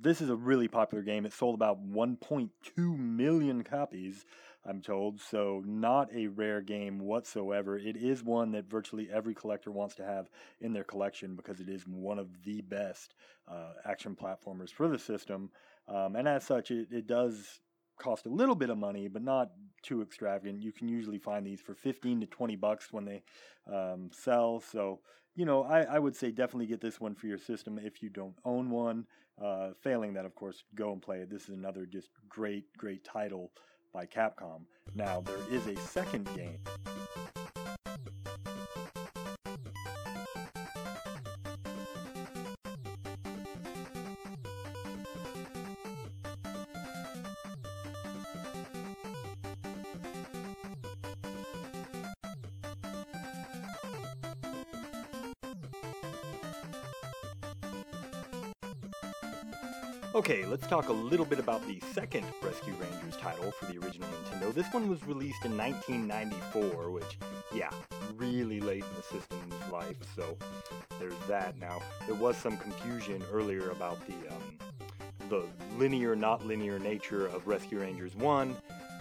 this 0.00 0.20
is 0.20 0.30
a 0.30 0.36
really 0.36 0.68
popular 0.68 1.02
game. 1.02 1.26
It 1.26 1.32
sold 1.32 1.54
about 1.54 1.84
1.2 1.84 2.50
million 2.98 3.64
copies, 3.64 4.24
I'm 4.64 4.82
told, 4.82 5.20
so 5.20 5.62
not 5.66 6.12
a 6.14 6.26
rare 6.26 6.60
game 6.60 7.00
whatsoever. 7.00 7.78
It 7.78 7.96
is 7.96 8.22
one 8.22 8.52
that 8.52 8.68
virtually 8.68 9.08
every 9.12 9.34
collector 9.34 9.70
wants 9.70 9.94
to 9.96 10.04
have 10.04 10.28
in 10.60 10.72
their 10.72 10.84
collection 10.84 11.36
because 11.36 11.60
it 11.60 11.68
is 11.68 11.86
one 11.86 12.18
of 12.18 12.44
the 12.44 12.60
best 12.62 13.14
uh, 13.50 13.72
action 13.84 14.16
platformers 14.20 14.70
for 14.70 14.88
the 14.88 14.98
system. 14.98 15.50
Um, 15.88 16.16
and 16.16 16.28
as 16.28 16.44
such, 16.44 16.70
it, 16.70 16.88
it 16.90 17.06
does 17.06 17.60
cost 17.98 18.26
a 18.26 18.30
little 18.30 18.54
bit 18.54 18.70
of 18.70 18.78
money, 18.78 19.08
but 19.08 19.22
not 19.22 19.50
too 19.82 20.02
extravagant. 20.02 20.62
You 20.62 20.72
can 20.72 20.88
usually 20.88 21.18
find 21.18 21.46
these 21.46 21.60
for 21.60 21.74
15 21.74 22.20
to 22.20 22.26
20 22.26 22.56
bucks 22.56 22.92
when 22.92 23.04
they 23.04 23.22
um, 23.72 24.10
sell. 24.12 24.60
So, 24.60 25.00
you 25.34 25.44
know, 25.44 25.64
I, 25.64 25.82
I, 25.82 25.98
would 25.98 26.16
say 26.16 26.30
definitely 26.30 26.66
get 26.66 26.80
this 26.80 27.00
one 27.00 27.14
for 27.14 27.26
your 27.26 27.38
system 27.38 27.78
if 27.82 28.02
you 28.02 28.08
don't 28.08 28.36
own 28.44 28.70
one. 28.70 29.06
Uh, 29.42 29.70
failing 29.82 30.12
that, 30.14 30.24
of 30.24 30.34
course, 30.34 30.64
go 30.74 30.92
and 30.92 31.00
play 31.00 31.18
it. 31.18 31.30
This 31.30 31.44
is 31.44 31.50
another 31.50 31.86
just 31.86 32.08
great, 32.28 32.64
great 32.76 33.04
title 33.04 33.52
by 33.92 34.04
Capcom. 34.04 34.62
Now, 34.94 35.20
there 35.20 35.38
is 35.50 35.66
a 35.66 35.76
second 35.76 36.28
game. 36.34 36.58
Okay, 60.14 60.46
let's 60.46 60.66
talk 60.66 60.88
a 60.88 60.92
little 60.92 61.26
bit 61.26 61.38
about 61.38 61.66
the 61.66 61.78
second 61.92 62.24
Rescue 62.42 62.72
Rangers 62.80 63.14
title 63.20 63.50
for 63.52 63.66
the 63.66 63.78
original 63.78 64.08
Nintendo. 64.08 64.54
This 64.54 64.66
one 64.72 64.88
was 64.88 65.06
released 65.06 65.44
in 65.44 65.54
1994, 65.54 66.90
which, 66.90 67.18
yeah, 67.54 67.68
really 68.16 68.58
late 68.58 68.84
in 68.84 68.96
the 68.96 69.02
system's 69.02 69.70
life, 69.70 69.98
so 70.16 70.34
there's 70.98 71.12
that. 71.28 71.58
Now, 71.58 71.82
there 72.06 72.14
was 72.14 72.38
some 72.38 72.56
confusion 72.56 73.22
earlier 73.30 73.68
about 73.68 73.98
the, 74.06 74.14
um, 74.34 74.58
the 75.28 75.44
linear, 75.76 76.16
not 76.16 76.44
linear 76.46 76.78
nature 76.78 77.26
of 77.26 77.46
Rescue 77.46 77.80
Rangers 77.80 78.16
1. 78.16 78.56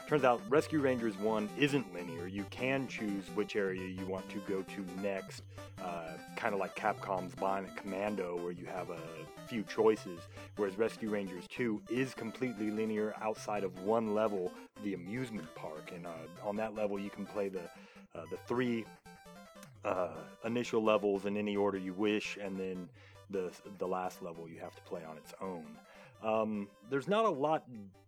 Turns 0.10 0.26
out 0.26 0.42
Rescue 0.50 0.82
Rangers 0.82 1.18
1 1.18 1.50
isn't 1.58 1.94
linear. 1.94 2.07
You 2.28 2.46
can 2.50 2.88
choose 2.88 3.26
which 3.36 3.56
area 3.56 3.88
you 3.88 4.06
want 4.06 4.30
to 4.30 4.40
go 4.40 4.62
to 4.62 5.02
next, 5.02 5.44
uh, 5.84 6.12
kind 6.36 6.54
of 6.54 6.60
like 6.60 6.76
Capcom's 6.76 7.34
Bionic 7.36 7.76
Commando, 7.76 8.38
where 8.38 8.52
you 8.52 8.66
have 8.66 8.90
a 8.90 9.00
few 9.48 9.64
choices, 9.64 10.20
whereas 10.56 10.78
Rescue 10.78 11.10
Rangers 11.10 11.46
2 11.50 11.82
is 11.90 12.14
completely 12.14 12.72
linear 12.72 13.14
outside 13.22 13.64
of 13.64 13.84
one 13.84 14.14
level, 14.14 14.52
the 14.84 14.94
amusement 14.94 15.48
park. 15.56 15.92
And 15.96 16.06
uh, 16.06 16.12
on 16.44 16.56
that 16.58 16.76
level, 16.76 17.00
you 17.00 17.10
can 17.10 17.26
play 17.26 17.50
the, 17.50 17.64
uh, 18.16 18.24
the 18.30 18.38
three 18.48 18.86
uh, 19.86 20.10
initial 20.46 20.84
levels 20.84 21.26
in 21.26 21.38
any 21.38 21.56
order 21.56 21.78
you 21.78 21.94
wish, 21.94 22.38
and 22.42 22.58
then 22.58 22.90
the, 23.30 23.52
the 23.78 23.88
last 23.88 24.22
level 24.22 24.48
you 24.48 24.60
have 24.60 24.76
to 24.76 24.82
play 24.84 25.02
on 25.04 25.18
its 25.18 25.34
own. 25.42 25.66
Um, 26.24 26.68
there's 26.90 27.08
not 27.08 27.26
a 27.26 27.30
lot 27.30 27.64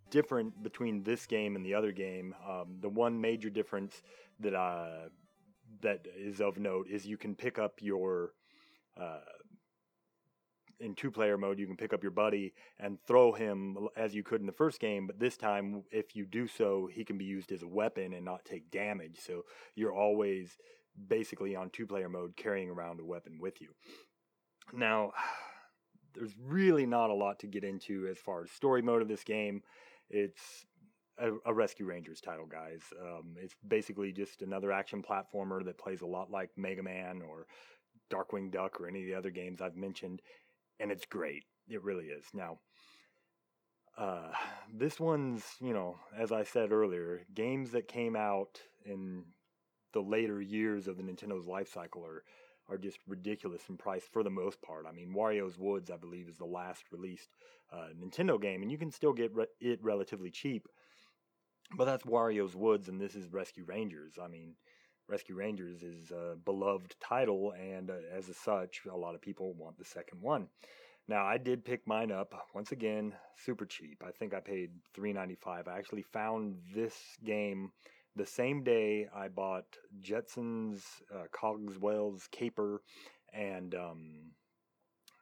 different 0.09 0.61
between 0.63 1.03
this 1.03 1.25
game 1.25 1.55
and 1.55 1.65
the 1.65 1.73
other 1.73 1.91
game. 1.91 2.35
Um, 2.47 2.77
the 2.81 2.89
one 2.89 3.19
major 3.19 3.49
difference 3.49 4.01
that 4.39 4.53
uh, 4.53 5.09
that 5.81 6.05
is 6.17 6.41
of 6.41 6.57
note 6.57 6.87
is 6.89 7.05
you 7.05 7.17
can 7.17 7.35
pick 7.35 7.59
up 7.59 7.75
your 7.81 8.31
uh, 8.99 9.19
in 10.79 10.95
two 10.95 11.11
player 11.11 11.37
mode, 11.37 11.59
you 11.59 11.67
can 11.67 11.75
pick 11.75 11.93
up 11.93 12.03
your 12.03 12.11
buddy 12.11 12.53
and 12.79 12.97
throw 13.05 13.33
him 13.33 13.77
as 13.97 14.15
you 14.15 14.23
could 14.23 14.39
in 14.39 14.47
the 14.47 14.53
first 14.53 14.79
game. 14.79 15.07
But 15.07 15.19
this 15.19 15.35
time, 15.37 15.83
if 15.91 16.15
you 16.15 16.25
do 16.25 16.47
so, 16.47 16.89
he 16.91 17.03
can 17.03 17.17
be 17.17 17.25
used 17.25 17.51
as 17.51 17.63
a 17.63 17.67
weapon 17.67 18.13
and 18.13 18.23
not 18.23 18.45
take 18.45 18.71
damage. 18.71 19.17
So 19.19 19.43
you're 19.75 19.93
always 19.93 20.57
basically 21.07 21.55
on 21.55 21.69
two 21.69 21.85
player 21.85 22.09
mode 22.09 22.35
carrying 22.35 22.69
around 22.69 22.99
a 22.99 23.05
weapon 23.05 23.39
with 23.39 23.61
you. 23.61 23.69
Now, 24.73 25.11
there's 26.15 26.33
really 26.43 26.85
not 26.85 27.11
a 27.11 27.13
lot 27.13 27.39
to 27.39 27.47
get 27.47 27.63
into 27.63 28.07
as 28.07 28.17
far 28.17 28.43
as 28.43 28.51
story 28.51 28.81
mode 28.81 29.01
of 29.01 29.07
this 29.07 29.23
game. 29.23 29.61
It's 30.09 30.65
a, 31.17 31.31
a 31.45 31.53
Rescue 31.53 31.85
Rangers 31.85 32.21
title, 32.21 32.45
guys. 32.45 32.81
Um, 33.01 33.35
it's 33.37 33.55
basically 33.67 34.11
just 34.11 34.41
another 34.41 34.71
action 34.71 35.03
platformer 35.03 35.63
that 35.65 35.77
plays 35.77 36.01
a 36.01 36.07
lot 36.07 36.31
like 36.31 36.49
Mega 36.57 36.83
Man 36.83 37.21
or 37.21 37.47
Darkwing 38.11 38.51
Duck 38.51 38.79
or 38.79 38.87
any 38.87 39.01
of 39.01 39.07
the 39.07 39.15
other 39.15 39.31
games 39.31 39.61
I've 39.61 39.75
mentioned, 39.75 40.21
and 40.79 40.91
it's 40.91 41.05
great. 41.05 41.43
It 41.67 41.83
really 41.83 42.05
is. 42.05 42.25
Now, 42.33 42.59
uh, 43.97 44.31
this 44.73 44.99
one's, 44.99 45.43
you 45.59 45.73
know, 45.73 45.97
as 46.17 46.31
I 46.31 46.43
said 46.43 46.71
earlier, 46.71 47.21
games 47.33 47.71
that 47.71 47.87
came 47.87 48.15
out 48.15 48.61
in 48.85 49.25
the 49.93 49.99
later 49.99 50.41
years 50.41 50.87
of 50.87 50.97
the 50.97 51.03
Nintendo's 51.03 51.47
life 51.47 51.71
cycle 51.71 52.05
are 52.05 52.23
are 52.69 52.77
just 52.77 52.99
ridiculous 53.07 53.61
in 53.69 53.77
price 53.77 54.03
for 54.11 54.23
the 54.23 54.29
most 54.29 54.61
part. 54.61 54.85
I 54.87 54.91
mean, 54.91 55.13
Wario's 55.15 55.57
Woods, 55.57 55.89
I 55.89 55.97
believe, 55.97 56.27
is 56.27 56.37
the 56.37 56.45
last 56.45 56.83
released 56.91 57.29
uh, 57.73 57.87
Nintendo 57.99 58.41
game, 58.41 58.61
and 58.61 58.71
you 58.71 58.77
can 58.77 58.91
still 58.91 59.13
get 59.13 59.33
re- 59.33 59.45
it 59.59 59.79
relatively 59.81 60.31
cheap. 60.31 60.67
But 61.77 61.85
that's 61.85 62.03
Wario's 62.03 62.55
Woods, 62.55 62.89
and 62.89 62.99
this 62.99 63.15
is 63.15 63.31
Rescue 63.31 63.63
Rangers. 63.65 64.13
I 64.21 64.27
mean, 64.27 64.55
Rescue 65.07 65.35
Rangers 65.35 65.81
is 65.83 66.11
a 66.11 66.35
beloved 66.45 66.95
title, 66.99 67.53
and 67.59 67.89
uh, 67.89 67.95
as 68.15 68.25
such, 68.43 68.81
a 68.91 68.95
lot 68.95 69.15
of 69.15 69.21
people 69.21 69.53
want 69.53 69.77
the 69.77 69.85
second 69.85 70.21
one. 70.21 70.47
Now, 71.07 71.25
I 71.25 71.39
did 71.39 71.65
pick 71.65 71.87
mine 71.87 72.11
up 72.11 72.33
once 72.53 72.71
again, 72.71 73.13
super 73.35 73.65
cheap. 73.65 74.03
I 74.05 74.11
think 74.11 74.33
I 74.33 74.39
paid 74.39 74.69
three 74.93 75.11
ninety 75.11 75.35
five. 75.35 75.67
I 75.67 75.77
actually 75.77 76.03
found 76.03 76.57
this 76.75 76.95
game 77.25 77.71
the 78.15 78.25
same 78.25 78.63
day 78.63 79.07
I 79.15 79.27
bought 79.27 79.65
Jetsons, 80.01 80.81
uh, 81.13 81.25
Cogswell's 81.31 82.27
Caper, 82.31 82.81
and 83.33 83.75
um, 83.75 84.31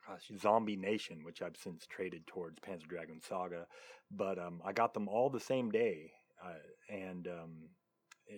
gosh, 0.07 0.31
Zombie 0.39 0.77
Nation, 0.77 1.19
which 1.23 1.41
I've 1.41 1.57
since 1.57 1.85
traded 1.85 2.25
towards 2.27 2.59
Panzer 2.59 2.87
Dragoon 2.87 3.21
Saga. 3.21 3.67
But 4.09 4.39
um, 4.39 4.61
I 4.65 4.71
got 4.73 4.93
them 4.93 5.07
all 5.07 5.29
the 5.29 5.39
same 5.39 5.69
day, 5.69 6.11
uh, 6.43 6.53
and 6.89 7.27
um, 7.27 7.69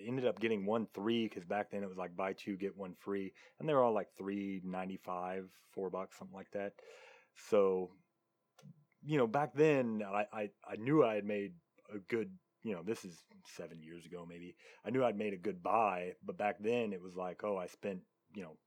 ended 0.05 0.25
up 0.25 0.39
getting 0.39 0.65
one 0.65 0.87
three 0.93 1.27
because 1.27 1.45
back 1.45 1.71
then 1.71 1.83
it 1.83 1.89
was 1.89 1.97
like 1.97 2.15
buy 2.15 2.33
two 2.33 2.57
get 2.57 2.75
one 2.75 2.95
free, 2.99 3.31
and 3.59 3.69
they 3.69 3.73
were 3.73 3.83
all 3.83 3.93
like 3.93 4.09
three 4.17 4.61
ninety 4.63 4.97
five, 4.97 5.45
four 5.71 5.89
bucks, 5.89 6.17
something 6.17 6.35
like 6.35 6.51
that. 6.51 6.73
So, 7.49 7.91
you 9.03 9.17
know, 9.17 9.27
back 9.27 9.53
then 9.53 10.01
I, 10.05 10.25
I, 10.33 10.49
I 10.67 10.75
knew 10.77 11.05
I 11.05 11.15
had 11.15 11.25
made 11.25 11.53
a 11.93 11.99
good 11.99 12.31
you 12.63 12.73
know, 12.73 12.81
this 12.83 13.05
is 13.05 13.23
seven 13.45 13.81
years 13.81 14.05
ago 14.05 14.25
maybe. 14.29 14.55
I 14.85 14.89
knew 14.89 15.03
I'd 15.03 15.17
made 15.17 15.33
a 15.33 15.37
good 15.37 15.63
buy, 15.63 16.13
but 16.25 16.37
back 16.37 16.57
then 16.59 16.93
it 16.93 17.01
was 17.01 17.15
like, 17.15 17.43
oh, 17.43 17.57
I 17.57 17.67
spent, 17.67 18.01
you 18.33 18.43
know, 18.43 18.57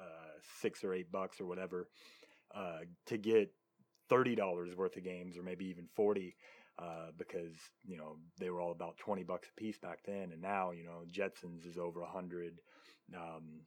uh, 0.00 0.38
six 0.60 0.84
or 0.84 0.94
eight 0.94 1.10
bucks 1.10 1.40
or 1.40 1.46
whatever 1.46 1.88
uh, 2.54 2.80
to 3.06 3.18
get 3.18 3.52
thirty 4.08 4.34
dollars 4.34 4.74
worth 4.76 4.96
of 4.96 5.04
games, 5.04 5.36
or 5.36 5.42
maybe 5.42 5.66
even 5.66 5.86
forty, 5.94 6.36
uh, 6.78 7.10
because 7.16 7.54
you 7.84 7.96
know 7.96 8.16
they 8.38 8.50
were 8.50 8.60
all 8.60 8.72
about 8.72 8.96
twenty 8.98 9.22
bucks 9.22 9.48
a 9.48 9.60
piece 9.60 9.78
back 9.78 10.00
then, 10.06 10.30
and 10.32 10.40
now 10.40 10.70
you 10.70 10.84
know 10.84 11.02
Jetsons 11.10 11.66
is 11.66 11.78
over 11.78 12.02
a 12.02 12.10
hundred. 12.10 12.60
Um, 13.14 13.60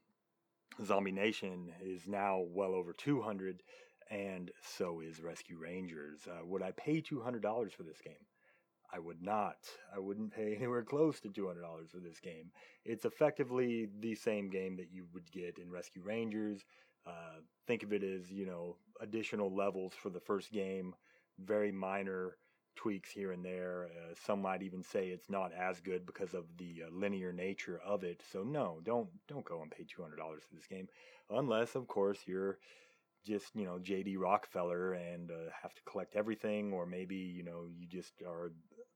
Zombie 0.85 1.11
Nation 1.11 1.71
is 1.83 2.07
now 2.07 2.43
well 2.49 2.73
over 2.73 2.93
two 2.93 3.21
hundred, 3.21 3.61
and 4.09 4.51
so 4.77 5.01
is 5.01 5.21
Rescue 5.21 5.57
Rangers. 5.59 6.21
Uh, 6.27 6.45
would 6.45 6.63
I 6.63 6.71
pay 6.71 7.01
two 7.01 7.21
hundred 7.21 7.43
dollars 7.43 7.73
for 7.73 7.83
this 7.83 8.01
game? 8.03 8.13
I 8.93 8.99
would 8.99 9.21
not. 9.21 9.57
I 9.95 9.99
wouldn't 9.99 10.33
pay 10.33 10.55
anywhere 10.57 10.83
close 10.83 11.19
to 11.21 11.29
$200 11.29 11.89
for 11.89 11.99
this 11.99 12.19
game. 12.19 12.51
It's 12.85 13.05
effectively 13.05 13.87
the 13.99 14.15
same 14.15 14.49
game 14.49 14.75
that 14.77 14.91
you 14.91 15.05
would 15.13 15.31
get 15.31 15.57
in 15.57 15.71
Rescue 15.71 16.01
Rangers. 16.03 16.65
Uh, 17.07 17.39
think 17.67 17.83
of 17.83 17.93
it 17.93 18.03
as, 18.03 18.31
you 18.31 18.45
know, 18.45 18.77
additional 18.99 19.53
levels 19.53 19.93
for 19.93 20.09
the 20.09 20.19
first 20.19 20.51
game, 20.51 20.93
very 21.39 21.71
minor 21.71 22.37
tweaks 22.75 23.11
here 23.11 23.31
and 23.31 23.43
there. 23.43 23.87
Uh, 23.89 24.13
some 24.25 24.41
might 24.41 24.61
even 24.61 24.83
say 24.83 25.07
it's 25.07 25.29
not 25.29 25.51
as 25.53 25.79
good 25.81 26.05
because 26.05 26.33
of 26.33 26.45
the 26.57 26.83
uh, 26.85 26.89
linear 26.95 27.33
nature 27.33 27.79
of 27.85 28.03
it. 28.03 28.21
So 28.31 28.43
no, 28.43 28.79
don't 28.83 29.09
don't 29.27 29.45
go 29.45 29.61
and 29.61 29.71
pay 29.71 29.83
$200 29.83 30.15
for 30.17 30.55
this 30.55 30.67
game 30.67 30.87
unless 31.29 31.75
of 31.75 31.87
course 31.87 32.19
you're 32.25 32.57
just 33.25 33.55
you 33.55 33.65
know 33.65 33.77
JD 33.81 34.15
Rockefeller 34.17 34.93
and 34.93 35.31
uh, 35.31 35.51
have 35.61 35.73
to 35.75 35.81
collect 35.83 36.15
everything, 36.15 36.73
or 36.73 36.85
maybe 36.85 37.15
you 37.15 37.43
know 37.43 37.65
you 37.77 37.87
just 37.87 38.13
are 38.25 38.51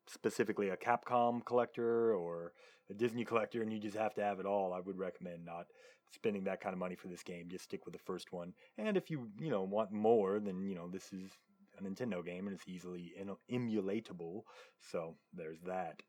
specifically 0.08 0.70
a 0.70 0.78
Capcom 0.78 1.44
collector 1.46 2.14
or 2.14 2.54
a 2.90 2.94
Disney 2.94 3.26
collector 3.26 3.62
and 3.62 3.72
you 3.72 3.80
just 3.80 3.98
have 3.98 4.14
to 4.16 4.24
have 4.24 4.40
it 4.40 4.46
all, 4.46 4.74
I 4.74 4.80
would 4.80 4.98
recommend 4.98 5.46
not 5.46 5.68
spending 6.14 6.44
that 6.46 6.62
kind 6.62 6.74
of 6.74 6.80
money 6.80 6.96
for 6.96 7.08
this 7.08 7.24
game. 7.24 7.48
Just 7.50 7.66
stick 7.66 7.86
with 7.86 7.94
the 7.94 8.00
first 8.00 8.32
one. 8.32 8.54
And 8.78 8.96
if 8.96 9.10
you, 9.10 9.30
you 9.40 9.50
know, 9.50 9.64
want 9.64 9.92
more, 9.92 10.40
then, 10.40 10.68
you 10.68 10.76
know, 10.76 10.88
this 10.88 11.12
is 11.12 11.32
a 11.78 11.84
Nintendo 11.84 12.24
game 12.26 12.48
and 12.48 12.56
it's 12.56 12.68
easily 12.68 13.14
emulatable. 13.52 14.44
So 14.80 15.16
there's 15.34 15.62
that. 15.66 16.02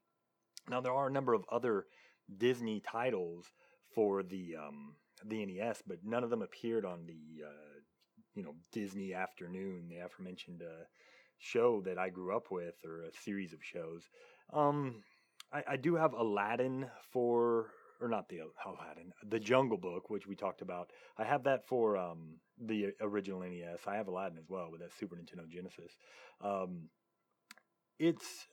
Now 0.69 0.81
there 0.81 0.93
are 0.93 1.07
a 1.07 1.13
number 1.13 1.35
of 1.35 1.45
other 1.51 1.87
Disney 2.39 2.81
titles 2.81 3.47
for 3.95 4.23
the 4.23 4.57
um, 4.57 4.95
the 5.25 5.45
NES, 5.47 5.83
but 5.87 5.99
none 6.05 6.25
of 6.25 6.31
them 6.31 6.43
appeared 6.43 6.85
on 6.85 7.07
the 7.07 7.45
uh, 7.45 7.81
you 8.35 8.43
know 8.43 8.55
Disney 8.73 9.15
Afternoon, 9.15 9.89
the 9.89 10.05
aforementioned 10.05 10.63
uh, 10.63 10.85
show 11.39 11.81
that 11.83 11.99
I 11.99 12.09
grew 12.09 12.37
up 12.37 12.51
with, 12.51 12.75
or 12.85 13.03
a 13.03 13.13
series 13.25 13.53
of 13.53 13.61
shows. 13.63 14.03
Um, 14.53 15.03
I, 15.53 15.63
I 15.73 15.77
do 15.77 15.95
have 15.95 16.13
Aladdin 16.13 16.87
for, 17.13 17.71
or 18.01 18.09
not 18.09 18.29
the 18.29 18.41
Aladdin, 18.65 19.13
the 19.29 19.39
Jungle 19.41 19.79
Book, 19.79 20.11
which 20.11 20.27
we 20.27 20.35
talked 20.35 20.63
about. 20.63 20.91
I 21.19 21.25
have 21.25 21.45
that 21.45 21.67
for 21.67 21.97
um, 21.97 22.37
the 22.61 22.93
original 23.01 23.41
NES. 23.41 23.81
I 23.87 23.97
have 23.97 24.09
Aladdin 24.09 24.39
as 24.39 24.49
well 24.49 24.71
with 24.71 24.81
that 24.81 24.93
Super 24.99 25.17
Nintendo 25.17 25.49
Genesis. 25.49 25.93
Um, 26.43 26.89
it's 27.99 28.47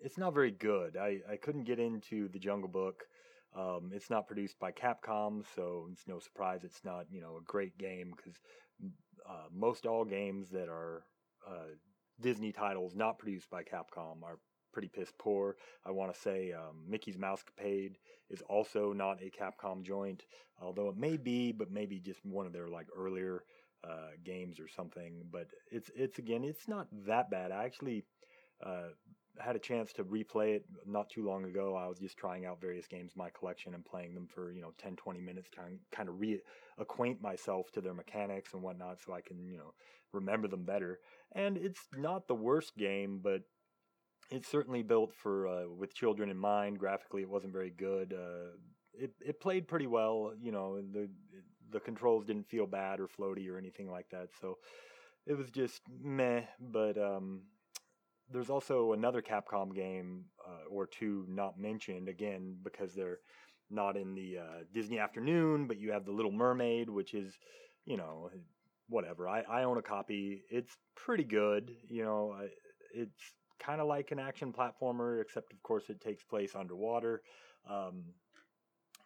it's 0.00 0.18
not 0.18 0.34
very 0.34 0.52
good. 0.52 0.96
I, 0.96 1.18
I 1.30 1.36
couldn't 1.36 1.64
get 1.64 1.78
into 1.78 2.28
the 2.28 2.38
Jungle 2.38 2.68
Book. 2.68 3.04
Um, 3.56 3.90
it's 3.92 4.10
not 4.10 4.26
produced 4.26 4.58
by 4.60 4.72
Capcom, 4.72 5.42
so 5.54 5.88
it's 5.90 6.06
no 6.06 6.18
surprise 6.18 6.64
it's 6.64 6.84
not 6.84 7.06
you 7.10 7.20
know 7.20 7.38
a 7.38 7.44
great 7.44 7.76
game 7.78 8.12
because 8.16 8.38
uh, 9.28 9.48
most 9.52 9.86
all 9.86 10.04
games 10.04 10.50
that 10.50 10.68
are 10.68 11.04
uh, 11.46 11.74
Disney 12.20 12.52
titles 12.52 12.94
not 12.94 13.18
produced 13.18 13.50
by 13.50 13.62
Capcom 13.62 14.22
are 14.22 14.38
pretty 14.72 14.88
piss 14.88 15.12
poor. 15.18 15.56
I 15.84 15.90
want 15.90 16.14
to 16.14 16.20
say 16.20 16.52
um, 16.52 16.84
Mickey's 16.88 17.16
Mousecapade 17.16 17.96
is 18.30 18.42
also 18.42 18.92
not 18.92 19.18
a 19.22 19.30
Capcom 19.30 19.82
joint, 19.82 20.24
although 20.60 20.88
it 20.88 20.96
may 20.96 21.16
be, 21.16 21.52
but 21.52 21.70
maybe 21.70 21.98
just 21.98 22.24
one 22.24 22.46
of 22.46 22.52
their 22.52 22.68
like 22.68 22.86
earlier 22.96 23.44
uh, 23.84 24.10
games 24.24 24.60
or 24.60 24.68
something. 24.68 25.24
But 25.30 25.48
it's 25.70 25.90
it's 25.94 26.18
again, 26.18 26.44
it's 26.44 26.68
not 26.68 26.88
that 27.06 27.30
bad. 27.30 27.52
I 27.52 27.64
actually 27.64 28.04
uh, 28.64 28.88
had 29.40 29.56
a 29.56 29.58
chance 29.60 29.92
to 29.94 30.04
replay 30.04 30.56
it 30.56 30.64
not 30.86 31.10
too 31.10 31.24
long 31.24 31.44
ago. 31.44 31.76
I 31.76 31.86
was 31.86 31.98
just 31.98 32.16
trying 32.16 32.46
out 32.46 32.60
various 32.60 32.86
games 32.86 33.12
in 33.14 33.18
my 33.18 33.30
collection 33.30 33.74
and 33.74 33.84
playing 33.84 34.14
them 34.14 34.26
for, 34.26 34.52
you 34.52 34.60
know, 34.60 34.72
10, 34.78 34.96
20 34.96 35.20
minutes, 35.20 35.50
trying 35.50 35.78
kind 35.92 36.08
of 36.08 36.16
reacquaint 36.16 37.20
myself 37.20 37.70
to 37.72 37.80
their 37.80 37.94
mechanics 37.94 38.54
and 38.54 38.62
whatnot 38.62 38.98
so 39.04 39.12
I 39.12 39.20
can, 39.20 39.48
you 39.48 39.58
know, 39.58 39.74
remember 40.12 40.48
them 40.48 40.64
better. 40.64 41.00
And 41.32 41.56
it's 41.56 41.80
not 41.96 42.28
the 42.28 42.34
worst 42.34 42.76
game, 42.76 43.20
but 43.22 43.42
it's 44.30 44.48
certainly 44.48 44.82
built 44.82 45.14
for 45.14 45.48
uh, 45.48 45.68
with 45.68 45.94
children 45.94 46.30
in 46.30 46.36
mind. 46.38 46.78
Graphically, 46.78 47.22
it 47.22 47.30
wasn't 47.30 47.52
very 47.52 47.70
good. 47.70 48.12
Uh, 48.12 48.56
it 48.94 49.12
it 49.24 49.40
played 49.40 49.68
pretty 49.68 49.86
well, 49.86 50.32
you 50.40 50.52
know. 50.52 50.80
The 50.80 51.08
the 51.70 51.80
controls 51.80 52.24
didn't 52.24 52.48
feel 52.48 52.66
bad 52.66 53.00
or 53.00 53.08
floaty 53.08 53.48
or 53.50 53.58
anything 53.58 53.90
like 53.90 54.08
that. 54.10 54.28
So 54.40 54.58
it 55.26 55.34
was 55.34 55.50
just 55.50 55.82
meh. 56.02 56.42
But 56.60 56.98
um, 56.98 57.42
there's 58.30 58.50
also 58.50 58.92
another 58.92 59.22
Capcom 59.22 59.74
game 59.74 60.24
uh, 60.46 60.68
or 60.70 60.86
two 60.86 61.24
not 61.28 61.58
mentioned 61.58 62.08
again 62.08 62.56
because 62.62 62.94
they're 62.94 63.18
not 63.70 63.96
in 63.96 64.14
the 64.14 64.38
uh, 64.38 64.64
Disney 64.72 64.98
Afternoon, 64.98 65.66
but 65.66 65.78
you 65.78 65.92
have 65.92 66.04
the 66.04 66.12
Little 66.12 66.32
Mermaid, 66.32 66.88
which 66.88 67.14
is, 67.14 67.38
you 67.84 67.96
know, 67.96 68.30
whatever. 68.88 69.28
I, 69.28 69.42
I 69.42 69.64
own 69.64 69.78
a 69.78 69.82
copy. 69.82 70.42
It's 70.50 70.76
pretty 70.94 71.24
good. 71.24 71.70
You 71.88 72.04
know, 72.04 72.36
it's 72.94 73.32
kind 73.58 73.80
of 73.80 73.86
like 73.86 74.10
an 74.10 74.18
action 74.18 74.52
platformer, 74.52 75.20
except 75.20 75.52
of 75.52 75.62
course 75.62 75.90
it 75.90 76.00
takes 76.00 76.24
place 76.24 76.54
underwater. 76.54 77.22
Um, 77.68 78.04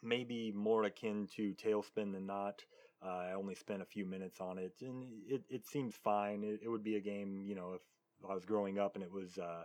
maybe 0.02 0.52
more 0.54 0.84
akin 0.84 1.28
to 1.36 1.54
TaleSpin 1.54 2.12
than 2.12 2.26
not. 2.26 2.62
Uh, 3.04 3.30
I 3.30 3.32
only 3.32 3.56
spent 3.56 3.82
a 3.82 3.86
few 3.86 4.06
minutes 4.06 4.40
on 4.40 4.58
it, 4.58 4.74
and 4.80 5.04
it, 5.26 5.42
it 5.48 5.66
seems 5.66 5.96
fine. 5.96 6.44
It, 6.44 6.60
it 6.62 6.68
would 6.68 6.84
be 6.84 6.96
a 6.96 7.00
game, 7.00 7.42
you 7.44 7.56
know, 7.56 7.72
if 7.74 7.82
I 8.30 8.34
was 8.34 8.44
growing 8.44 8.78
up 8.78 8.94
and 8.94 9.04
it 9.04 9.12
was 9.12 9.38
uh, 9.38 9.64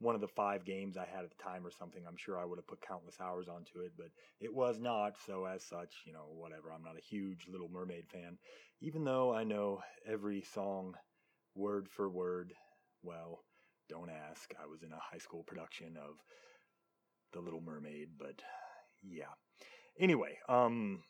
one 0.00 0.14
of 0.14 0.20
the 0.20 0.28
five 0.28 0.64
games 0.64 0.96
I 0.96 1.06
had 1.06 1.24
at 1.24 1.30
the 1.30 1.42
time 1.42 1.66
or 1.66 1.70
something. 1.70 2.02
I'm 2.06 2.16
sure 2.16 2.38
I 2.38 2.44
would 2.44 2.58
have 2.58 2.66
put 2.66 2.80
countless 2.80 3.20
hours 3.20 3.48
onto 3.48 3.80
it, 3.80 3.92
but 3.96 4.08
it 4.40 4.52
was 4.52 4.78
not. 4.78 5.14
So 5.26 5.44
as 5.44 5.62
such, 5.62 5.94
you 6.06 6.12
know, 6.12 6.26
whatever. 6.32 6.72
I'm 6.72 6.82
not 6.82 6.96
a 6.96 7.04
huge 7.06 7.46
Little 7.50 7.68
Mermaid 7.68 8.08
fan, 8.08 8.38
even 8.80 9.04
though 9.04 9.34
I 9.34 9.44
know 9.44 9.80
every 10.06 10.42
song 10.42 10.94
word 11.54 11.88
for 11.88 12.08
word. 12.08 12.52
Well, 13.02 13.40
don't 13.88 14.10
ask. 14.10 14.52
I 14.62 14.66
was 14.66 14.82
in 14.82 14.92
a 14.92 14.98
high 14.98 15.18
school 15.18 15.42
production 15.42 15.96
of 15.96 16.16
The 17.32 17.40
Little 17.40 17.60
Mermaid, 17.60 18.10
but 18.18 18.40
yeah. 19.02 19.24
Anyway, 19.98 20.38
um, 20.48 21.02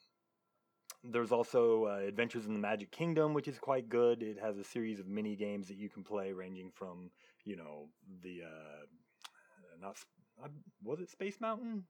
there's 1.03 1.33
also 1.33 1.87
uh, 1.87 2.07
Adventures 2.07 2.47
in 2.47 2.53
the 2.53 2.59
Magic 2.59 2.91
Kingdom, 2.91 3.35
which 3.35 3.49
is 3.49 3.59
quite 3.59 3.89
good. 3.89 4.23
It 4.23 4.39
has 4.41 4.59
a 4.59 4.65
series 4.65 5.01
of 5.01 5.07
mini 5.07 5.37
games 5.37 5.69
that 5.69 5.77
you 5.77 5.89
can 5.89 6.05
play, 6.05 6.33
ranging 6.33 6.71
from 6.75 7.11
you 7.45 7.57
know 7.57 7.89
the 8.23 8.43
uh, 8.45 8.85
not 9.81 9.97
was 10.83 11.01
it 11.01 11.11
Space 11.11 11.41
Mountain? 11.41 11.85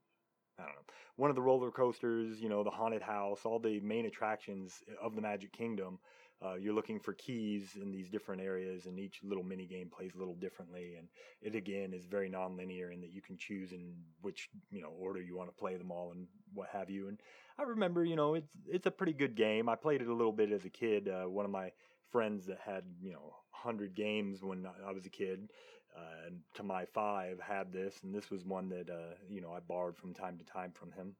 I 0.59 0.63
don't 0.63 0.75
know. 0.75 0.93
One 1.15 1.29
of 1.29 1.35
the 1.35 1.41
roller 1.41 1.71
coasters, 1.71 2.41
you 2.41 2.49
know, 2.49 2.63
the 2.63 2.69
haunted 2.69 3.01
house, 3.01 3.41
all 3.45 3.59
the 3.59 3.79
main 3.79 4.05
attractions 4.05 4.83
of 5.01 5.15
the 5.15 5.21
Magic 5.21 5.51
Kingdom. 5.53 5.99
Uh, 6.43 6.55
you're 6.55 6.73
looking 6.73 6.99
for 6.99 7.13
keys 7.13 7.77
in 7.79 7.91
these 7.91 8.09
different 8.09 8.41
areas, 8.41 8.87
and 8.87 8.99
each 8.99 9.19
little 9.23 9.43
mini 9.43 9.65
game 9.65 9.89
plays 9.89 10.15
a 10.15 10.17
little 10.17 10.33
differently. 10.35 10.95
And 10.97 11.07
it 11.41 11.55
again 11.55 11.93
is 11.93 12.05
very 12.05 12.29
non-linear 12.29 12.91
in 12.91 13.01
that 13.01 13.13
you 13.13 13.21
can 13.21 13.37
choose 13.37 13.71
in 13.71 13.93
which 14.21 14.49
you 14.71 14.81
know 14.81 14.91
order 14.99 15.21
you 15.21 15.35
want 15.35 15.49
to 15.49 15.55
play 15.55 15.77
them 15.77 15.91
all 15.91 16.11
and 16.11 16.27
what 16.53 16.69
have 16.73 16.89
you. 16.89 17.07
And 17.09 17.19
I 17.59 17.63
remember, 17.63 18.03
you 18.03 18.15
know, 18.15 18.33
it's 18.33 18.51
it's 18.67 18.87
a 18.87 18.91
pretty 18.91 19.13
good 19.13 19.35
game. 19.35 19.69
I 19.69 19.75
played 19.75 20.01
it 20.01 20.07
a 20.07 20.13
little 20.13 20.31
bit 20.31 20.51
as 20.51 20.65
a 20.65 20.69
kid. 20.69 21.07
Uh, 21.07 21.29
one 21.29 21.45
of 21.45 21.51
my 21.51 21.71
friends 22.11 22.45
that 22.47 22.59
had 22.65 22.83
you 23.01 23.13
know 23.13 23.33
100 23.63 23.95
games 23.95 24.41
when 24.41 24.65
I 24.87 24.91
was 24.91 25.05
a 25.05 25.09
kid, 25.09 25.49
uh, 25.95 26.27
and 26.27 26.39
to 26.55 26.63
my 26.63 26.85
five 26.85 27.39
had 27.39 27.71
this, 27.71 27.95
and 28.03 28.15
this 28.15 28.31
was 28.31 28.45
one 28.45 28.69
that 28.69 28.89
uh, 28.89 29.15
you 29.29 29.41
know 29.41 29.51
I 29.51 29.59
borrowed 29.59 29.97
from 29.97 30.13
time 30.13 30.37
to 30.39 30.45
time 30.45 30.71
from 30.73 30.91
him. 30.91 31.15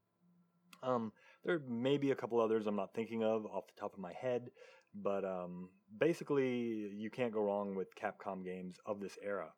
Um, 0.84 1.12
there 1.46 1.62
may 1.70 1.98
be 1.98 2.10
a 2.10 2.16
couple 2.16 2.40
others 2.40 2.66
I'm 2.66 2.76
not 2.76 2.94
thinking 2.96 3.24
of 3.24 3.46
off 3.46 3.68
the 3.68 3.80
top 3.80 3.94
of 3.94 4.00
my 4.00 4.14
head, 4.14 4.50
but 4.96 5.24
um, 5.26 5.70
basically 6.00 6.92
you 6.96 7.10
can't 7.10 7.34
go 7.34 7.42
wrong 7.42 7.76
with 7.76 7.96
Capcom 7.96 8.44
games 8.44 8.78
of 8.86 9.00
this 9.00 9.18
era. 9.24 9.50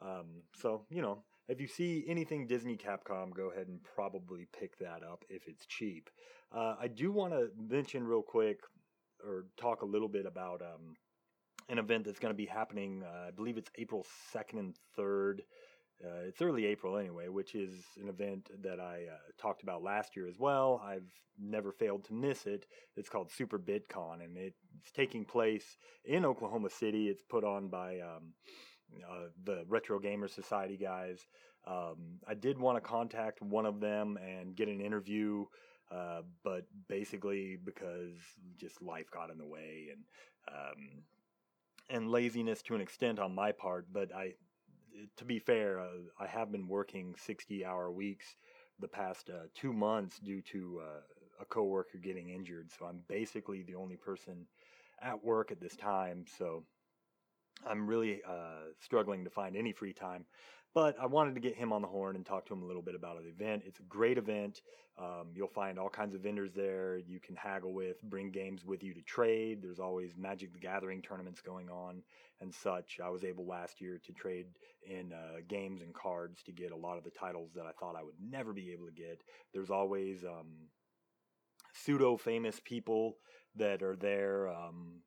Um, 0.00 0.42
so 0.54 0.82
you 0.90 1.02
know, 1.02 1.22
if 1.48 1.60
you 1.60 1.66
see 1.66 2.04
anything 2.08 2.46
Disney 2.46 2.76
Capcom, 2.76 3.32
go 3.34 3.50
ahead 3.50 3.68
and 3.68 3.80
probably 3.82 4.46
pick 4.58 4.78
that 4.78 5.02
up 5.02 5.24
if 5.28 5.48
it's 5.48 5.66
cheap. 5.66 6.10
Uh, 6.54 6.76
I 6.80 6.88
do 6.88 7.12
want 7.12 7.32
to 7.32 7.48
mention 7.56 8.06
real 8.06 8.22
quick 8.22 8.60
or 9.24 9.46
talk 9.56 9.82
a 9.82 9.86
little 9.86 10.08
bit 10.08 10.26
about 10.26 10.62
um, 10.62 10.96
an 11.68 11.78
event 11.78 12.04
that's 12.04 12.18
going 12.18 12.32
to 12.32 12.36
be 12.36 12.46
happening. 12.46 13.02
Uh, 13.04 13.28
I 13.28 13.30
believe 13.30 13.56
it's 13.56 13.70
April 13.76 14.04
2nd 14.34 14.58
and 14.58 14.74
3rd. 14.98 15.40
Uh, 16.04 16.26
it's 16.26 16.42
early 16.42 16.66
April 16.66 16.96
anyway, 16.96 17.28
which 17.28 17.54
is 17.54 17.74
an 18.00 18.08
event 18.08 18.50
that 18.62 18.80
I 18.80 19.06
uh, 19.12 19.18
talked 19.38 19.62
about 19.62 19.82
last 19.82 20.16
year 20.16 20.26
as 20.26 20.38
well. 20.38 20.82
I've 20.84 21.08
never 21.38 21.70
failed 21.70 22.04
to 22.04 22.14
miss 22.14 22.46
it. 22.46 22.66
It's 22.96 23.08
called 23.08 23.30
Super 23.30 23.58
BitCon, 23.58 24.22
and 24.24 24.36
it's 24.36 24.90
taking 24.94 25.24
place 25.24 25.76
in 26.04 26.24
Oklahoma 26.24 26.70
City. 26.70 27.08
It's 27.08 27.22
put 27.22 27.44
on 27.44 27.68
by 27.68 28.00
um, 28.00 28.32
uh, 29.08 29.28
the 29.44 29.64
Retro 29.68 29.98
Gamer 29.98 30.28
Society 30.28 30.76
guys. 30.76 31.26
Um, 31.66 32.18
I 32.26 32.34
did 32.34 32.58
want 32.58 32.76
to 32.76 32.80
contact 32.80 33.40
one 33.40 33.66
of 33.66 33.80
them 33.80 34.18
and 34.18 34.56
get 34.56 34.68
an 34.68 34.80
interview, 34.80 35.44
uh, 35.92 36.22
but 36.42 36.64
basically 36.88 37.58
because 37.64 38.16
just 38.56 38.82
life 38.82 39.10
got 39.12 39.30
in 39.30 39.38
the 39.38 39.46
way 39.46 39.88
and 39.92 40.02
um, 40.48 41.02
and 41.90 42.10
laziness 42.10 42.62
to 42.62 42.74
an 42.74 42.80
extent 42.80 43.18
on 43.18 43.34
my 43.34 43.52
part. 43.52 43.86
But 43.92 44.12
I, 44.14 44.32
to 45.16 45.24
be 45.24 45.38
fair, 45.38 45.80
uh, 45.80 45.86
I 46.18 46.26
have 46.26 46.52
been 46.52 46.68
working 46.68 47.14
sixty-hour 47.18 47.90
weeks 47.90 48.36
the 48.78 48.88
past 48.88 49.30
uh, 49.30 49.46
two 49.54 49.72
months 49.72 50.18
due 50.18 50.42
to 50.42 50.80
uh, 50.82 51.00
a 51.40 51.44
coworker 51.44 51.98
getting 51.98 52.30
injured. 52.30 52.70
So 52.78 52.86
I'm 52.86 53.00
basically 53.08 53.62
the 53.62 53.74
only 53.74 53.96
person 53.96 54.46
at 55.00 55.22
work 55.24 55.50
at 55.50 55.60
this 55.60 55.76
time. 55.76 56.24
So 56.38 56.64
I'm 57.66 57.86
really 57.86 58.22
uh, 58.28 58.72
struggling 58.80 59.24
to 59.24 59.30
find 59.30 59.56
any 59.56 59.72
free 59.72 59.92
time. 59.92 60.24
But 60.74 60.96
I 60.98 61.06
wanted 61.06 61.34
to 61.34 61.40
get 61.40 61.54
him 61.54 61.72
on 61.72 61.82
the 61.82 61.88
horn 61.88 62.16
and 62.16 62.24
talk 62.24 62.46
to 62.46 62.54
him 62.54 62.62
a 62.62 62.66
little 62.66 62.82
bit 62.82 62.94
about 62.94 63.22
the 63.22 63.28
event. 63.28 63.64
It's 63.66 63.80
a 63.80 63.84
great 63.84 64.16
event. 64.16 64.62
Um, 64.98 65.28
you'll 65.34 65.48
find 65.48 65.78
all 65.78 65.88
kinds 65.88 66.14
of 66.14 66.22
vendors 66.22 66.52
there 66.54 66.98
you 66.98 67.20
can 67.20 67.36
haggle 67.36 67.72
with, 67.72 68.02
bring 68.02 68.30
games 68.30 68.64
with 68.64 68.82
you 68.82 68.94
to 68.94 69.02
trade. 69.02 69.60
There's 69.62 69.78
always 69.78 70.16
Magic 70.16 70.52
the 70.52 70.58
Gathering 70.58 71.02
tournaments 71.02 71.40
going 71.40 71.68
on 71.68 72.02
and 72.40 72.54
such. 72.54 73.00
I 73.02 73.08
was 73.10 73.24
able 73.24 73.46
last 73.46 73.80
year 73.80 74.00
to 74.04 74.12
trade 74.12 74.46
in 74.88 75.12
uh, 75.12 75.40
games 75.48 75.82
and 75.82 75.94
cards 75.94 76.42
to 76.44 76.52
get 76.52 76.72
a 76.72 76.76
lot 76.76 76.98
of 76.98 77.04
the 77.04 77.10
titles 77.10 77.50
that 77.54 77.66
I 77.66 77.72
thought 77.72 77.96
I 77.96 78.02
would 78.02 78.16
never 78.20 78.52
be 78.52 78.72
able 78.72 78.86
to 78.86 78.92
get. 78.92 79.22
There's 79.52 79.70
always 79.70 80.24
um, 80.24 80.68
pseudo 81.74 82.16
famous 82.16 82.60
people 82.64 83.16
that 83.56 83.82
are 83.82 83.96
there. 83.96 84.48
Um, 84.48 85.00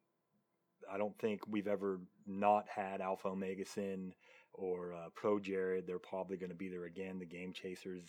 I 0.92 0.98
don't 0.98 1.18
think 1.20 1.42
we've 1.48 1.68
ever 1.68 2.00
not 2.28 2.66
had 2.68 3.02
Alpha 3.02 3.30
Omega 3.30 3.66
Sin 3.66 4.14
or 4.58 4.94
uh, 4.94 5.10
Pro 5.14 5.40
Jared. 5.40 5.86
They're 5.88 6.00
probably 6.00 6.38
going 6.38 6.50
to 6.50 6.56
be 6.56 6.70
there 6.70 6.86
again. 6.86 7.20
The 7.20 7.26
Game 7.26 7.54
Chasers, 7.54 8.04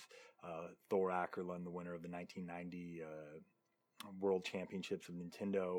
uh, 0.44 0.68
Thor 0.90 1.10
Aackerlund, 1.10 1.64
the 1.64 1.70
winner 1.70 1.94
of 1.94 2.02
the 2.02 2.08
1990 2.08 3.02
uh, 3.02 4.08
World 4.20 4.44
Championships 4.44 5.08
of 5.08 5.14
Nintendo, 5.14 5.78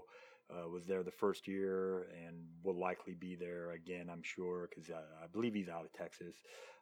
uh, 0.49 0.67
was 0.69 0.85
there 0.85 1.03
the 1.03 1.11
first 1.11 1.47
year 1.47 2.07
and 2.25 2.37
will 2.63 2.79
likely 2.79 3.13
be 3.13 3.35
there 3.35 3.71
again, 3.71 4.09
I'm 4.11 4.23
sure, 4.23 4.69
because 4.69 4.89
uh, 4.89 5.01
I 5.23 5.27
believe 5.27 5.53
he's 5.53 5.69
out 5.69 5.85
of 5.85 5.93
Texas. 5.93 6.35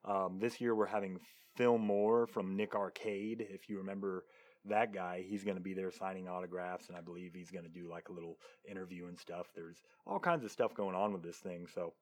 Um, 0.04 0.38
this 0.40 0.62
year 0.62 0.76
we're 0.76 0.86
having 0.86 1.20
Phil 1.56 1.78
Moore 1.78 2.28
from 2.28 2.56
Nick 2.56 2.76
Arcade. 2.76 3.46
If 3.50 3.70
you 3.70 3.78
remember 3.78 4.26
that 4.66 4.94
guy, 4.94 5.24
he's 5.28 5.44
going 5.44 5.58
to 5.58 5.64
be 5.64 5.74
there 5.74 5.92
signing 5.92 6.28
autographs, 6.28 6.90
and 6.90 6.98
I 6.98 7.02
believe 7.02 7.34
he's 7.34 7.52
going 7.52 7.66
to 7.66 7.70
do 7.70 7.90
like 7.90 8.10
a 8.10 8.14
little 8.14 8.38
interview 8.70 9.08
and 9.08 9.18
stuff. 9.18 9.48
There's 9.56 9.82
all 10.06 10.20
kinds 10.20 10.44
of 10.44 10.52
stuff 10.52 10.76
going 10.76 10.96
on 10.96 11.14
with 11.14 11.24
this 11.24 11.38
thing. 11.38 11.68
So 11.74 11.94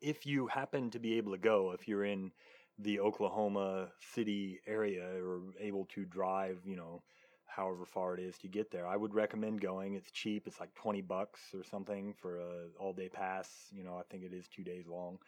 if 0.00 0.26
you 0.26 0.46
happen 0.46 0.90
to 0.90 0.98
be 0.98 1.16
able 1.16 1.32
to 1.32 1.38
go, 1.38 1.72
if 1.72 1.86
you're 1.86 2.04
in 2.04 2.32
the 2.78 3.00
Oklahoma 3.00 3.88
City 4.14 4.60
area 4.66 5.06
or 5.22 5.40
able 5.58 5.86
to 5.94 6.04
drive, 6.04 6.60
you 6.64 6.76
know, 6.76 7.02
however 7.46 7.84
far 7.84 8.14
it 8.14 8.20
is 8.20 8.38
to 8.38 8.48
get 8.48 8.70
there, 8.70 8.86
I 8.86 8.96
would 8.96 9.14
recommend 9.14 9.60
going. 9.60 9.94
It's 9.94 10.10
cheap. 10.10 10.46
It's 10.46 10.60
like 10.60 10.74
20 10.74 11.02
bucks 11.02 11.40
or 11.54 11.64
something 11.64 12.14
for 12.18 12.38
a 12.38 12.68
all 12.78 12.92
day 12.92 13.08
pass. 13.08 13.48
You 13.72 13.84
know, 13.84 13.96
I 13.96 14.02
think 14.10 14.24
it 14.24 14.32
is 14.32 14.48
two 14.48 14.64
days 14.64 14.86
long, 14.86 15.18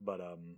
but, 0.00 0.20
um, 0.20 0.56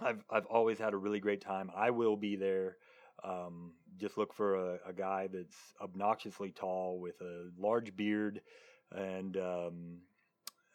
I've, 0.00 0.24
I've 0.28 0.46
always 0.46 0.78
had 0.78 0.92
a 0.92 0.96
really 0.96 1.20
great 1.20 1.40
time. 1.40 1.70
I 1.74 1.90
will 1.90 2.16
be 2.16 2.36
there. 2.36 2.76
Um, 3.22 3.72
just 3.96 4.18
look 4.18 4.34
for 4.34 4.56
a, 4.56 4.78
a, 4.88 4.92
guy 4.92 5.28
that's 5.32 5.56
obnoxiously 5.80 6.50
tall 6.50 6.98
with 6.98 7.20
a 7.20 7.48
large 7.56 7.94
beard 7.94 8.40
and 8.90 9.36
um, 9.36 9.98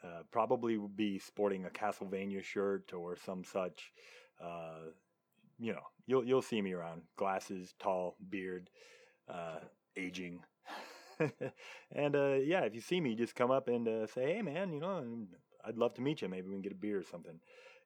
uh, 0.03 0.23
probably 0.31 0.77
be 0.95 1.19
sporting 1.19 1.65
a 1.65 1.69
Castlevania 1.69 2.43
shirt 2.43 2.93
or 2.93 3.17
some 3.17 3.43
such. 3.43 3.91
Uh, 4.43 4.91
you 5.59 5.73
know, 5.73 5.83
you'll 6.07 6.23
you'll 6.23 6.41
see 6.41 6.61
me 6.61 6.73
around. 6.73 7.01
Glasses, 7.17 7.73
tall, 7.79 8.15
beard, 8.29 8.69
uh, 9.27 9.59
aging. 9.97 10.41
and 11.91 12.15
uh, 12.15 12.35
yeah, 12.35 12.61
if 12.61 12.73
you 12.73 12.81
see 12.81 13.01
me, 13.01 13.15
just 13.15 13.35
come 13.35 13.51
up 13.51 13.67
and 13.67 13.87
uh, 13.87 14.07
say, 14.07 14.35
"Hey, 14.35 14.41
man, 14.41 14.71
you 14.73 14.79
know, 14.79 15.03
I'd 15.65 15.77
love 15.77 15.93
to 15.95 16.01
meet 16.01 16.21
you. 16.21 16.29
Maybe 16.29 16.47
we 16.47 16.53
can 16.53 16.61
get 16.61 16.71
a 16.71 16.75
beer 16.75 16.99
or 16.99 17.03
something." 17.03 17.39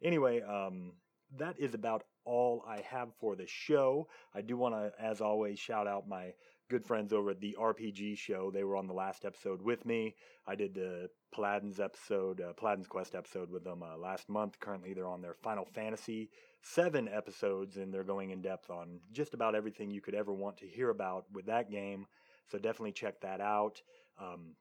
Anyway, 0.04 0.42
um, 0.42 0.94
that 1.38 1.60
is 1.60 1.74
about 1.74 2.04
all 2.26 2.64
I 2.68 2.82
have 2.82 3.10
for 3.20 3.36
the 3.36 3.48
show. 3.48 4.08
I 4.34 4.42
do 4.42 4.56
want 4.58 4.76
to, 4.76 4.92
as 5.04 5.22
always, 5.22 5.60
shout 5.60 5.88
out 5.88 6.08
my 6.08 6.34
good 6.74 6.84
friends 6.84 7.14
over 7.14 7.30
at 7.30 7.40
the 7.40 7.56
RPG 7.60 8.18
show. 8.18 8.50
They 8.50 8.64
were 8.64 8.76
on 8.76 8.88
the 8.88 8.96
last 8.96 9.26
episode 9.26 9.62
with 9.62 9.86
me. 9.86 10.16
I 10.48 10.56
did 10.56 10.74
the 10.74 11.08
Paladins 11.32 11.80
episode, 11.80 12.42
uh, 12.42 12.54
Paladins 12.54 12.88
Quest 12.88 13.14
episode 13.14 13.52
with 13.52 13.64
them 13.64 13.84
uh, 13.84 13.96
last 13.96 14.28
month. 14.28 14.60
Currently, 14.60 14.96
they're 14.96 15.08
on 15.08 15.22
their 15.22 15.36
Final 15.44 15.66
Fantasy 15.66 16.32
seven 16.64 17.08
episodes, 17.08 17.78
and 17.78 17.94
they're 17.94 18.04
going 18.04 18.32
in 18.32 18.42
depth 18.42 18.72
on 18.72 19.02
just 19.12 19.36
about 19.36 19.54
everything 19.54 19.92
you 19.92 20.02
could 20.02 20.16
ever 20.16 20.34
want 20.34 20.58
to 20.58 20.68
hear 20.68 20.90
about 20.90 21.26
with 21.32 21.46
that 21.46 21.70
game. 21.70 22.08
So 22.52 22.58
definitely 22.58 22.94
check 22.94 23.22
that 23.22 23.40
out. 23.40 23.80
Um, 24.20 24.56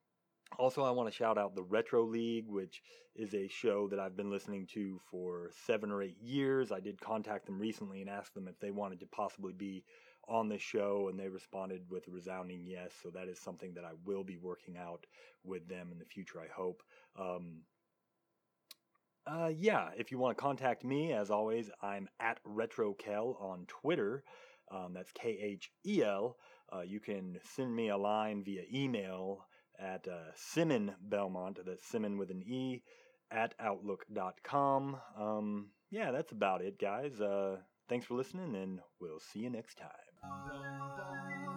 also, 0.58 0.84
I 0.84 0.90
want 0.90 1.08
to 1.08 1.16
shout 1.16 1.38
out 1.38 1.56
the 1.56 1.62
Retro 1.62 2.04
League, 2.04 2.44
which 2.46 2.82
is 3.16 3.32
a 3.32 3.48
show 3.48 3.88
that 3.88 3.98
I've 3.98 4.18
been 4.18 4.30
listening 4.30 4.66
to 4.74 5.00
for 5.10 5.50
seven 5.64 5.90
or 5.90 6.02
eight 6.02 6.20
years. 6.20 6.72
I 6.72 6.80
did 6.80 7.00
contact 7.00 7.46
them 7.46 7.58
recently 7.58 8.02
and 8.02 8.10
ask 8.10 8.34
them 8.34 8.48
if 8.48 8.60
they 8.60 8.70
wanted 8.70 9.00
to 9.00 9.06
possibly 9.06 9.54
be 9.54 9.82
on 10.28 10.48
the 10.48 10.58
show, 10.58 11.08
and 11.08 11.18
they 11.18 11.28
responded 11.28 11.82
with 11.90 12.06
a 12.08 12.10
resounding 12.10 12.64
yes. 12.64 12.92
So 13.02 13.10
that 13.10 13.28
is 13.28 13.38
something 13.38 13.74
that 13.74 13.84
I 13.84 13.92
will 14.04 14.24
be 14.24 14.36
working 14.36 14.76
out 14.76 15.06
with 15.44 15.68
them 15.68 15.90
in 15.92 15.98
the 15.98 16.04
future, 16.04 16.40
I 16.40 16.52
hope. 16.54 16.82
Um, 17.18 17.62
uh, 19.26 19.50
yeah, 19.54 19.90
if 19.96 20.10
you 20.10 20.18
want 20.18 20.36
to 20.36 20.42
contact 20.42 20.84
me, 20.84 21.12
as 21.12 21.30
always, 21.30 21.70
I'm 21.80 22.08
at 22.20 22.40
RetroKhel 22.44 23.40
on 23.40 23.66
Twitter. 23.66 24.24
Um, 24.70 24.94
that's 24.94 25.12
K 25.12 25.38
H 25.40 25.70
E 25.86 26.02
L. 26.02 26.38
Uh, 26.72 26.80
you 26.80 27.00
can 27.00 27.38
send 27.54 27.74
me 27.74 27.90
a 27.90 27.96
line 27.96 28.42
via 28.42 28.62
email 28.72 29.46
at 29.78 30.06
uh, 30.08 30.32
Simon 30.34 30.94
Belmont, 31.00 31.58
that's 31.66 31.86
Simon 31.86 32.16
with 32.16 32.30
an 32.30 32.42
E, 32.42 32.82
at 33.30 33.54
outlook.com. 33.60 34.96
Um, 35.18 35.68
yeah, 35.90 36.10
that's 36.10 36.32
about 36.32 36.62
it, 36.62 36.78
guys. 36.78 37.20
Uh, 37.20 37.58
thanks 37.88 38.06
for 38.06 38.14
listening, 38.14 38.54
and 38.54 38.80
we'll 39.00 39.20
see 39.20 39.40
you 39.40 39.50
next 39.50 39.76
time. 39.76 40.11
Dum, 40.22 40.30
dum. 40.96 41.51